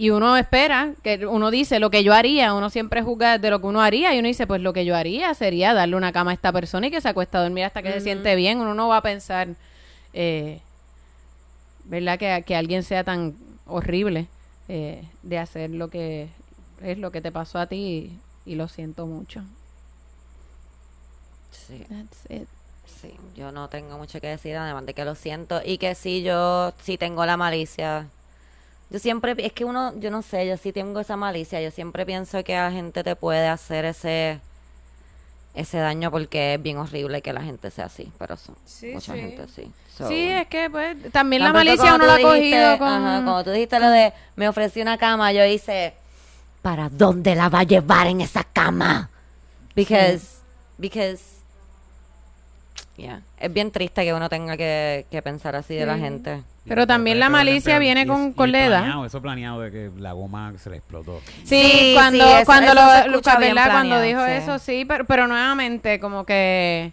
y 0.00 0.08
uno 0.08 0.34
espera, 0.38 0.94
que 1.02 1.26
uno 1.26 1.50
dice 1.50 1.78
lo 1.78 1.90
que 1.90 2.02
yo 2.02 2.14
haría, 2.14 2.54
uno 2.54 2.70
siempre 2.70 3.02
juzga 3.02 3.36
de 3.36 3.50
lo 3.50 3.60
que 3.60 3.66
uno 3.66 3.82
haría 3.82 4.14
y 4.14 4.18
uno 4.18 4.28
dice, 4.28 4.46
pues 4.46 4.62
lo 4.62 4.72
que 4.72 4.86
yo 4.86 4.96
haría 4.96 5.34
sería 5.34 5.74
darle 5.74 5.94
una 5.94 6.10
cama 6.10 6.30
a 6.30 6.34
esta 6.34 6.52
persona 6.52 6.86
y 6.86 6.90
que 6.90 7.02
se 7.02 7.08
acuesta 7.10 7.36
a 7.38 7.42
dormir 7.42 7.64
hasta 7.64 7.82
que 7.82 7.92
se 7.92 8.00
siente 8.00 8.34
bien, 8.34 8.60
uno 8.60 8.72
no 8.72 8.88
va 8.88 8.96
a 8.96 9.02
pensar, 9.02 9.48
eh, 10.14 10.60
¿verdad? 11.84 12.18
Que, 12.18 12.42
que 12.46 12.56
alguien 12.56 12.82
sea 12.82 13.04
tan 13.04 13.34
horrible 13.66 14.26
eh, 14.68 15.04
de 15.22 15.36
hacer 15.36 15.68
lo 15.68 15.90
que 15.90 16.28
es 16.82 16.96
lo 16.96 17.10
que 17.10 17.20
te 17.20 17.30
pasó 17.30 17.58
a 17.58 17.66
ti 17.66 17.76
y, 18.46 18.52
y 18.52 18.54
lo 18.54 18.68
siento 18.68 19.04
mucho. 19.04 19.42
Sí, 21.50 21.84
That's 21.90 22.30
it. 22.30 22.48
sí. 22.86 23.12
Yo 23.36 23.52
no 23.52 23.68
tengo 23.68 23.98
mucho 23.98 24.18
que 24.18 24.28
decir, 24.28 24.56
además 24.56 24.86
de 24.86 24.94
que 24.94 25.04
lo 25.04 25.14
siento. 25.14 25.60
Y 25.62 25.76
que 25.76 25.94
sí, 25.94 26.22
yo 26.22 26.72
sí 26.82 26.96
tengo 26.96 27.26
la 27.26 27.36
malicia. 27.36 28.06
Yo 28.90 28.98
siempre, 28.98 29.34
es 29.38 29.52
que 29.52 29.64
uno, 29.64 29.92
yo 30.00 30.10
no 30.10 30.22
sé, 30.22 30.46
yo 30.46 30.56
sí 30.56 30.72
tengo 30.72 30.98
esa 31.00 31.16
malicia. 31.16 31.60
Yo 31.62 31.70
siempre 31.70 32.04
pienso 32.04 32.42
que 32.42 32.54
la 32.54 32.70
gente 32.72 33.04
te 33.04 33.16
puede 33.16 33.46
hacer 33.48 33.84
ese 33.84 34.40
ese 35.52 35.78
daño 35.78 36.12
porque 36.12 36.54
es 36.54 36.62
bien 36.62 36.76
horrible 36.78 37.22
que 37.22 37.32
la 37.32 37.42
gente 37.42 37.70
sea 37.70 37.86
así. 37.86 38.10
Pero 38.18 38.36
son, 38.36 38.54
Sí, 38.64 38.92
mucha 38.92 39.14
sí. 39.14 39.20
gente 39.20 39.46
sí. 39.48 39.70
So, 39.96 40.08
Sí, 40.08 40.28
es 40.28 40.46
que 40.46 40.70
pues 40.70 40.96
también 41.12 41.42
la 41.42 41.52
malicia 41.52 41.76
como 41.92 41.96
uno 41.96 42.06
la 42.06 42.14
ha 42.14 42.20
cogido 42.20 42.78
con... 42.78 42.88
ajá, 42.88 43.24
cuando 43.24 43.44
tú 43.44 43.50
dijiste 43.50 43.78
lo 43.80 43.90
de 43.90 44.12
me 44.36 44.48
ofrecí 44.48 44.80
una 44.80 44.96
cama, 44.96 45.32
yo 45.32 45.44
hice 45.44 45.94
¿para 46.62 46.88
dónde 46.88 47.34
la 47.34 47.48
va 47.48 47.60
a 47.60 47.64
llevar 47.64 48.06
en 48.06 48.20
esa 48.20 48.44
cama? 48.44 49.10
Because 49.74 50.38
because 50.78 51.22
yeah, 52.96 53.20
es 53.38 53.52
bien 53.52 53.70
triste 53.70 54.04
que 54.04 54.14
uno 54.14 54.28
tenga 54.28 54.56
que, 54.56 55.06
que 55.10 55.22
pensar 55.22 55.56
así 55.56 55.74
de 55.74 55.86
la 55.86 55.96
Sí. 55.96 56.00
gente. 56.02 56.42
Pero 56.70 56.86
también 56.86 57.18
la 57.18 57.28
malicia 57.28 57.80
viene 57.80 58.06
con, 58.06 58.32
con 58.32 58.52
la 58.52 58.64
edad. 58.64 59.04
Eso 59.04 59.20
planeado 59.20 59.60
de 59.60 59.72
que 59.72 59.90
la 59.98 60.12
goma 60.12 60.52
se 60.56 60.70
le 60.70 60.76
explotó. 60.76 61.20
Sí, 61.42 61.60
Sí, 61.62 61.90
cuando, 61.96 62.24
sí, 62.24 62.30
eso- 62.32 62.46
cuando 62.46 62.66
eso 62.72 63.08
lo. 63.10 63.20
Cuando 63.72 64.00
dijo 64.00 64.24
sí. 64.24 64.30
eso, 64.30 64.58
sí, 64.60 64.84
pero, 64.84 65.04
pero 65.04 65.26
nuevamente 65.26 65.98
como 65.98 66.24
que 66.24 66.92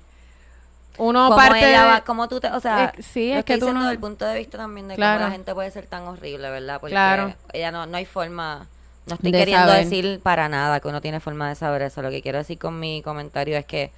uno 0.97 1.25
Como 1.25 1.35
parte 1.37 1.59
ella 1.69 1.81
de- 1.83 1.87
va, 1.91 2.01
como 2.01 2.27
tú 2.27 2.39
te, 2.39 2.47
o 2.47 2.59
sea, 2.59 2.85
Eh, 2.97 3.03
sí, 3.03 3.31
lo 3.31 3.37
es 3.39 3.45
que 3.45 3.59
tú 3.59 3.71
no- 3.71 3.81
desde 3.81 3.91
el 3.93 3.99
punto 3.99 4.25
de 4.25 4.35
vista 4.39 4.57
también 4.57 4.87
de 4.87 4.95
Claro. 4.95 5.19
cómo 5.19 5.27
la 5.29 5.31
gente 5.35 5.53
puede 5.53 5.69
ser 5.69 5.85
tan 5.85 6.03
horrible, 6.07 6.49
¿verdad? 6.49 6.79
Porque 6.79 6.93
Claro. 6.93 7.35
ella 7.53 7.69
no, 7.71 7.85
no 7.85 7.97
hay 7.97 8.05
forma, 8.05 8.65
no 9.05 9.13
estoy 9.13 9.31
De 9.31 9.37
queriendo 9.37 9.67
saber. 9.67 9.83
decir 9.83 10.19
para 10.23 10.49
nada 10.49 10.79
que 10.79 10.87
uno 10.87 11.01
tiene 11.01 11.19
forma 11.19 11.49
de 11.49 11.53
saber 11.55 11.83
eso. 11.83 12.01
Lo 12.01 12.09
que 12.09 12.23
quiero 12.23 12.39
decir 12.39 12.57
con 12.57 12.79
mi 12.79 13.03
comentario 13.03 13.55
es 13.55 13.65
que 13.65 13.91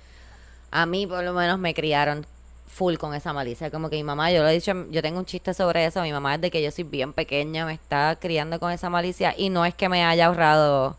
a 0.72 0.86
mí 0.86 1.08
por 1.08 1.24
lo 1.24 1.32
menos 1.32 1.58
me 1.58 1.74
criaron 1.74 2.26
full 2.70 2.96
con 2.96 3.14
esa 3.14 3.34
malicia. 3.34 3.70
Como 3.72 3.90
que 3.90 3.98
mi 3.98 4.04
mamá, 4.04 4.32
yo 4.32 4.42
lo 4.44 4.48
he 4.48 4.54
dicho, 4.54 4.74
yo 4.90 5.02
tengo 5.02 5.20
un 5.20 5.26
chiste 5.26 5.54
sobre 5.54 5.86
eso. 5.86 6.02
Mi 6.02 6.12
mamá 6.14 6.38
desde 6.38 6.52
que 6.52 6.62
yo 6.64 6.72
soy 6.72 6.86
bien 6.86 7.12
pequeña 7.14 7.66
me 7.66 7.74
está 7.74 8.18
criando 8.22 8.60
con 8.60 8.72
esa 8.72 8.90
malicia 8.90 9.34
y 9.38 9.50
no 9.50 9.66
es 9.66 9.74
que 9.76 9.90
me 9.90 10.06
haya 10.06 10.28
ahorrado 10.28 10.96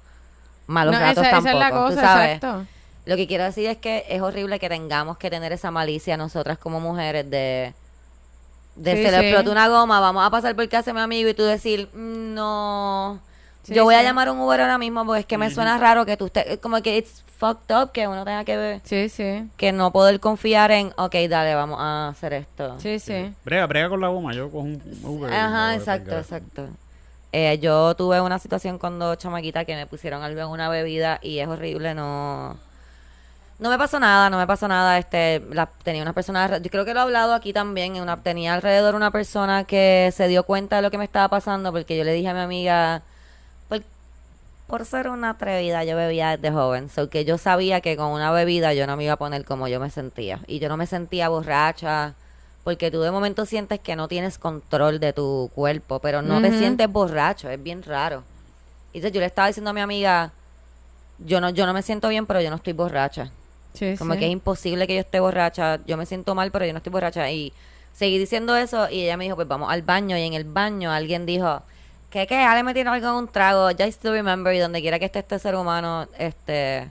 malos 0.66 0.94
No, 0.94 1.00
ratos 1.00 1.22
esa, 1.26 1.30
tampoco. 1.30 1.48
esa 1.48 1.52
es 1.52 1.59
la 1.59 1.68
tú 1.70 1.74
cosa, 1.94 2.00
sabes. 2.02 2.35
exacto. 2.37 2.66
Lo 3.06 3.16
que 3.16 3.26
quiero 3.26 3.44
decir 3.44 3.66
es 3.68 3.78
que 3.78 4.04
es 4.09 4.20
horrible 4.20 4.59
que 4.59 4.68
tengamos 4.68 5.16
que 5.16 5.30
tener 5.30 5.52
esa 5.52 5.70
malicia 5.70 6.16
nosotras 6.16 6.59
como 6.59 6.80
mujeres 6.80 7.28
de 7.30 7.72
de 8.76 8.96
Sí, 8.96 9.02
se 9.02 9.11
le 9.11 9.18
sí. 9.18 9.24
explotó 9.26 9.50
una 9.52 9.68
goma, 9.68 10.00
vamos 10.00 10.24
a 10.24 10.30
pasar 10.30 10.54
por 10.54 10.66
casa 10.68 10.90
de 10.90 10.94
mi 10.94 11.00
amigo 11.00 11.28
y 11.28 11.35
tú 11.35 11.42
decir, 11.42 11.88
"Mm, 11.92 12.35
no, 12.35 13.20
Sí, 13.62 13.74
yo 13.74 13.84
voy 13.84 13.94
a 13.94 14.02
llamar 14.02 14.28
a 14.28 14.32
un 14.32 14.40
Uber 14.40 14.60
ahora 14.60 14.78
mismo 14.78 15.04
porque 15.04 15.20
es 15.20 15.26
que 15.26 15.38
me 15.38 15.50
suena 15.50 15.78
raro 15.78 16.06
que 16.06 16.16
tú 16.16 16.26
estés, 16.26 16.58
como 16.58 16.80
que 16.82 16.96
it's 16.96 17.22
fucked 17.38 17.74
up 17.74 17.92
que 17.92 18.06
uno 18.06 18.24
tenga 18.24 18.44
que 18.44 18.56
ver, 18.56 18.80
Sí, 18.84 19.08
sí, 19.08 19.48
que 19.56 19.72
no 19.72 19.92
poder 19.92 20.20
confiar 20.20 20.70
en, 20.70 20.92
ok, 20.96 21.14
dale, 21.28 21.54
vamos 21.54 21.78
a 21.80 22.08
hacer 22.08 22.32
esto. 22.34 22.78
sí, 22.78 22.98
sí. 22.98 23.34
Brega, 23.44 23.66
brega 23.66 23.88
con 23.88 24.00
la 24.00 24.08
goma, 24.08 24.32
yo 24.32 24.50
cojo 24.50 24.64
un 24.64 24.82
Uber. 25.04 25.32
Ajá, 25.32 25.74
exacto, 25.74 26.18
exacto. 26.18 26.68
Eh, 27.32 27.58
yo 27.60 27.94
tuve 27.94 28.20
una 28.20 28.38
situación 28.38 28.78
cuando 28.78 29.14
chamaquita 29.14 29.64
que 29.64 29.76
me 29.76 29.86
pusieron 29.86 30.22
algo 30.22 30.40
en 30.40 30.48
una 30.48 30.68
bebida 30.68 31.18
y 31.22 31.38
es 31.38 31.48
horrible, 31.48 31.94
no... 31.94 32.56
No 33.60 33.68
me 33.68 33.76
pasó 33.76 34.00
nada, 34.00 34.30
no 34.30 34.38
me 34.38 34.46
pasó 34.46 34.68
nada. 34.68 34.96
Este, 34.96 35.42
la, 35.50 35.66
tenía 35.66 36.00
una 36.00 36.14
persona, 36.14 36.56
yo 36.58 36.70
creo 36.70 36.86
que 36.86 36.94
lo 36.94 37.00
he 37.00 37.02
hablado 37.02 37.34
aquí 37.34 37.52
también. 37.52 37.94
en 37.94 38.02
Una, 38.02 38.22
tenía 38.22 38.54
alrededor 38.54 38.94
una 38.94 39.10
persona 39.10 39.64
que 39.64 40.10
se 40.16 40.28
dio 40.28 40.44
cuenta 40.44 40.76
de 40.76 40.82
lo 40.82 40.90
que 40.90 40.96
me 40.96 41.04
estaba 41.04 41.28
pasando 41.28 41.70
porque 41.70 41.94
yo 41.94 42.04
le 42.04 42.14
dije 42.14 42.28
a 42.28 42.32
mi 42.32 42.40
amiga, 42.40 43.02
por 44.70 44.87
ser 44.87 45.09
una 45.09 45.30
atrevida, 45.30 45.83
yo 45.83 45.96
bebía 45.96 46.37
desde 46.37 46.54
joven. 46.54 46.88
So 46.88 47.11
que 47.11 47.24
yo 47.24 47.38
sabía 47.38 47.80
que 47.80 47.96
con 47.96 48.12
una 48.12 48.30
bebida 48.30 48.72
yo 48.72 48.87
no 48.87 48.96
me 48.96 49.02
iba 49.02 49.14
a 49.14 49.16
poner 49.16 49.44
como 49.44 49.66
yo 49.66 49.80
me 49.80 49.90
sentía. 49.90 50.38
Y 50.46 50.61
yo 50.61 50.68
no 50.68 50.76
me 50.76 50.87
sentía 50.87 51.28
borracha. 51.28 52.14
Porque 52.62 52.90
tú 52.92 53.00
de 53.00 53.11
momento 53.11 53.46
sientes 53.46 53.80
que 53.80 53.96
no 53.96 54.06
tienes 54.06 54.38
control 54.38 55.00
de 55.00 55.12
tu 55.12 55.50
cuerpo, 55.56 55.98
pero 55.98 56.22
no 56.22 56.40
te 56.40 56.56
sientes 56.56 56.88
borracho, 56.88 57.50
es 57.50 57.61
bien 57.61 57.83
raro. 57.83 58.22
Y 58.92 58.98
entonces 58.98 59.12
yo 59.14 59.20
le 59.20 59.26
estaba 59.26 59.48
diciendo 59.48 59.70
a 59.70 59.72
mi 59.72 59.80
amiga, 59.80 60.30
yo 61.18 61.40
no, 61.40 61.50
yo 61.50 61.66
no 61.66 61.72
me 61.72 61.83
siento 61.83 62.09
bien, 62.09 62.26
pero 62.26 62.40
yo 62.40 62.50
no 62.50 62.56
estoy 62.56 62.74
borracha. 62.74 63.30
sí, 63.72 63.96
Como 63.98 64.12
sí. 64.12 64.20
que 64.20 64.26
es 64.26 64.33
imposible 64.33 64.87
que 64.87 64.94
yo 64.94 65.00
esté 65.00 65.18
borracha. 65.20 65.80
Yo 65.87 65.96
me 65.96 66.06
siento 66.06 66.35
mal, 66.35 66.52
pero 66.52 66.64
yo 66.66 66.72
no 66.72 66.76
estoy 66.76 66.92
borracha. 66.92 67.28
Y 67.30 67.52
seguí 67.92 68.18
diciendo 68.18 68.54
eso 68.54 68.88
y 68.88 69.02
ella 69.02 69.16
me 69.16 69.24
dijo, 69.24 69.37
pues 69.37 69.48
vamos 69.48 69.72
al 69.72 69.83
baño. 69.83 70.16
Y 70.16 70.22
en 70.22 70.35
el 70.35 70.44
baño 70.44 70.92
alguien 70.92 71.26
dijo, 71.26 71.62
que 72.10 72.26
que 72.26 72.36
Ale 72.36 72.62
me 72.62 72.74
tiene 72.74 72.90
algo 72.90 73.08
en 73.08 73.14
un 73.14 73.28
trago. 73.28 73.70
Ya 73.70 73.86
I 73.86 73.92
still 73.92 74.12
remember. 74.12 74.54
Y 74.54 74.58
donde 74.58 74.80
quiera 74.80 74.98
que 74.98 75.06
esté 75.06 75.20
este 75.20 75.38
ser 75.38 75.54
humano, 75.54 76.08
este... 76.18 76.90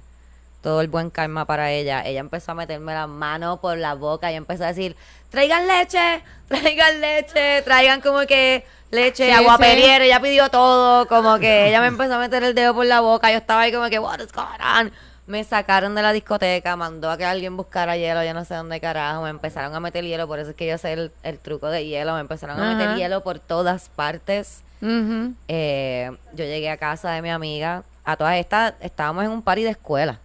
todo 0.61 0.81
el 0.81 0.87
buen 0.87 1.09
karma 1.09 1.45
para 1.45 1.71
ella. 1.71 2.03
Ella 2.05 2.19
empezó 2.19 2.51
a 2.51 2.55
meterme 2.55 2.93
la 2.93 3.07
mano 3.07 3.61
por 3.61 3.77
la 3.77 3.93
boca 3.95 4.31
y 4.31 4.35
empezó 4.35 4.63
a 4.65 4.67
decir, 4.67 4.95
traigan 5.29 5.67
leche, 5.67 6.23
traigan 6.47 7.01
leche, 7.01 7.61
traigan 7.63 8.01
como 8.01 8.19
que 8.25 8.65
leche, 8.91 9.25
Sí, 9.25 9.31
agua 9.31 9.57
sí. 9.57 9.65
Ella 9.65 10.19
pidió 10.21 10.49
todo, 10.49 11.07
como 11.07 11.39
que 11.39 11.67
ella 11.67 11.81
me 11.81 11.87
empezó 11.87 12.15
a 12.15 12.19
meter 12.19 12.43
el 12.43 12.55
dedo 12.55 12.73
por 12.73 12.85
la 12.85 13.01
boca. 13.01 13.31
Yo 13.31 13.37
estaba 13.37 13.61
ahí 13.61 13.71
como 13.71 13.89
que, 13.89 13.99
what 13.99 14.19
is 14.19 14.31
going 14.31 14.47
on? 14.61 14.91
Me 15.29 15.43
sacaron 15.43 15.93
de 15.93 16.01
la 16.01 16.11
discoteca, 16.11 16.75
mandó 16.75 17.11
a 17.11 17.15
que 17.17 17.23
alguien 17.23 17.55
buscara 17.55 17.95
hielo, 17.95 18.23
yo 18.23 18.33
no 18.33 18.43
sé 18.45 18.55
dónde 18.55 18.79
carajo. 18.79 19.21
Me 19.21 19.29
empezaron 19.29 19.75
a 19.75 19.79
meter 19.79 20.03
hielo, 20.03 20.27
por 20.27 20.39
eso 20.39 20.49
es 20.49 20.55
que 20.55 20.65
yo 20.67 20.75
sé 20.79 20.93
el, 20.93 21.11
el 21.21 21.37
truco 21.37 21.67
de 21.69 21.85
hielo. 21.85 22.15
Me 22.15 22.21
empezaron 22.21 22.59
a 22.59 22.73
meter 22.73 22.89
Ajá. 22.89 22.97
hielo 22.97 23.21
por 23.23 23.37
todas 23.37 23.89
partes. 23.89 24.61
Ujú. 24.81 25.33
Eh, 25.47 26.09
yo 26.33 26.45
llegué 26.45 26.71
a 26.71 26.77
casa 26.77 27.11
de 27.11 27.21
mi 27.21 27.29
amiga. 27.29 27.83
A 28.05 28.17
todas 28.17 28.37
estas, 28.37 28.73
estábamos 28.81 29.23
en 29.23 29.29
un 29.29 29.43
party 29.43 29.61
de 29.61 29.69
escuela. 29.69 30.17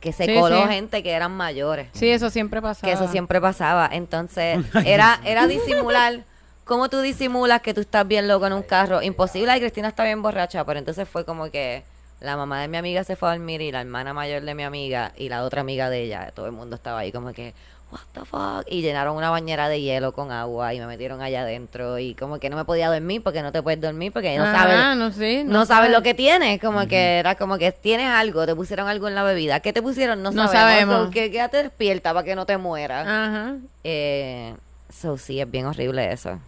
Que 0.00 0.12
se 0.12 0.26
Sí, 0.26 0.34
coló 0.38 0.64
sí. 0.64 0.68
gente 0.68 1.02
que 1.02 1.12
eran 1.12 1.32
mayores. 1.32 1.88
Sí, 1.94 2.10
eso 2.10 2.28
siempre 2.28 2.60
pasa. 2.60 2.86
Que 2.86 2.92
eso 2.92 3.08
siempre 3.08 3.40
pasaba. 3.40 3.88
Entonces, 3.90 4.58
era, 4.84 5.18
era 5.24 5.46
disimular. 5.46 6.24
¿Cómo 6.64 6.90
tú 6.90 7.00
disimulas 7.00 7.62
que 7.62 7.72
tú 7.72 7.80
estás 7.80 8.06
bien 8.06 8.28
loco 8.28 8.46
en 8.46 8.52
un 8.52 8.62
carro? 8.62 9.00
Imposible, 9.00 9.56
y 9.56 9.60
Cristina 9.60 9.88
está 9.88 10.04
bien 10.04 10.20
borracha. 10.20 10.62
Pero 10.66 10.78
entonces 10.78 11.08
fue 11.08 11.24
como 11.24 11.50
que 11.50 11.84
la 12.20 12.36
mamá 12.36 12.60
de 12.62 12.68
mi 12.68 12.76
amiga 12.76 13.04
se 13.04 13.16
fue 13.16 13.28
a 13.28 13.32
dormir 13.32 13.60
y 13.60 13.70
la 13.72 13.80
hermana 13.80 14.14
mayor 14.14 14.42
de 14.42 14.54
mi 14.54 14.62
amiga 14.62 15.12
y 15.16 15.28
la 15.28 15.42
otra 15.44 15.60
amiga 15.60 15.90
de 15.90 16.02
ella, 16.02 16.30
todo 16.34 16.46
el 16.46 16.52
mundo 16.52 16.76
estaba 16.76 17.00
ahí 17.00 17.12
como 17.12 17.32
que, 17.32 17.52
what 17.92 18.00
the 18.14 18.24
fuck? 18.24 18.64
Y 18.68 18.80
llenaron 18.82 19.16
una 19.16 19.30
bañera 19.30 19.68
de 19.68 19.80
hielo 19.80 20.12
con 20.12 20.32
agua 20.32 20.74
y 20.74 20.80
me 20.80 20.86
metieron 20.86 21.20
allá 21.20 21.42
adentro 21.42 21.98
y 21.98 22.14
como 22.14 22.38
que 22.40 22.48
no 22.50 22.56
me 22.56 22.64
podía 22.64 22.88
dormir 22.90 23.22
porque 23.22 23.42
no 23.42 23.52
te 23.52 23.62
puedes 23.62 23.80
dormir 23.80 24.12
porque 24.12 24.36
no 24.38 24.44
Ajá, 24.44 24.58
sabes 24.62 24.96
no, 24.96 25.12
sí, 25.12 25.44
no, 25.44 25.66
sabes 25.66 25.90
lo 25.90 26.02
que 26.02 26.14
tienes, 26.14 26.60
como 26.60 26.86
que 26.88 27.18
era 27.18 27.34
como 27.36 27.58
que 27.58 27.70
tienes 27.72 28.08
algo, 28.08 28.46
te 28.46 28.54
pusieron 28.56 28.88
algo 28.88 29.08
en 29.08 29.14
la 29.14 29.22
bebida. 29.22 29.60
¿Qué 29.60 29.72
te 29.72 29.82
pusieron? 29.82 30.22
No, 30.22 30.30
No 30.30 30.48
sabemos. 30.48 30.94
sabemos. 30.94 31.10
Que 31.14 31.30
quédate 31.30 31.62
despierta 31.62 32.12
para 32.14 32.24
que 32.24 32.34
no 32.34 32.46
te 32.46 32.56
mueras. 32.56 33.06
Ajá. 33.06 33.56
Eh, 33.84 34.54
so, 34.92 35.16
sí, 35.18 35.40
es 35.40 35.50
bien 35.50 35.66
horrible 35.66 36.12
eso. 36.12 36.40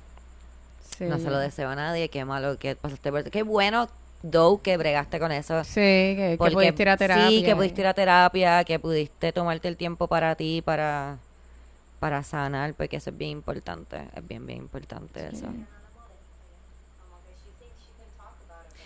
Sí. 0.96 1.04
No 1.04 1.18
se 1.18 1.30
lo 1.30 1.38
deseo 1.38 1.68
a 1.68 1.76
nadie. 1.76 2.08
Qué 2.08 2.24
malo 2.24 2.58
que 2.58 2.74
pasaste 2.74 3.12
Qué 3.30 3.42
bueno, 3.44 3.88
Doe, 4.22 4.60
que 4.62 4.76
bregaste 4.76 5.20
con 5.20 5.30
eso. 5.32 5.62
Sí, 5.64 5.74
que, 5.74 6.28
que 6.32 6.36
Porque 6.38 6.54
pudiste 6.54 6.82
ir 6.82 6.88
a 6.88 6.96
terapia. 6.96 7.28
Sí, 7.28 7.42
que 7.44 7.54
pudiste 7.56 7.80
ir 7.82 7.86
a 7.86 7.94
terapia, 7.94 8.64
que 8.64 8.78
pudiste 8.78 9.32
tomarte 9.32 9.68
el 9.68 9.76
tiempo 9.76 10.08
para 10.08 10.34
ti, 10.34 10.60
para, 10.60 11.18
para 12.00 12.22
sanar, 12.24 12.74
porque 12.74 12.96
eso 12.96 13.10
es 13.10 13.16
bien 13.18 13.30
importante. 13.30 14.08
Es 14.14 14.26
bien, 14.26 14.44
bien 14.44 14.58
importante 14.58 15.28
eso. 15.28 15.46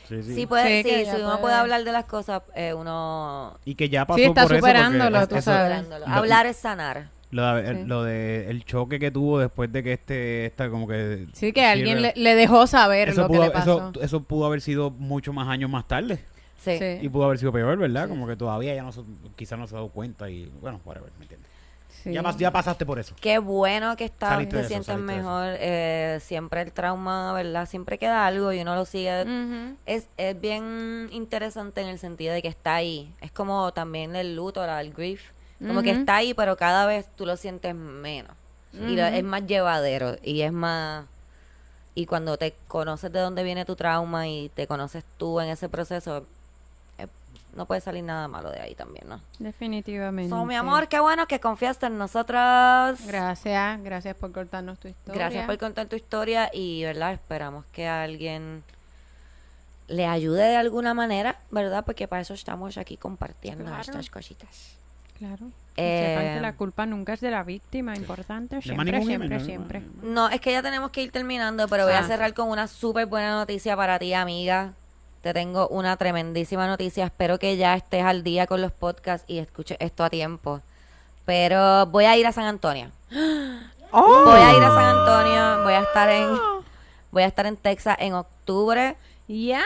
Sí, 0.09 0.23
sí. 0.23 0.35
Sí, 0.35 0.47
puede, 0.47 0.83
Sí, 0.83 0.89
sí, 0.91 1.05
que 1.05 1.11
si 1.11 1.17
uno 1.23 1.41
puede. 1.41 1.55
hablar 1.55 1.85
de 1.85 1.93
las 1.93 2.05
cosas, 2.05 2.43
eh, 2.55 2.75
uno 2.75 3.57
Y 3.65 3.75
que 3.77 3.89
ya 3.89 4.05
pasó 4.05 4.19
Sí, 4.19 4.25
está 4.25 4.43
por 4.43 4.53
eso. 4.53 4.61
porque 4.61 4.73
superándolo, 4.73 5.21
es- 5.23 5.29
tú 5.29 5.37
eso- 5.37 5.45
sabes. 5.51 5.63
Hablándolo. 5.73 6.07
Lo- 6.07 6.13
Hablar 6.13 6.47
es 6.47 6.57
sanar. 6.57 7.09
Lo 7.33 7.55
de, 7.57 7.75
Sí. 7.75 7.85
lo 7.87 8.05
de 8.05 8.49
el 8.51 8.65
choque 8.65 8.99
que 9.01 9.11
tuvo 9.11 9.39
después 9.41 9.73
de 9.73 9.83
que 9.83 9.95
este, 9.95 10.47
esta 10.47 10.69
como 10.71 10.87
que... 10.87 11.27
Sí, 11.33 11.53
que 11.53 11.65
alguien 11.65 11.97
Sí, 11.99 12.03
le, 12.03 12.13
le 12.15 12.35
dejó 12.37 12.67
saber 12.67 13.09
eso 13.09 13.23
lo 13.23 13.29
pudo, 13.29 13.41
que 13.41 13.47
le 13.47 13.51
pasó. 13.53 13.91
eso, 13.91 14.03
eso 14.03 14.23
pudo 14.23 14.47
haber 14.47 14.61
sido 14.61 14.91
mucho 14.91 15.33
más 15.33 15.49
años 15.49 15.69
más 15.71 15.89
tarde. 15.89 16.19
Sí. 16.59 16.79
Sí. 16.79 16.99
Y 17.01 17.09
pudo 17.09 17.25
haber 17.25 17.39
sido 17.39 17.51
peor, 17.51 17.77
¿verdad? 17.79 18.09
Como 18.09 18.27
que 18.29 18.37
todavía 18.37 18.75
ya 18.75 18.83
no 18.85 18.93
se, 18.93 19.01
quizás 19.35 19.59
no 19.59 19.67
se 19.67 19.75
ha 19.75 19.79
dado 19.79 19.89
cuenta 19.89 20.31
y 20.31 20.53
bueno, 20.61 20.81
whatever, 20.85 21.11
¿me 21.19 21.25
entiendes? 21.25 21.51
Sí. 21.89 22.13
Ya, 22.13 22.23
pas- 22.23 22.37
ya 22.37 22.51
pasaste 22.51 22.85
por 22.85 22.99
eso. 22.99 23.15
Qué 23.21 23.39
bueno 23.39 23.97
que 23.97 24.05
estás, 24.05 24.31
Saliste 24.31 24.57
te 24.57 24.61
eso, 24.61 24.69
sientes 24.69 24.99
mejor. 24.99 25.55
eh, 25.59 26.19
siempre 26.21 26.61
el 26.63 26.73
trauma, 26.73 27.33
¿verdad? 27.33 27.67
Siempre 27.67 27.97
queda 27.97 28.27
algo 28.27 28.53
y 28.53 28.61
uno 28.61 28.75
lo 28.75 28.85
sigue. 28.85 29.25
Es, 29.87 30.09
es 30.17 30.41
bien 30.41 31.09
interesante 31.13 31.81
en 31.81 31.89
el 31.89 31.99
sentido 31.99 32.35
de 32.35 32.43
que 32.43 32.49
está 32.49 32.75
ahí. 32.75 33.13
Es 33.21 33.31
como 33.33 33.73
también 33.73 34.17
el 34.17 34.37
luto, 34.37 34.67
la- 34.67 34.81
el 34.81 34.93
grief. 34.93 35.31
Como 35.67 35.83
que 35.83 35.91
está 35.93 36.17
ahí, 36.17 36.35
pero 36.35 36.57
cada 36.57 36.87
vez 36.87 37.07
tú 37.17 37.27
lo 37.27 37.37
sientes 37.37 37.75
menos. 37.75 38.33
Y 38.73 38.97
lo- 38.97 39.05
es 39.07 39.23
más 39.25 39.47
llevadero 39.47 40.17
y 40.23 40.41
es 40.43 40.53
más... 40.53 41.07
Y 41.95 42.07
cuando 42.07 42.39
te 42.39 42.55
conoces 42.69 43.13
de 43.13 43.21
dónde 43.21 43.43
viene 43.43 43.65
tu 43.67 43.77
trauma 43.77 44.27
y 44.27 44.49
te 44.55 44.67
conoces 44.67 45.05
tú 45.19 45.41
en 45.41 45.51
ese 45.51 45.69
proceso, 45.69 46.25
eh, 46.97 47.07
no 47.55 47.67
puede 47.67 47.83
salir 47.83 48.03
nada 48.03 48.29
malo 48.29 48.51
de 48.51 48.61
ahí 48.61 48.75
también, 48.75 49.07
¿no? 49.11 49.21
Definitivamente. 49.39 50.31
So, 50.31 50.47
mi 50.47 50.55
amor, 50.57 50.89
qué 50.89 51.01
bueno 51.01 51.27
que 51.27 51.39
confiaste 51.39 51.85
en 51.87 51.99
nosotras. 51.99 53.07
Gracias, 53.07 53.83
gracias 53.83 54.17
por 54.17 54.33
contarnos 54.33 54.79
tu 54.79 54.89
historia. 54.89 55.21
Gracias 55.21 55.45
por 55.45 55.59
contar 55.59 55.87
tu 55.87 55.97
historia 55.97 56.49
y, 56.51 56.83
¿verdad? 56.83 57.13
Esperamos 57.13 57.67
que 57.73 57.87
alguien 57.87 58.65
le 59.89 60.07
ayude 60.07 60.45
de 60.49 60.57
alguna 60.57 60.95
manera, 60.95 61.41
¿verdad? 61.51 61.85
Porque 61.85 62.09
para 62.09 62.23
eso 62.23 62.33
estamos 62.33 62.79
aquí 62.79 62.97
compartiendo 62.97 63.65
Claro. 63.67 63.83
estas 63.83 64.09
cositas. 64.09 64.77
Claro. 65.23 65.47
Eh, 65.77 66.15
sepan 66.19 66.35
que 66.35 66.41
la 66.41 66.53
culpa 66.55 66.85
nunca 66.85 67.13
es 67.13 67.21
de 67.21 67.31
la 67.31 67.45
víctima, 67.45 67.95
importante. 67.97 68.61
Siempre, 68.61 69.03
siempre, 69.05 69.39
siempre. 69.41 69.83
No, 70.03 70.29
es 70.29 70.41
que 70.41 70.51
ya 70.53 70.63
tenemos 70.63 70.91
que 70.91 71.03
ir 71.03 71.13
terminando, 71.13 71.69
pero 71.69 71.85
voy 71.85 71.95
Ah. 71.95 72.01
a 72.01 72.07
cerrar 72.07 72.35
con 72.35 72.49
una 72.49 72.67
súper 72.67 73.07
buena 73.07 73.31
noticia 73.37 73.77
para 73.77 73.99
ti, 74.01 74.13
amiga. 74.15 74.73
Te 75.23 75.33
tengo 75.33 75.69
una 75.69 75.97
tremendísima 75.97 76.67
noticia. 76.67 77.05
Espero 77.05 77.39
que 77.39 77.57
ya 77.57 77.75
estés 77.77 78.03
al 78.05 78.25
día 78.25 78.49
con 78.49 78.61
los 78.61 78.73
podcasts 78.73 79.25
y 79.31 79.39
escuches 79.39 79.77
esto 79.81 80.03
a 80.03 80.11
tiempo. 80.11 80.61
Pero 81.25 81.87
voy 81.87 82.07
a 82.07 82.17
ir 82.17 82.27
a 82.27 82.33
San 82.33 82.45
Antonio. 82.45 82.91
¡Oh! 83.93 84.25
Voy 84.25 84.41
a 84.41 84.57
ir 84.57 84.63
a 84.65 84.69
San 84.75 84.85
Antonio. 84.97 85.63
Voy 85.63 85.75
a 85.75 85.81
estar 85.83 86.09
en, 86.11 86.29
voy 87.13 87.23
a 87.23 87.27
estar 87.27 87.47
en 87.47 87.57
Texas 87.57 87.97
en 88.01 88.15
octubre. 88.15 88.97
¡Ya! 89.29 89.63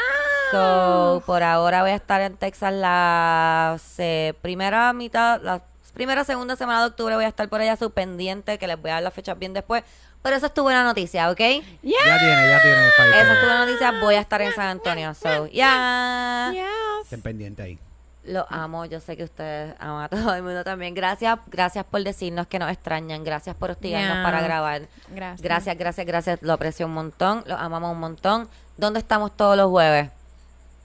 So, 0.53 1.23
por 1.27 1.43
ahora 1.43 1.83
voy 1.83 1.91
a 1.91 1.95
estar 1.97 2.21
en 2.21 2.37
Texas 2.37 2.73
la 2.73 3.77
se- 3.83 4.35
primera 4.43 4.93
mitad, 4.93 5.41
la 5.43 5.63
primera 5.95 6.25
segunda 6.25 6.57
semana 6.57 6.81
de 6.83 6.87
octubre 6.89 7.15
voy 7.17 7.25
a 7.25 7.29
estar 7.29 7.49
por 7.49 7.61
allá 7.61 7.75
su 7.77 7.91
pendiente, 7.91 8.59
que 8.59 8.67
les 8.67 8.81
voy 8.81 8.91
a 8.91 8.95
dar 8.95 9.03
las 9.03 9.15
fechas 9.15 9.39
bien 9.39 9.53
después. 9.55 9.83
Pero 10.23 10.37
esa 10.37 10.47
estuvo 10.47 10.67
una 10.69 10.83
noticia, 10.85 11.31
¿ok? 11.31 11.39
Ya 11.39 11.59
tiene, 11.83 12.49
ya 12.49 12.63
tiene. 12.63 12.89
Esa 12.89 13.25
que 13.27 13.33
estuvo 13.35 13.47
una 13.51 13.65
noticia, 13.67 13.93
voy 14.01 14.15
a 14.17 14.21
estar 14.21 14.43
en 14.43 14.53
San 14.55 14.67
Antonio. 14.69 15.15
So, 15.15 15.47
ya. 15.47 16.51
Yes. 16.53 17.05
Estén 17.05 17.23
pendientes 17.23 17.65
ahí. 17.65 17.79
Lo 18.27 18.47
amo, 18.51 18.85
yo 18.87 18.99
sé 19.01 19.17
que 19.17 19.25
ustedes 19.25 19.75
aman 19.79 20.05
a 20.05 20.09
todo 20.09 20.35
el 20.35 20.43
mundo 20.43 20.65
también. 20.65 20.95
Gracias, 20.95 21.39
gracias 21.47 21.85
por 21.85 22.03
decirnos 22.03 22.47
que 22.47 22.59
nos 22.59 22.71
extrañan, 22.71 23.23
gracias 23.25 23.55
por 23.57 23.71
hostigarnos 23.71 24.17
Ya. 24.19 24.23
para 24.25 24.41
grabar. 24.43 24.83
Gracias. 25.09 25.43
Gracias, 25.43 25.79
gracias, 25.79 26.07
gracias. 26.07 26.39
Lo 26.43 26.53
aprecio 26.53 26.87
un 26.87 26.95
montón, 26.95 27.45
lo 27.47 27.55
amamos 27.57 27.93
un 27.93 28.01
montón. 28.01 28.49
¿Dónde 28.77 28.99
estamos 28.99 29.37
todos 29.37 29.57
los 29.57 29.71
jueves? 29.71 30.11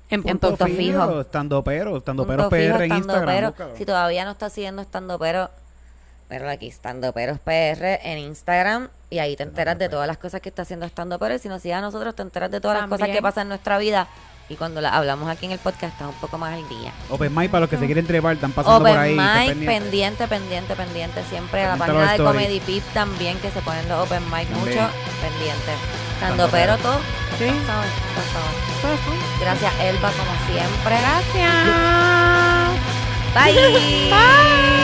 En 0.10 0.20
En 0.20 0.24
punto. 0.38 0.50
punto 0.50 0.66
fijo. 0.68 1.22
Estando 1.22 1.64
pero, 1.64 1.98
estando 1.98 2.26
Punto 2.26 2.50
pero 2.50 2.50
fijo, 2.50 2.76
PR 2.78 2.84
en 2.86 2.92
estando 2.92 2.98
Instagram. 3.14 3.36
pero. 3.36 3.48
búscalo. 3.50 3.76
Si 3.78 3.86
todavía 3.86 4.26
no 4.26 4.32
estás 4.32 4.54
siguiendo 4.54 4.82
estando 4.82 5.18
pero, 5.18 5.50
pero 6.28 6.50
aquí 6.50 6.68
estando 6.68 7.12
peros 7.14 7.40
PR 7.40 8.00
en 8.04 8.18
Instagram 8.20 8.90
y 9.10 9.20
ahí 9.20 9.36
te 9.36 9.44
enteras 9.44 9.78
de 9.80 9.90
todas 9.90 10.08
las 10.08 10.18
cosas 10.18 10.42
que 10.42 10.50
está 10.50 10.62
haciendo 10.62 10.86
estando 10.86 11.18
pero. 11.18 11.34
Y 11.36 11.40
si 11.40 11.50
nos 11.50 11.62
sigues 11.62 11.78
a 11.78 11.82
nosotros 11.82 12.14
te 12.16 12.22
enteras 12.22 12.52
de 12.52 12.60
todas 12.62 12.78
las 12.78 12.86
cosas 12.88 13.00
También. 13.00 13.18
que 13.18 13.22
pasan 13.22 13.44
en 13.44 13.50
nuestra 13.50 13.78
vida. 13.78 14.08
Y 14.52 14.56
cuando 14.58 14.82
las 14.82 14.92
hablamos 14.92 15.30
aquí 15.30 15.46
en 15.46 15.54
el 15.54 15.60
podcast 15.60 15.94
estás 15.94 16.10
un 16.10 16.16
poco 16.16 16.38
más 16.38 16.54
al 16.54 16.68
día. 16.68 16.92
Open 17.10 17.34
Mic 17.34 17.50
para 17.50 17.62
los 17.62 17.70
que 17.70 17.78
se 17.78 17.86
quieren 17.86 18.06
trepar, 18.06 18.34
están 18.34 18.52
pasando 18.52 18.80
Open 18.82 18.92
por 18.94 19.02
ahí. 19.02 19.18
estén 19.18 19.60
mic, 19.60 19.68
pendiente, 19.68 20.28
pendiente, 20.28 20.76
pendiente. 20.76 21.24
Siempre 21.30 21.64
la 21.64 21.78
Pendiente 21.78 21.94
a 21.94 21.96
página 21.96 22.18
los 22.18 22.18
de. 22.18 22.24
Comedy 22.26 22.60
Pip 22.60 22.84
también, 22.94 23.40
que 23.40 23.50
se 23.50 23.62
ponen 23.62 23.88
los 23.88 24.04
open 24.04 24.22
mic 24.26 24.50
También. 24.50 24.60
mucho, 24.60 24.90
pendiente. 25.22 25.72
Estando 26.16 26.50
pero 26.50 26.78
todo. 26.80 27.00
Sí. 27.40 27.46
Gracias, 29.40 29.74
Elba, 29.80 30.12
como 30.12 30.34
siempre. 30.52 30.98
Gracias. 31.00 31.56
Bye. 33.34 34.10
Mami, 34.12 34.81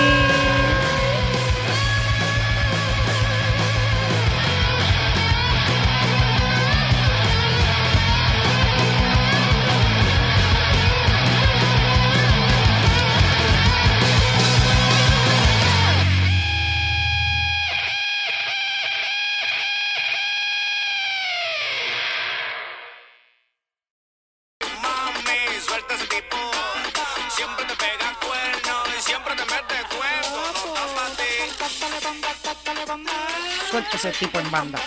ese 33.98 34.12
tipo 34.12 34.39
en 34.39 34.52
banda. 34.52 34.79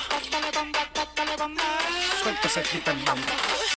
Suelta 2.23 2.47
ese 2.47 2.63
tipo 2.63 2.91
en 2.93 3.05
banda. 3.05 3.60